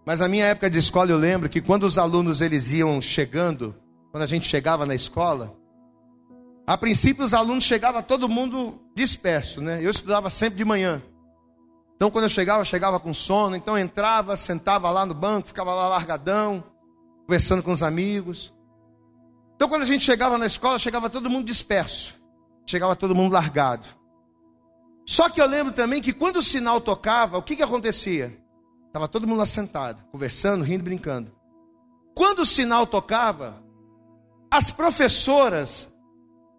Mas 0.05 0.19
na 0.19 0.27
minha 0.27 0.45
época 0.45 0.69
de 0.69 0.77
escola 0.77 1.09
eu 1.09 1.17
lembro 1.17 1.49
que 1.49 1.59
quando 1.59 1.85
os 1.85 1.97
alunos 1.97 2.39
eles 2.39 2.71
iam 2.71 3.01
chegando, 3.01 3.73
quando 4.11 4.21
a 4.21 4.27
gente 4.27 4.47
chegava 4.47 4.85
na 4.85 4.93
escola, 4.93 5.62
a 6.65 6.77
princípio 6.77 7.25
os 7.25 7.33
alunos 7.33 7.63
chegavam 7.63 8.01
todo 8.01 8.29
mundo 8.29 8.79
disperso, 8.95 9.61
né? 9.61 9.83
Eu 9.83 9.89
estudava 9.89 10.29
sempre 10.29 10.57
de 10.57 10.65
manhã. 10.65 11.01
Então 11.95 12.09
quando 12.09 12.25
eu 12.25 12.29
chegava, 12.29 12.61
eu 12.61 12.65
chegava 12.65 12.99
com 12.99 13.13
sono, 13.13 13.55
então 13.55 13.77
entrava, 13.77 14.37
sentava 14.37 14.89
lá 14.89 15.05
no 15.05 15.13
banco, 15.13 15.47
ficava 15.47 15.73
lá 15.73 15.87
largadão, 15.87 16.63
conversando 17.25 17.61
com 17.61 17.71
os 17.71 17.83
amigos. 17.83 18.53
Então 19.55 19.67
quando 19.67 19.83
a 19.83 19.85
gente 19.85 20.03
chegava 20.03 20.37
na 20.37 20.45
escola, 20.45 20.79
chegava 20.79 21.09
todo 21.09 21.29
mundo 21.29 21.45
disperso. 21.45 22.15
Chegava 22.65 22.95
todo 22.95 23.13
mundo 23.13 23.33
largado. 23.33 23.87
Só 25.05 25.29
que 25.29 25.41
eu 25.41 25.45
lembro 25.45 25.73
também 25.73 26.01
que 26.01 26.13
quando 26.13 26.37
o 26.37 26.41
sinal 26.41 26.79
tocava, 26.79 27.37
o 27.37 27.43
que, 27.43 27.57
que 27.57 27.63
acontecia? 27.63 28.37
Estava 28.87 29.07
todo 29.07 29.27
mundo 29.27 29.41
assentado, 29.41 30.03
conversando, 30.11 30.63
rindo, 30.63 30.83
brincando. 30.83 31.31
Quando 32.15 32.39
o 32.39 32.45
sinal 32.45 32.87
tocava, 32.87 33.61
as 34.49 34.71
professoras 34.71 35.92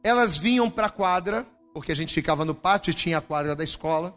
elas 0.04 0.36
vinham 0.36 0.70
para 0.70 0.88
a 0.88 0.90
quadra, 0.90 1.46
porque 1.72 1.90
a 1.90 1.96
gente 1.96 2.12
ficava 2.12 2.44
no 2.44 2.54
pátio 2.54 2.90
e 2.90 2.94
tinha 2.94 3.18
a 3.18 3.22
quadra 3.22 3.56
da 3.56 3.64
escola. 3.64 4.14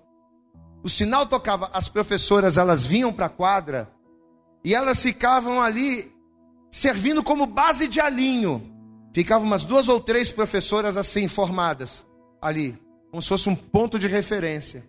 O 0.83 0.89
sinal 0.89 1.25
tocava, 1.25 1.71
as 1.73 1.87
professoras 1.87 2.57
elas 2.57 2.85
vinham 2.85 3.11
para 3.11 3.27
a 3.27 3.29
quadra 3.29 3.89
e 4.63 4.75
elas 4.75 5.01
ficavam 5.01 5.61
ali 5.61 6.13
servindo 6.69 7.23
como 7.23 7.45
base 7.45 7.87
de 7.87 8.01
alinho. 8.01 8.75
Ficavam 9.13 9.47
umas 9.47 9.65
duas 9.65 9.87
ou 9.87 9.99
três 9.99 10.29
professoras 10.29 10.97
assim 10.97 11.27
formadas 11.27 12.05
ali, 12.41 12.77
como 13.09 13.21
se 13.21 13.29
fosse 13.29 13.49
um 13.49 13.55
ponto 13.55 13.97
de 13.97 14.07
referência. 14.07 14.83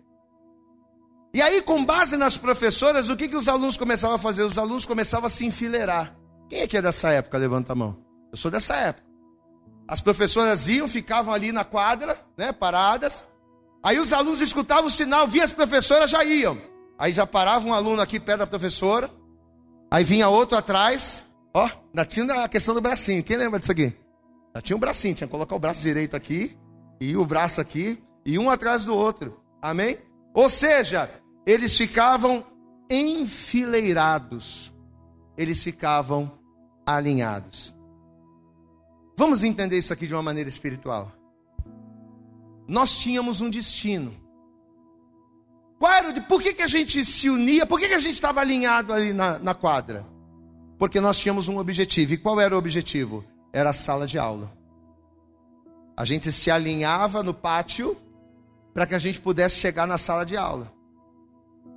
E 1.33 1.41
aí, 1.41 1.61
com 1.61 1.85
base 1.85 2.17
nas 2.17 2.35
professoras, 2.37 3.09
o 3.09 3.15
que, 3.15 3.27
que 3.27 3.35
os 3.35 3.47
alunos 3.47 3.77
começavam 3.77 4.15
a 4.15 4.19
fazer? 4.19 4.43
Os 4.43 4.57
alunos 4.57 4.85
começavam 4.85 5.27
a 5.27 5.29
se 5.29 5.45
enfileirar. 5.45 6.15
Quem 6.49 6.61
é 6.61 6.67
que 6.67 6.75
é 6.75 6.81
dessa 6.81 7.09
época? 7.11 7.37
Levanta 7.37 7.71
a 7.71 7.75
mão. 7.75 7.97
Eu 8.31 8.37
sou 8.37 8.51
dessa 8.51 8.75
época. 8.75 9.08
As 9.89 9.99
professoras 9.99 10.67
iam, 10.67 10.87
ficavam 10.87 11.33
ali 11.33 11.51
na 11.51 11.63
quadra, 11.63 12.15
né, 12.37 12.51
paradas. 12.51 13.25
Aí 13.81 13.99
os 13.99 14.13
alunos 14.13 14.39
escutavam 14.39 14.85
o 14.85 14.91
sinal, 14.91 15.27
via 15.27 15.43
as 15.43 15.51
professoras, 15.51 16.11
já 16.11 16.23
iam. 16.23 16.61
Aí 16.95 17.11
já 17.11 17.25
parava 17.25 17.67
um 17.67 17.73
aluno 17.73 17.99
aqui 17.99 18.19
perto 18.19 18.41
da 18.41 18.47
professora. 18.47 19.09
Aí 19.89 20.03
vinha 20.03 20.29
outro 20.29 20.55
atrás. 20.55 21.23
Ó, 21.55 21.63
ainda 21.63 22.05
tinha 22.05 22.43
a 22.43 22.47
questão 22.47 22.75
do 22.75 22.81
bracinho. 22.81 23.23
Quem 23.23 23.35
lembra 23.35 23.59
disso 23.59 23.71
aqui? 23.71 23.91
Já 24.53 24.61
tinha 24.61 24.77
um 24.77 24.79
bracinho, 24.79 25.15
tinha 25.15 25.27
que 25.27 25.31
colocar 25.31 25.55
o 25.55 25.59
braço 25.59 25.81
direito 25.81 26.15
aqui 26.15 26.55
e 27.01 27.17
o 27.17 27.25
braço 27.25 27.59
aqui 27.59 27.97
e 28.23 28.37
um 28.37 28.47
atrás 28.47 28.85
do 28.85 28.95
outro. 28.95 29.41
Amém? 29.59 29.97
Ou 30.35 30.51
seja, 30.51 31.09
eles 31.47 31.75
ficavam 31.75 32.45
enfileirados. 32.91 34.71
Eles 35.35 35.63
ficavam 35.63 36.31
alinhados. 36.85 37.78
Vamos 39.19 39.43
entender 39.43 39.77
isso 39.77 39.91
aqui 39.91 40.07
de 40.07 40.13
uma 40.13 40.23
maneira 40.23 40.47
espiritual. 40.47 41.11
Nós 42.65 42.97
tínhamos 42.99 43.41
um 43.41 43.49
destino. 43.49 44.13
Qual 45.77 45.91
era 45.91 46.09
o 46.09 46.23
por 46.23 46.41
que, 46.41 46.53
que 46.53 46.61
a 46.61 46.67
gente 46.67 47.03
se 47.03 47.29
unia? 47.29 47.65
Por 47.65 47.81
que, 47.81 47.89
que 47.89 47.95
a 47.95 47.99
gente 47.99 48.13
estava 48.13 48.39
alinhado 48.39 48.93
ali 48.93 49.11
na, 49.11 49.37
na 49.37 49.53
quadra? 49.53 50.05
Porque 50.77 51.01
nós 51.01 51.19
tínhamos 51.19 51.49
um 51.49 51.57
objetivo. 51.57 52.13
E 52.13 52.17
qual 52.17 52.39
era 52.39 52.55
o 52.55 52.57
objetivo? 52.57 53.25
Era 53.51 53.71
a 53.71 53.73
sala 53.73 54.07
de 54.07 54.17
aula. 54.17 54.57
A 55.97 56.05
gente 56.05 56.31
se 56.31 56.49
alinhava 56.49 57.21
no 57.21 57.33
pátio 57.33 57.97
para 58.73 58.87
que 58.87 58.95
a 58.95 58.99
gente 58.99 59.19
pudesse 59.19 59.59
chegar 59.59 59.85
na 59.85 59.97
sala 59.97 60.25
de 60.25 60.37
aula. 60.37 60.71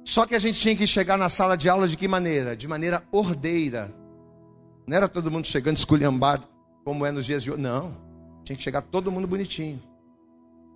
Só 0.04 0.26
que 0.26 0.36
a 0.36 0.38
gente 0.38 0.60
tinha 0.60 0.76
que 0.76 0.86
chegar 0.86 1.18
na 1.18 1.28
sala 1.28 1.56
de 1.56 1.68
aula 1.68 1.88
de 1.88 1.96
que 1.96 2.06
maneira? 2.06 2.56
De 2.56 2.68
maneira 2.68 3.02
ordeira. 3.10 3.92
Não 4.86 4.96
era 4.96 5.08
todo 5.08 5.28
mundo 5.28 5.48
chegando 5.48 5.76
esculhambado 5.76 6.51
como 6.84 7.06
é 7.06 7.12
nos 7.12 7.26
dias 7.26 7.42
de 7.42 7.50
hoje. 7.50 7.62
Não, 7.62 7.96
tinha 8.44 8.56
que 8.56 8.62
chegar 8.62 8.82
todo 8.82 9.10
mundo 9.12 9.26
bonitinho. 9.26 9.82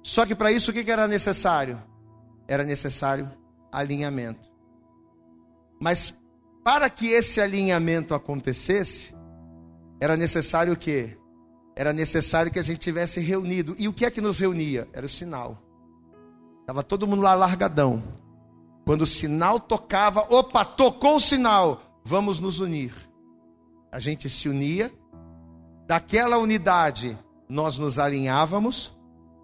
Só 0.03 0.25
que 0.25 0.35
para 0.35 0.53
isso 0.53 0.71
o 0.71 0.75
que 0.75 0.91
era 0.91 1.09
necessário? 1.09 1.79
Era 2.47 2.63
necessário 2.63 3.31
alinhamento. 3.73 4.49
Mas 5.81 6.17
para 6.65 6.89
que 6.89 7.09
esse 7.09 7.41
alinhamento 7.41 8.15
acontecesse, 8.15 9.15
era 10.01 10.17
necessário 10.17 10.73
o 10.73 10.77
quê? 10.77 11.17
Era 11.75 11.93
necessário 11.93 12.51
que 12.51 12.59
a 12.59 12.63
gente 12.63 12.79
tivesse 12.79 13.21
reunido. 13.21 13.75
E 13.79 13.89
o 13.89 13.93
que 13.93 14.05
é 14.05 14.11
que 14.11 14.21
nos 14.21 14.39
reunia? 14.39 14.89
Era 14.93 15.05
o 15.05 15.09
sinal. 15.09 15.63
Estava 16.61 16.83
todo 16.83 17.07
mundo 17.07 17.23
lá 17.23 17.35
largadão. 17.35 18.03
Quando 18.85 19.03
o 19.03 19.07
sinal 19.07 19.61
tocava, 19.61 20.27
opa, 20.31 20.65
tocou 20.65 21.17
o 21.17 21.21
sinal, 21.21 22.01
vamos 22.05 22.41
nos 22.41 22.61
unir. 22.61 22.95
A 23.91 23.99
gente 23.99 24.31
se 24.31 24.49
unia 24.49 24.93
daquela 25.87 26.39
unidade 26.39 27.17
nós 27.49 27.79
nos 27.79 27.99
alinhávamos 27.99 28.93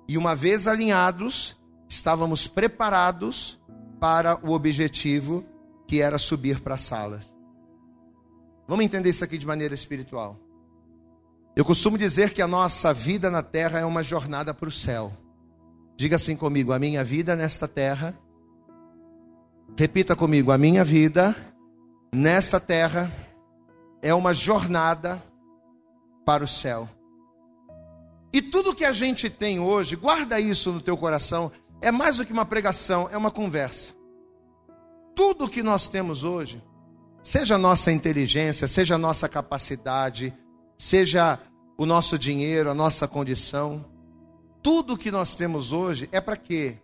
e 0.09 0.19
uma 0.19 0.35
vez 0.35 0.67
alinhados, 0.67 1.57
estávamos 1.89 2.49
preparados 2.49 3.61
para 4.01 4.39
o 4.45 4.53
objetivo 4.53 5.45
que 5.87 6.01
era 6.01 6.19
subir 6.19 6.61
para 6.61 6.75
as 6.75 6.81
salas. 6.81 7.35
Vamos 8.67 8.85
entender 8.85 9.11
isso 9.11 9.23
aqui 9.23 9.39
de 9.39 9.47
maneira 9.47 9.75
espiritual. 9.75 10.37
Eu 11.55 11.65
costumo 11.65 11.99
dizer 11.99 12.33
que 12.33 12.43
a 12.43 12.49
nossa 12.49 12.93
vida 12.93 13.31
na 13.31 13.43
terra 13.43 13.79
é 13.79 13.85
uma 13.85 14.03
jornada 14.03 14.53
para 14.55 14.69
o 14.69 14.73
céu. 14.73 15.13
Diga 15.97 16.17
assim 16.17 16.35
comigo: 16.35 16.73
a 16.73 16.79
minha 16.79 17.05
vida 17.05 17.37
nesta 17.37 17.69
terra. 17.69 18.19
Repita 19.77 20.17
comigo: 20.17 20.51
a 20.51 20.59
minha 20.59 20.85
vida 20.85 21.37
nesta 22.13 22.59
terra 22.59 23.13
é 24.01 24.15
uma 24.15 24.33
jornada 24.33 25.23
para 26.25 26.45
o 26.45 26.49
céu. 26.49 26.89
E 28.33 28.41
tudo 28.41 28.75
que 28.75 28.85
a 28.85 28.93
gente 28.93 29.29
tem 29.29 29.61
hoje, 29.61 29.95
guarda 29.95 30.41
isso 30.41 30.73
no 30.73 30.81
teu 30.81 30.97
coração, 30.97 31.53
é 31.81 31.91
mais 31.91 32.17
do 32.17 32.25
que 32.25 32.33
uma 32.33 32.47
pregação, 32.47 33.09
é 33.11 33.17
uma 33.17 33.31
conversa. 33.31 33.93
Tudo 35.15 35.49
que 35.49 35.63
nós 35.63 35.87
temos 35.89 36.25
hoje, 36.25 36.63
seja 37.23 37.57
a 37.57 37.59
nossa 37.59 37.93
inteligência, 37.93 38.67
seja 38.67 38.95
a 38.95 38.99
nossa 38.99 39.29
capacidade, 39.29 40.33
seja 40.79 41.39
o 41.77 41.85
nosso 41.85 42.19
dinheiro, 42.19 42.71
a 42.71 42.75
nossa 42.75 43.07
condição, 43.07 43.85
tudo 44.63 44.97
que 44.97 45.11
nós 45.11 45.35
temos 45.35 45.73
hoje 45.73 46.09
é 46.13 46.21
para 46.21 46.37
quê? 46.37 46.77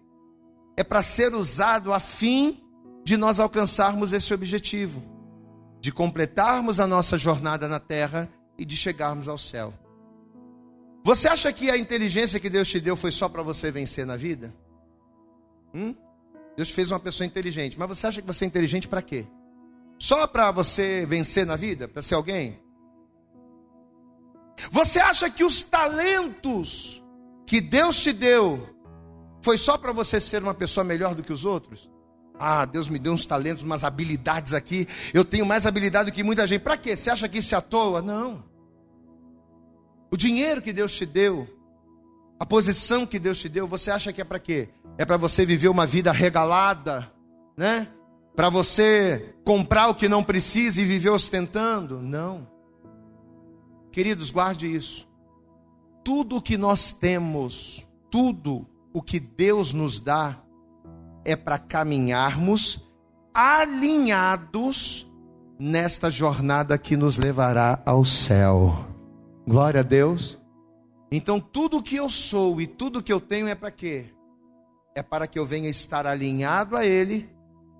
É 0.77 0.83
para 0.83 1.01
ser 1.01 1.35
usado 1.35 1.93
a 1.93 2.01
fim 2.01 2.61
de 3.05 3.17
nós 3.17 3.41
alcançarmos 3.41 4.13
esse 4.13 4.35
objetivo, 4.35 5.03
de 5.81 5.93
completarmos 5.93 6.81
a 6.81 6.87
nossa 6.87 7.17
jornada 7.17 7.69
na 7.69 7.79
terra 7.79 8.29
e 8.59 8.65
de 8.65 8.77
chegarmos 8.77 9.29
ao 9.29 9.39
céu. 9.39 9.73
Você 11.05 11.29
acha 11.29 11.53
que 11.53 11.71
a 11.71 11.77
inteligência 11.79 12.41
que 12.41 12.51
Deus 12.51 12.69
te 12.69 12.81
deu 12.81 12.97
foi 12.97 13.11
só 13.11 13.29
para 13.29 13.43
você 13.43 13.71
vencer 13.71 14.05
na 14.05 14.17
vida? 14.17 14.53
Hum? 15.73 15.95
Deus 16.57 16.71
fez 16.71 16.91
uma 16.91 16.99
pessoa 16.99 17.27
inteligente, 17.27 17.79
mas 17.79 17.89
você 17.89 18.07
acha 18.07 18.21
que 18.21 18.27
você 18.27 18.45
é 18.45 18.49
inteligente 18.49 18.89
para 18.89 19.01
quê? 19.01 19.27
Só 19.99 20.27
para 20.27 20.51
você 20.51 21.07
vencer 21.07 21.47
na 21.47 21.57
vida? 21.57 21.87
Para 21.87 22.03
ser 22.03 22.17
alguém? 22.17 22.59
Você 24.71 24.99
acha 24.99 25.31
que 25.31 25.45
os 25.45 25.63
talentos 25.63 27.03
que 27.47 27.61
Deus 27.61 28.03
te 28.03 28.13
deu 28.13 28.69
foi 29.41 29.57
só 29.57 29.79
para 29.79 29.93
você 29.93 30.21
ser 30.21 30.43
uma 30.43 30.55
pessoa 30.55 30.83
melhor 30.83 31.15
do 31.15 31.23
que 31.23 31.33
os 31.33 31.45
outros? 31.45 31.89
Ah, 32.39 32.65
Deus 32.65 32.89
me 32.89 32.99
deu 32.99 33.13
uns 33.13 33.25
talentos, 33.25 33.65
umas 33.65 33.83
habilidades 33.83 34.53
aqui. 34.53 34.87
Eu 35.13 35.25
tenho 35.25 35.47
mais 35.47 35.67
habilidade 35.67 36.11
do 36.11 36.15
que 36.15 36.23
muita 36.23 36.47
gente. 36.47 36.63
Para 36.63 36.77
quê? 36.77 36.97
Você 36.97 37.11
acha 37.11 37.29
que 37.29 37.39
isso 37.39 37.55
é 37.55 37.59
à 37.59 37.61
toa? 37.61 38.01
Não. 38.01 38.48
O 40.11 40.17
dinheiro 40.17 40.63
que 40.63 40.73
Deus 40.73 40.93
te 40.95 41.05
deu, 41.05 41.47
a 42.39 42.47
posição 42.47 43.05
que 43.05 43.19
Deus 43.19 43.39
te 43.39 43.49
deu, 43.49 43.67
você 43.67 43.91
acha 43.91 44.13
que 44.13 44.21
é 44.21 44.25
para 44.25 44.39
quê? 44.39 44.69
É 44.97 45.05
para 45.05 45.17
você 45.17 45.45
viver 45.45 45.69
uma 45.69 45.87
vida 45.87 46.13
regalada, 46.13 47.13
né? 47.57 47.89
Para 48.35 48.49
você 48.49 49.35
comprar 49.45 49.89
o 49.89 49.95
que 49.95 50.09
não 50.09 50.23
precisa 50.23 50.81
e 50.81 50.85
viver 50.85 51.11
ostentando? 51.11 52.01
Não. 52.01 52.49
Queridos, 53.91 54.31
guarde 54.31 54.73
isso. 54.73 55.09
Tudo 56.05 56.37
o 56.37 56.43
que 56.43 56.57
nós 56.57 56.93
temos, 56.93 57.85
tudo 58.11 58.67
o 58.93 59.03
que 59.03 59.19
Deus 59.19 59.73
nos 59.73 59.99
dá, 59.99 60.41
é 61.25 61.35
para 61.37 61.59
caminharmos 61.59 62.89
alinhados 63.35 65.07
nesta 65.59 66.11
jornada 66.11 66.79
que 66.79 66.97
nos 66.97 67.17
levará 67.17 67.83
ao 67.85 68.05
céu. 68.05 68.88
Glória 69.49 69.81
a 69.81 69.83
Deus. 69.83 70.37
Então, 71.11 71.41
tudo 71.41 71.83
que 71.83 71.97
eu 71.97 72.11
sou 72.11 72.61
e 72.61 72.67
tudo 72.67 73.03
que 73.03 73.11
eu 73.11 73.19
tenho 73.19 73.49
é 73.49 73.55
para 73.55 73.71
quê? 73.71 74.13
É 74.95 75.03
para 75.03 75.27
que 75.27 75.39
eu 75.39 75.47
venha 75.47 75.71
estar 75.71 76.07
alinhado 76.07 76.77
a 76.77 76.85
Ele, 76.85 77.31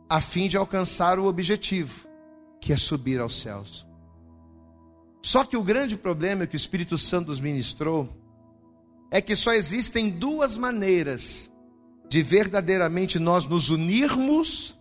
a 0.09 0.19
fim 0.19 0.49
de 0.49 0.57
alcançar 0.57 1.19
o 1.19 1.27
objetivo, 1.27 2.09
que 2.59 2.73
é 2.73 2.77
subir 2.79 3.21
aos 3.21 3.39
céus. 3.39 3.87
Só 5.23 5.45
que 5.45 5.59
o 5.59 5.63
grande 5.63 5.95
problema 5.95 6.47
que 6.47 6.57
o 6.57 6.57
Espírito 6.57 6.97
Santo 6.97 7.29
nos 7.29 7.39
ministrou 7.39 8.09
é 9.11 9.21
que 9.21 9.37
só 9.37 9.53
existem 9.53 10.09
duas 10.09 10.57
maneiras 10.57 11.53
de 12.09 12.23
verdadeiramente 12.23 13.19
nós 13.19 13.45
nos 13.45 13.69
unirmos 13.69 14.75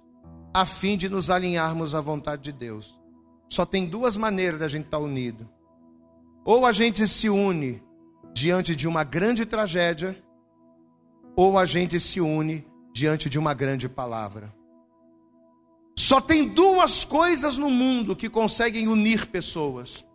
a 0.54 0.66
fim 0.66 0.96
de 0.96 1.10
nos 1.10 1.30
alinharmos 1.30 1.94
à 1.94 2.00
vontade 2.00 2.44
de 2.44 2.54
Deus. 2.54 2.98
Só 3.50 3.66
tem 3.66 3.86
duas 3.86 4.16
maneiras 4.16 4.62
da 4.62 4.70
gente 4.70 4.86
estar 4.86 5.00
unido. 5.00 5.57
Ou 6.48 6.66
a 6.66 6.72
gente 6.72 7.06
se 7.10 7.28
une 7.28 7.84
diante 8.34 8.74
de 8.74 8.88
uma 8.88 9.04
grande 9.04 9.46
tragédia, 9.46 10.16
ou 11.36 11.58
a 11.58 11.66
gente 11.66 12.00
se 12.00 12.22
une 12.22 12.66
diante 12.94 13.30
de 13.30 13.38
uma 13.38 13.54
grande 13.54 13.90
palavra. 13.90 14.56
Só 15.94 16.22
tem 16.22 16.48
duas 16.48 17.04
coisas 17.04 17.58
no 17.58 17.70
mundo 17.70 18.16
que 18.16 18.30
conseguem 18.30 18.88
unir 18.88 19.28
pessoas: 19.28 20.06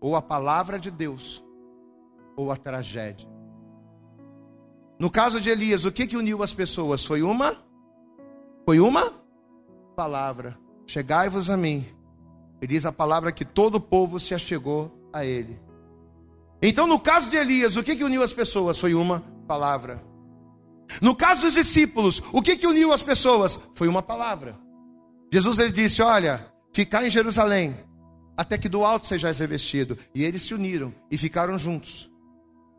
ou 0.00 0.14
a 0.14 0.22
palavra 0.22 0.78
de 0.78 0.92
Deus, 0.92 1.44
ou 2.36 2.52
a 2.52 2.56
tragédia. 2.56 3.28
No 4.96 5.10
caso 5.10 5.40
de 5.40 5.50
Elias, 5.50 5.84
o 5.84 5.90
que 5.90 6.06
que 6.06 6.16
uniu 6.16 6.40
as 6.44 6.54
pessoas? 6.54 7.04
Foi 7.04 7.20
uma? 7.20 7.56
Foi 8.64 8.78
uma 8.78 9.12
palavra. 9.96 10.56
Chegai-vos 10.86 11.50
a 11.50 11.56
mim. 11.56 11.84
E 12.60 12.66
diz 12.68 12.86
a 12.86 12.92
palavra 12.92 13.32
que 13.32 13.44
todo 13.44 13.74
o 13.74 13.80
povo 13.80 14.20
se 14.20 14.36
achegou 14.36 15.01
a 15.12 15.24
ele. 15.24 15.58
Então, 16.62 16.86
no 16.86 16.98
caso 16.98 17.28
de 17.28 17.36
Elias, 17.36 17.76
o 17.76 17.82
que 17.82 17.96
que 17.96 18.04
uniu 18.04 18.22
as 18.22 18.32
pessoas? 18.32 18.78
Foi 18.78 18.94
uma 18.94 19.20
palavra. 19.48 20.02
No 21.00 21.14
caso 21.14 21.42
dos 21.42 21.54
discípulos, 21.54 22.22
o 22.32 22.40
que 22.40 22.56
que 22.56 22.66
uniu 22.66 22.92
as 22.92 23.02
pessoas? 23.02 23.58
Foi 23.74 23.88
uma 23.88 24.02
palavra. 24.02 24.56
Jesus 25.32 25.58
ele 25.58 25.72
disse: 25.72 26.02
"Olha, 26.02 26.46
ficar 26.72 27.04
em 27.04 27.10
Jerusalém 27.10 27.76
até 28.36 28.56
que 28.58 28.68
do 28.68 28.84
alto 28.84 29.06
sejais 29.06 29.38
revestido". 29.38 29.96
E 30.14 30.24
eles 30.24 30.42
se 30.42 30.54
uniram 30.54 30.94
e 31.10 31.18
ficaram 31.18 31.58
juntos. 31.58 32.10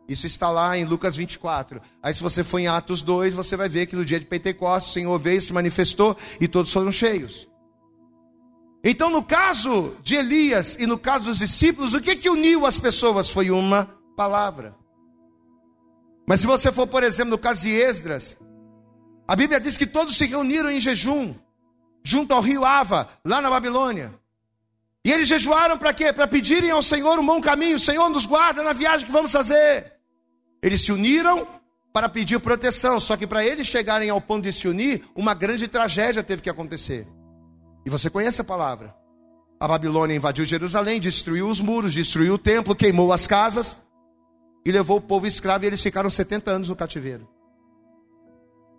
Isso 0.08 0.26
está 0.26 0.50
lá 0.50 0.76
em 0.76 0.84
Lucas 0.84 1.16
24. 1.16 1.80
Aí, 2.02 2.12
se 2.12 2.22
você 2.22 2.44
for 2.44 2.58
em 2.58 2.68
Atos 2.68 3.02
2, 3.02 3.32
você 3.32 3.56
vai 3.56 3.68
ver 3.68 3.86
que 3.86 3.96
no 3.96 4.04
dia 4.04 4.20
de 4.20 4.26
Pentecostes, 4.26 4.90
o 4.90 4.94
Senhor 4.94 5.18
veio, 5.18 5.40
se 5.40 5.52
manifestou 5.52 6.16
e 6.40 6.46
todos 6.46 6.72
foram 6.72 6.92
cheios. 6.92 7.48
Então, 8.86 9.08
no 9.08 9.22
caso 9.22 9.96
de 10.02 10.14
Elias 10.14 10.76
e 10.78 10.86
no 10.86 10.98
caso 10.98 11.24
dos 11.24 11.38
discípulos, 11.38 11.94
o 11.94 12.00
que, 12.02 12.14
que 12.14 12.28
uniu 12.28 12.66
as 12.66 12.76
pessoas 12.76 13.30
foi 13.30 13.50
uma 13.50 13.88
palavra. 14.14 14.76
Mas 16.26 16.40
se 16.40 16.46
você 16.46 16.70
for, 16.70 16.86
por 16.86 17.02
exemplo, 17.02 17.30
no 17.30 17.38
caso 17.38 17.62
de 17.62 17.70
Esdras, 17.70 18.36
a 19.26 19.34
Bíblia 19.34 19.58
diz 19.58 19.78
que 19.78 19.86
todos 19.86 20.18
se 20.18 20.26
reuniram 20.26 20.70
em 20.70 20.78
jejum, 20.78 21.34
junto 22.02 22.34
ao 22.34 22.42
rio 22.42 22.62
Ava, 22.62 23.08
lá 23.24 23.40
na 23.40 23.48
Babilônia. 23.48 24.12
E 25.02 25.10
eles 25.10 25.28
jejuaram 25.28 25.78
para 25.78 25.94
quê? 25.94 26.12
Para 26.12 26.26
pedirem 26.26 26.70
ao 26.70 26.82
Senhor 26.82 27.18
um 27.18 27.24
bom 27.24 27.40
caminho. 27.40 27.78
Senhor, 27.78 28.10
nos 28.10 28.26
guarda 28.26 28.62
na 28.62 28.74
viagem 28.74 29.06
que 29.06 29.12
vamos 29.12 29.32
fazer. 29.32 29.94
Eles 30.62 30.82
se 30.82 30.92
uniram 30.92 31.46
para 31.90 32.08
pedir 32.08 32.38
proteção, 32.38 33.00
só 33.00 33.16
que 33.16 33.26
para 33.26 33.44
eles 33.44 33.66
chegarem 33.66 34.10
ao 34.10 34.20
ponto 34.20 34.42
de 34.42 34.52
se 34.52 34.68
unir, 34.68 35.04
uma 35.14 35.32
grande 35.32 35.68
tragédia 35.68 36.22
teve 36.22 36.42
que 36.42 36.50
acontecer. 36.50 37.06
E 37.84 37.90
você 37.90 38.08
conhece 38.08 38.40
a 38.40 38.44
palavra. 38.44 38.94
A 39.60 39.68
Babilônia 39.68 40.16
invadiu 40.16 40.44
Jerusalém, 40.44 41.00
destruiu 41.00 41.48
os 41.48 41.60
muros, 41.60 41.92
destruiu 41.94 42.34
o 42.34 42.38
templo, 42.38 42.74
queimou 42.74 43.12
as 43.12 43.26
casas 43.26 43.76
e 44.64 44.72
levou 44.72 44.98
o 44.98 45.00
povo 45.00 45.26
escravo 45.26 45.64
e 45.64 45.66
eles 45.66 45.82
ficaram 45.82 46.10
70 46.10 46.50
anos 46.50 46.68
no 46.68 46.76
cativeiro. 46.76 47.28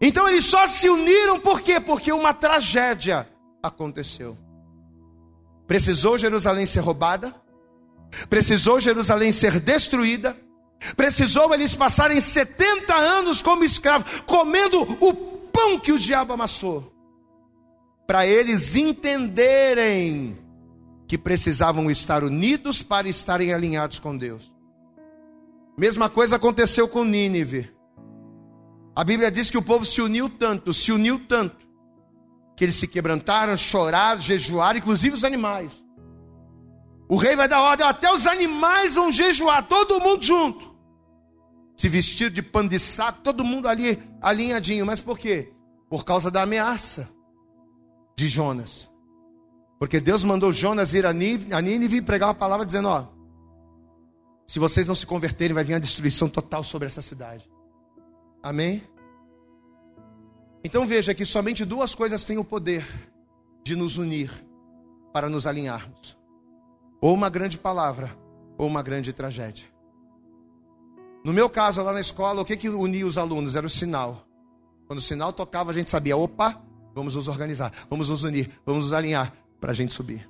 Então 0.01 0.27
eles 0.27 0.45
só 0.45 0.67
se 0.67 0.89
uniram 0.89 1.39
por 1.39 1.61
quê? 1.61 1.79
Porque 1.79 2.11
uma 2.11 2.33
tragédia 2.33 3.27
aconteceu. 3.63 4.37
Precisou 5.65 6.17
Jerusalém 6.17 6.65
ser 6.65 6.81
roubada, 6.81 7.33
precisou 8.29 8.79
Jerusalém 8.79 9.31
ser 9.31 9.59
destruída, 9.59 10.35
Precisou 10.95 11.53
eles 11.53 11.73
passarem 11.73 12.19
70 12.19 12.93
anos 12.93 13.41
como 13.41 13.63
escravos, 13.63 14.21
comendo 14.25 14.81
o 14.99 15.13
pão 15.13 15.79
que 15.79 15.91
o 15.91 15.97
diabo 15.97 16.33
amassou, 16.33 16.93
para 18.07 18.25
eles 18.25 18.75
entenderem 18.75 20.37
que 21.07 21.17
precisavam 21.17 21.89
estar 21.89 22.23
unidos 22.23 22.81
para 22.81 23.07
estarem 23.07 23.53
alinhados 23.53 23.99
com 23.99 24.17
Deus. 24.17 24.53
Mesma 25.77 26.09
coisa 26.09 26.35
aconteceu 26.35 26.87
com 26.87 27.03
Nínive. 27.03 27.71
A 28.95 29.03
Bíblia 29.03 29.29
diz 29.29 29.49
que 29.51 29.57
o 29.57 29.61
povo 29.61 29.85
se 29.85 30.01
uniu 30.01 30.29
tanto, 30.29 30.73
se 30.73 30.91
uniu 30.91 31.19
tanto, 31.19 31.65
que 32.55 32.63
eles 32.63 32.75
se 32.75 32.87
quebrantaram, 32.87 33.57
choraram, 33.57 34.21
jejuaram, 34.21 34.79
inclusive 34.79 35.15
os 35.15 35.23
animais. 35.23 35.83
O 37.09 37.17
rei 37.17 37.35
vai 37.35 37.47
dar 37.47 37.61
ordem, 37.61 37.85
até 37.85 38.11
os 38.11 38.25
animais 38.25 38.95
vão 38.95 39.11
jejuar, 39.11 39.67
todo 39.67 39.99
mundo 39.99 40.23
junto. 40.23 40.73
Se 41.75 41.89
vestir 41.89 42.31
de 42.31 42.41
pano 42.41 42.69
de 42.69 42.79
saco, 42.79 43.19
todo 43.21 43.43
mundo 43.43 43.67
ali 43.67 44.01
alinhadinho. 44.21 44.85
Mas 44.85 45.01
por 45.01 45.19
quê? 45.19 45.51
Por 45.89 46.05
causa 46.05 46.31
da 46.31 46.43
ameaça 46.43 47.14
de 48.15 48.27
Jonas. 48.27 48.89
Porque 49.79 49.99
Deus 49.99 50.23
mandou 50.23 50.51
Jonas 50.51 50.93
ir 50.93 51.05
a 51.05 51.13
Nínive 51.13 51.97
e 51.97 52.01
pregar 52.01 52.29
uma 52.29 52.35
palavra 52.35 52.65
dizendo: 52.65 52.87
Ó, 52.87 53.05
se 54.47 54.59
vocês 54.59 54.87
não 54.87 54.95
se 54.95 55.05
converterem, 55.05 55.53
vai 55.53 55.63
vir 55.63 55.73
a 55.73 55.79
destruição 55.79 56.29
total 56.29 56.63
sobre 56.63 56.87
essa 56.87 57.01
cidade. 57.01 57.49
Amém? 58.41 58.81
Então 60.63 60.85
veja 60.87 61.13
que 61.13 61.25
somente 61.25 61.65
duas 61.65 61.93
coisas 61.93 62.23
têm 62.23 62.37
o 62.37 62.43
poder 62.43 62.85
de 63.63 63.75
nos 63.75 63.97
unir 63.97 64.31
para 65.13 65.29
nos 65.29 65.45
alinharmos 65.45 66.17
ou 67.05 67.13
uma 67.13 67.29
grande 67.29 67.55
palavra, 67.55 68.17
ou 68.57 68.65
uma 68.65 68.81
grande 68.81 69.13
tragédia. 69.13 69.67
No 71.23 71.31
meu 71.31 71.47
caso, 71.47 71.83
lá 71.83 71.93
na 71.93 72.01
escola, 72.01 72.41
o 72.41 72.45
que, 72.45 72.57
que 72.57 72.67
unia 72.67 73.05
os 73.05 73.15
alunos? 73.15 73.55
Era 73.55 73.67
o 73.67 73.69
sinal. 73.69 74.25
Quando 74.87 74.97
o 74.97 75.03
sinal 75.03 75.31
tocava, 75.31 75.69
a 75.69 75.73
gente 75.73 75.91
sabia: 75.91 76.17
opa, 76.17 76.59
vamos 76.95 77.13
nos 77.13 77.27
organizar, 77.27 77.71
vamos 77.89 78.09
nos 78.09 78.23
unir, 78.23 78.49
vamos 78.65 78.85
nos 78.85 78.93
alinhar 78.93 79.33
para 79.59 79.71
a 79.71 79.75
gente 79.75 79.93
subir. 79.93 80.27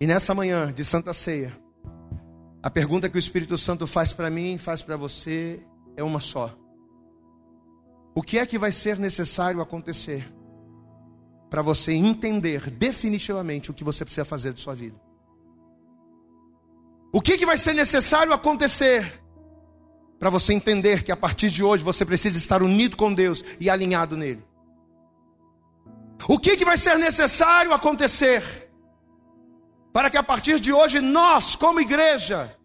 E 0.00 0.06
nessa 0.06 0.34
manhã 0.34 0.70
de 0.70 0.84
Santa 0.84 1.14
Ceia, 1.14 1.56
a 2.62 2.70
pergunta 2.70 3.08
que 3.08 3.16
o 3.16 3.18
Espírito 3.18 3.56
Santo 3.56 3.86
faz 3.86 4.12
para 4.12 4.28
mim, 4.28 4.58
faz 4.58 4.82
para 4.82 4.96
você, 4.96 5.60
é 5.96 6.02
uma 6.02 6.20
só: 6.20 6.54
O 8.14 8.22
que 8.22 8.38
é 8.38 8.44
que 8.44 8.58
vai 8.58 8.70
ser 8.70 8.98
necessário 8.98 9.62
acontecer 9.62 10.30
para 11.48 11.62
você 11.62 11.92
entender 11.92 12.68
definitivamente 12.68 13.70
o 13.70 13.74
que 13.74 13.84
você 13.84 14.04
precisa 14.04 14.24
fazer 14.24 14.52
de 14.52 14.60
sua 14.60 14.74
vida. 14.74 15.00
O 17.12 17.22
que, 17.22 17.38
que 17.38 17.46
vai 17.46 17.56
ser 17.56 17.74
necessário 17.74 18.32
acontecer 18.32 19.22
para 20.18 20.30
você 20.30 20.52
entender 20.52 21.04
que 21.04 21.12
a 21.12 21.16
partir 21.16 21.48
de 21.48 21.62
hoje 21.62 21.84
você 21.84 22.04
precisa 22.04 22.36
estar 22.36 22.60
unido 22.60 22.96
com 22.96 23.14
Deus 23.14 23.44
e 23.60 23.70
alinhado 23.70 24.16
nele? 24.16 24.42
O 26.28 26.38
que, 26.38 26.56
que 26.56 26.64
vai 26.64 26.78
ser 26.78 26.98
necessário 26.98 27.72
acontecer 27.72 28.70
para 29.92 30.10
que 30.10 30.16
a 30.16 30.22
partir 30.22 30.58
de 30.58 30.72
hoje 30.72 31.00
nós, 31.00 31.54
como 31.54 31.80
igreja, 31.80 32.56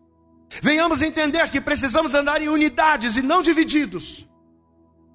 venhamos 0.61 1.01
entender 1.01 1.49
que 1.49 1.61
precisamos 1.61 2.13
andar 2.13 2.41
em 2.41 2.49
unidades 2.49 3.17
e 3.17 3.21
não 3.21 3.41
divididos? 3.41 4.29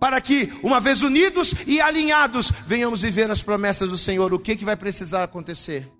para 0.04 0.20
que, 0.20 0.52
uma 0.62 0.80
vez 0.80 1.00
unidos 1.00 1.54
e 1.66 1.80
alinhados, 1.80 2.50
venhamos 2.66 3.00
viver 3.00 3.30
as 3.30 3.42
promessas 3.42 3.88
do 3.88 3.96
Senhor. 3.96 4.34
O 4.34 4.38
que, 4.38 4.54
que 4.54 4.62
vai 4.62 4.76
precisar 4.76 5.24
acontecer? 5.24 5.90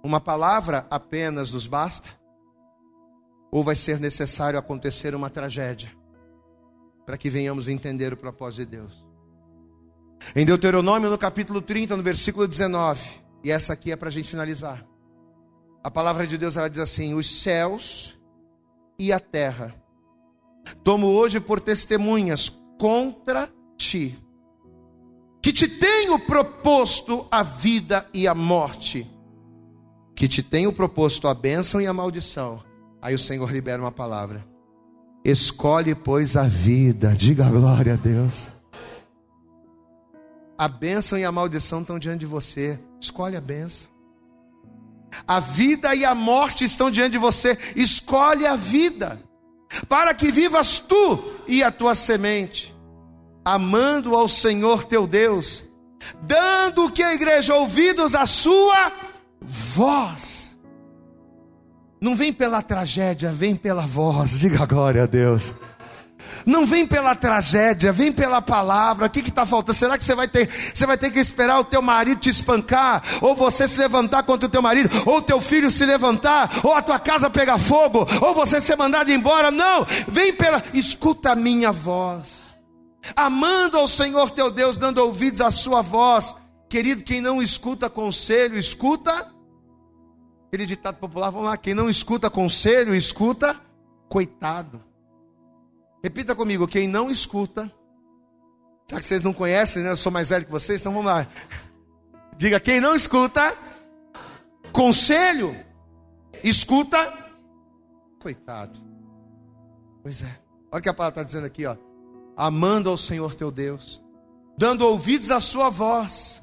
Uma 0.00 0.20
palavra 0.20 0.86
apenas 0.88 1.50
nos 1.50 1.66
basta? 1.66 2.08
Ou 3.50 3.64
vai 3.64 3.74
ser 3.74 3.98
necessário 3.98 4.60
acontecer 4.60 5.12
uma 5.12 5.28
tragédia 5.28 5.90
para 7.04 7.18
que 7.18 7.28
venhamos 7.28 7.66
entender 7.66 8.12
o 8.12 8.16
propósito 8.16 8.60
de 8.60 8.76
Deus? 8.76 9.11
Em 10.34 10.46
Deuteronômio, 10.46 11.10
no 11.10 11.18
capítulo 11.18 11.60
30, 11.60 11.96
no 11.96 12.02
versículo 12.02 12.46
19, 12.46 13.00
e 13.44 13.50
essa 13.50 13.72
aqui 13.72 13.92
é 13.92 13.96
para 13.96 14.08
a 14.08 14.12
gente 14.12 14.28
finalizar. 14.28 14.84
A 15.82 15.90
palavra 15.90 16.26
de 16.26 16.38
Deus 16.38 16.56
ela 16.56 16.70
diz 16.70 16.80
assim: 16.80 17.14
Os 17.14 17.28
céus 17.28 18.18
e 18.98 19.12
a 19.12 19.18
terra 19.18 19.74
tomo 20.84 21.08
hoje 21.08 21.40
por 21.40 21.60
testemunhas 21.60 22.48
contra 22.78 23.50
ti, 23.76 24.16
que 25.42 25.52
te 25.52 25.68
tenho 25.68 26.18
proposto 26.18 27.26
a 27.30 27.42
vida 27.42 28.06
e 28.14 28.28
a 28.28 28.34
morte, 28.34 29.10
que 30.14 30.28
te 30.28 30.42
tenho 30.42 30.72
proposto 30.72 31.26
a 31.26 31.34
bênção 31.34 31.80
e 31.80 31.86
a 31.86 31.92
maldição. 31.92 32.62
Aí 33.00 33.14
o 33.14 33.18
Senhor 33.18 33.50
libera 33.52 33.82
uma 33.82 33.90
palavra. 33.90 34.46
Escolhe, 35.24 35.94
pois, 35.94 36.36
a 36.36 36.44
vida. 36.44 37.14
Diga 37.14 37.48
glória 37.48 37.94
a 37.94 37.96
Deus. 37.96 38.52
A 40.62 40.68
bênção 40.68 41.18
e 41.18 41.24
a 41.24 41.32
maldição 41.32 41.80
estão 41.80 41.98
diante 41.98 42.20
de 42.20 42.26
você. 42.26 42.78
Escolhe 43.00 43.34
a 43.34 43.40
bênção. 43.40 43.90
A 45.26 45.40
vida 45.40 45.92
e 45.92 46.04
a 46.04 46.14
morte 46.14 46.64
estão 46.64 46.88
diante 46.88 47.10
de 47.10 47.18
você. 47.18 47.58
Escolhe 47.74 48.46
a 48.46 48.54
vida 48.54 49.20
para 49.88 50.14
que 50.14 50.30
vivas 50.30 50.78
tu 50.78 51.20
e 51.48 51.64
a 51.64 51.72
tua 51.72 51.96
semente, 51.96 52.72
amando 53.44 54.14
ao 54.14 54.28
Senhor 54.28 54.84
teu 54.84 55.04
Deus, 55.04 55.64
dando 56.22 56.92
que 56.92 57.02
a 57.02 57.12
igreja 57.12 57.56
ouvidos 57.56 58.14
à 58.14 58.24
sua 58.24 58.92
voz. 59.40 60.56
Não 62.00 62.14
vem 62.14 62.32
pela 62.32 62.62
tragédia, 62.62 63.32
vem 63.32 63.56
pela 63.56 63.82
voz, 63.84 64.38
diga 64.38 64.64
glória 64.64 65.02
a 65.02 65.06
Deus. 65.06 65.52
Não 66.44 66.66
vem 66.66 66.86
pela 66.86 67.14
tragédia, 67.14 67.92
vem 67.92 68.12
pela 68.12 68.42
palavra. 68.42 69.06
O 69.06 69.10
que 69.10 69.20
está 69.20 69.46
faltando? 69.46 69.76
Será 69.76 69.96
que 69.96 70.04
você 70.04 70.14
vai 70.14 70.28
ter, 70.28 70.48
você 70.48 70.86
vai 70.86 70.96
ter 70.96 71.10
que 71.10 71.18
esperar 71.18 71.60
o 71.60 71.64
teu 71.64 71.82
marido 71.82 72.20
te 72.20 72.30
espancar, 72.30 73.02
ou 73.20 73.34
você 73.34 73.66
se 73.68 73.78
levantar 73.78 74.22
contra 74.22 74.46
o 74.46 74.50
teu 74.50 74.62
marido, 74.62 74.90
ou 75.06 75.22
teu 75.22 75.40
filho 75.40 75.70
se 75.70 75.84
levantar, 75.84 76.50
ou 76.62 76.74
a 76.74 76.82
tua 76.82 76.98
casa 76.98 77.30
pegar 77.30 77.58
fogo, 77.58 78.06
ou 78.20 78.34
você 78.34 78.60
ser 78.60 78.76
mandado 78.76 79.10
embora? 79.10 79.50
Não, 79.50 79.86
vem 80.08 80.32
pela. 80.32 80.62
Escuta 80.74 81.32
a 81.32 81.36
minha 81.36 81.72
voz, 81.72 82.56
amando 83.16 83.76
ao 83.76 83.88
Senhor 83.88 84.30
teu 84.30 84.50
Deus, 84.50 84.76
dando 84.76 84.98
ouvidos 84.98 85.40
à 85.40 85.50
sua 85.50 85.82
voz. 85.82 86.34
Querido, 86.68 87.02
quem 87.02 87.20
não 87.20 87.42
escuta 87.42 87.90
conselho, 87.90 88.58
escuta. 88.58 89.30
Aquele 90.48 90.66
ditado 90.66 90.96
popular, 90.96 91.30
vamos 91.30 91.46
lá, 91.46 91.56
quem 91.56 91.74
não 91.74 91.88
escuta 91.88 92.28
conselho, 92.28 92.94
escuta 92.94 93.56
coitado. 94.08 94.91
Repita 96.02 96.34
comigo, 96.34 96.66
quem 96.66 96.88
não 96.88 97.10
escuta, 97.10 97.70
já 98.90 98.98
que 98.98 99.06
vocês 99.06 99.22
não 99.22 99.32
conhecem, 99.32 99.84
né? 99.84 99.90
Eu 99.90 99.96
sou 99.96 100.10
mais 100.10 100.30
velho 100.30 100.44
que 100.44 100.50
vocês, 100.50 100.80
então 100.80 100.92
vamos 100.92 101.06
lá. 101.06 101.28
Diga, 102.36 102.58
quem 102.58 102.80
não 102.80 102.92
escuta, 102.92 103.56
conselho, 104.72 105.54
escuta, 106.42 106.98
coitado. 108.18 108.80
Pois 110.02 110.22
é, 110.22 110.40
olha 110.72 110.80
o 110.80 110.82
que 110.82 110.88
a 110.88 110.94
palavra 110.94 111.20
está 111.20 111.22
dizendo 111.22 111.46
aqui, 111.46 111.64
ó. 111.66 111.76
Amando 112.36 112.90
ao 112.90 112.98
Senhor 112.98 113.36
teu 113.36 113.52
Deus, 113.52 114.02
dando 114.58 114.82
ouvidos 114.82 115.30
à 115.30 115.38
sua 115.38 115.70
voz 115.70 116.42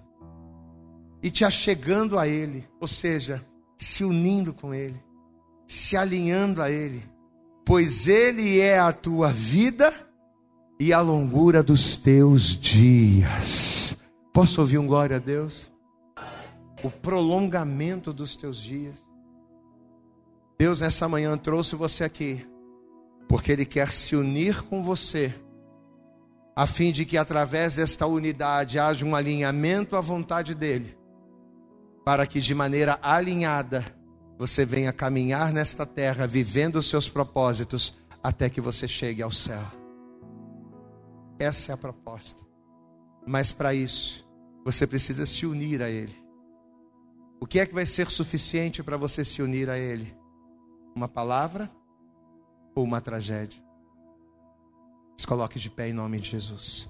e 1.22 1.30
te 1.30 1.44
achegando 1.44 2.18
a 2.18 2.26
Ele, 2.26 2.66
ou 2.80 2.88
seja, 2.88 3.46
se 3.78 4.06
unindo 4.06 4.54
com 4.54 4.74
Ele, 4.74 5.04
se 5.68 5.98
alinhando 5.98 6.62
a 6.62 6.72
Ele 6.72 7.04
pois 7.70 8.08
Ele 8.08 8.60
é 8.60 8.80
a 8.80 8.92
tua 8.92 9.32
vida 9.32 9.94
e 10.80 10.92
a 10.92 11.02
longura 11.02 11.62
dos 11.62 11.96
teus 11.96 12.58
dias. 12.58 13.96
Posso 14.34 14.62
ouvir 14.62 14.80
um 14.80 14.88
glória 14.88 15.18
a 15.18 15.20
Deus? 15.20 15.72
O 16.84 16.90
prolongamento 16.90 18.12
dos 18.12 18.36
teus 18.36 18.58
dias. 18.58 18.98
Deus 20.58 20.82
nessa 20.82 21.08
manhã 21.08 21.38
trouxe 21.38 21.76
você 21.76 22.04
aqui, 22.04 22.44
porque 23.28 23.52
Ele 23.52 23.66
quer 23.68 23.92
se 23.92 24.16
unir 24.16 24.64
com 24.64 24.82
você, 24.82 25.32
a 26.56 26.66
fim 26.66 26.92
de 26.92 27.06
que 27.06 27.20
através 27.20 27.76
desta 27.76 28.08
unidade 28.08 28.80
haja 28.80 29.06
um 29.06 29.16
alinhamento 29.16 29.96
à 29.96 30.02
vontade 30.02 30.56
dEle, 30.56 30.98
para 32.04 32.26
que 32.26 32.42
de 32.42 32.56
maneira 32.56 32.98
alinhada 33.00 33.86
você 34.40 34.66
venha 34.66 34.94
caminhar 34.94 35.52
nesta 35.52 35.86
terra 35.86 36.26
vivendo 36.26 36.78
os 36.78 36.88
seus 36.88 37.10
propósitos 37.10 38.00
até 38.24 38.50
que 38.50 38.62
você 38.62 38.88
chegue 38.88 39.22
ao 39.22 39.30
céu. 39.30 39.62
Essa 41.38 41.74
é 41.74 41.76
a 41.76 41.78
proposta. 41.78 42.42
Mas 43.28 43.52
para 43.52 43.74
isso, 43.74 44.26
você 44.64 44.88
precisa 44.88 45.26
se 45.26 45.46
unir 45.46 45.82
a 45.82 45.90
Ele. 45.90 46.16
O 47.38 47.46
que 47.46 47.60
é 47.60 47.66
que 47.66 47.74
vai 47.74 47.86
ser 47.86 48.10
suficiente 48.10 48.82
para 48.82 48.96
você 48.96 49.26
se 49.26 49.42
unir 49.42 49.70
a 49.70 49.78
Ele? 49.78 50.16
Uma 50.96 51.10
palavra 51.10 51.70
ou 52.74 52.86
uma 52.86 53.02
tragédia? 53.02 53.62
Se 55.18 55.28
coloque 55.28 55.60
de 55.60 55.70
pé 55.70 55.90
em 55.90 55.94
nome 55.94 56.18
de 56.18 56.30
Jesus. 56.30 56.90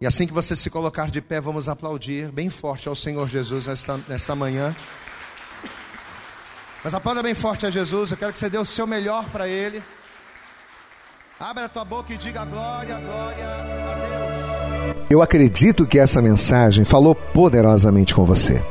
E 0.00 0.06
assim 0.06 0.26
que 0.26 0.32
você 0.32 0.56
se 0.56 0.70
colocar 0.70 1.10
de 1.10 1.20
pé, 1.20 1.42
vamos 1.42 1.68
aplaudir 1.68 2.32
bem 2.32 2.48
forte 2.48 2.88
ao 2.88 2.94
Senhor 2.94 3.28
Jesus 3.28 3.66
nesta, 3.66 3.98
nessa 4.08 4.34
manhã. 4.34 4.74
Mas 6.82 6.94
aplauda 6.94 7.22
bem 7.22 7.34
forte 7.34 7.66
a 7.66 7.70
Jesus. 7.70 8.10
Eu 8.10 8.16
quero 8.16 8.32
que 8.32 8.38
você 8.38 8.48
dê 8.48 8.58
o 8.58 8.64
seu 8.64 8.86
melhor 8.86 9.24
para 9.26 9.48
Ele. 9.48 9.82
Abra 11.40 11.66
a 11.66 11.68
tua 11.68 11.84
boca 11.84 12.12
e 12.12 12.16
diga 12.16 12.44
glória, 12.44 12.98
glória 12.98 13.46
a 13.46 13.94
Deus. 13.94 15.06
Eu 15.10 15.22
acredito 15.22 15.86
que 15.86 15.98
essa 15.98 16.20
mensagem 16.20 16.84
falou 16.84 17.14
poderosamente 17.14 18.14
com 18.14 18.24
você. 18.24 18.62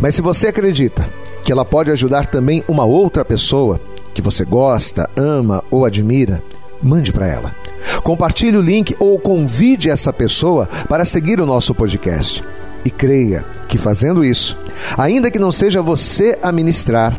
Mas 0.00 0.14
se 0.14 0.22
você 0.22 0.48
acredita 0.48 1.08
que 1.44 1.52
ela 1.52 1.64
pode 1.64 1.90
ajudar 1.90 2.26
também 2.26 2.64
uma 2.68 2.84
outra 2.84 3.24
pessoa 3.24 3.80
que 4.12 4.20
você 4.20 4.44
gosta, 4.44 5.08
ama 5.16 5.64
ou 5.70 5.84
admira, 5.84 6.42
mande 6.82 7.12
para 7.12 7.26
ela. 7.26 7.54
Compartilhe 8.02 8.56
o 8.56 8.62
link 8.62 8.94
ou 8.98 9.18
convide 9.18 9.90
essa 9.90 10.12
pessoa 10.12 10.66
para 10.88 11.04
seguir 11.04 11.40
o 11.40 11.46
nosso 11.46 11.74
podcast. 11.74 12.44
E 12.84 12.90
creia 12.90 13.44
que 13.68 13.78
fazendo 13.78 14.24
isso, 14.24 14.56
ainda 14.96 15.30
que 15.30 15.38
não 15.38 15.52
seja 15.52 15.82
você 15.82 16.38
a 16.42 16.50
ministrar, 16.50 17.18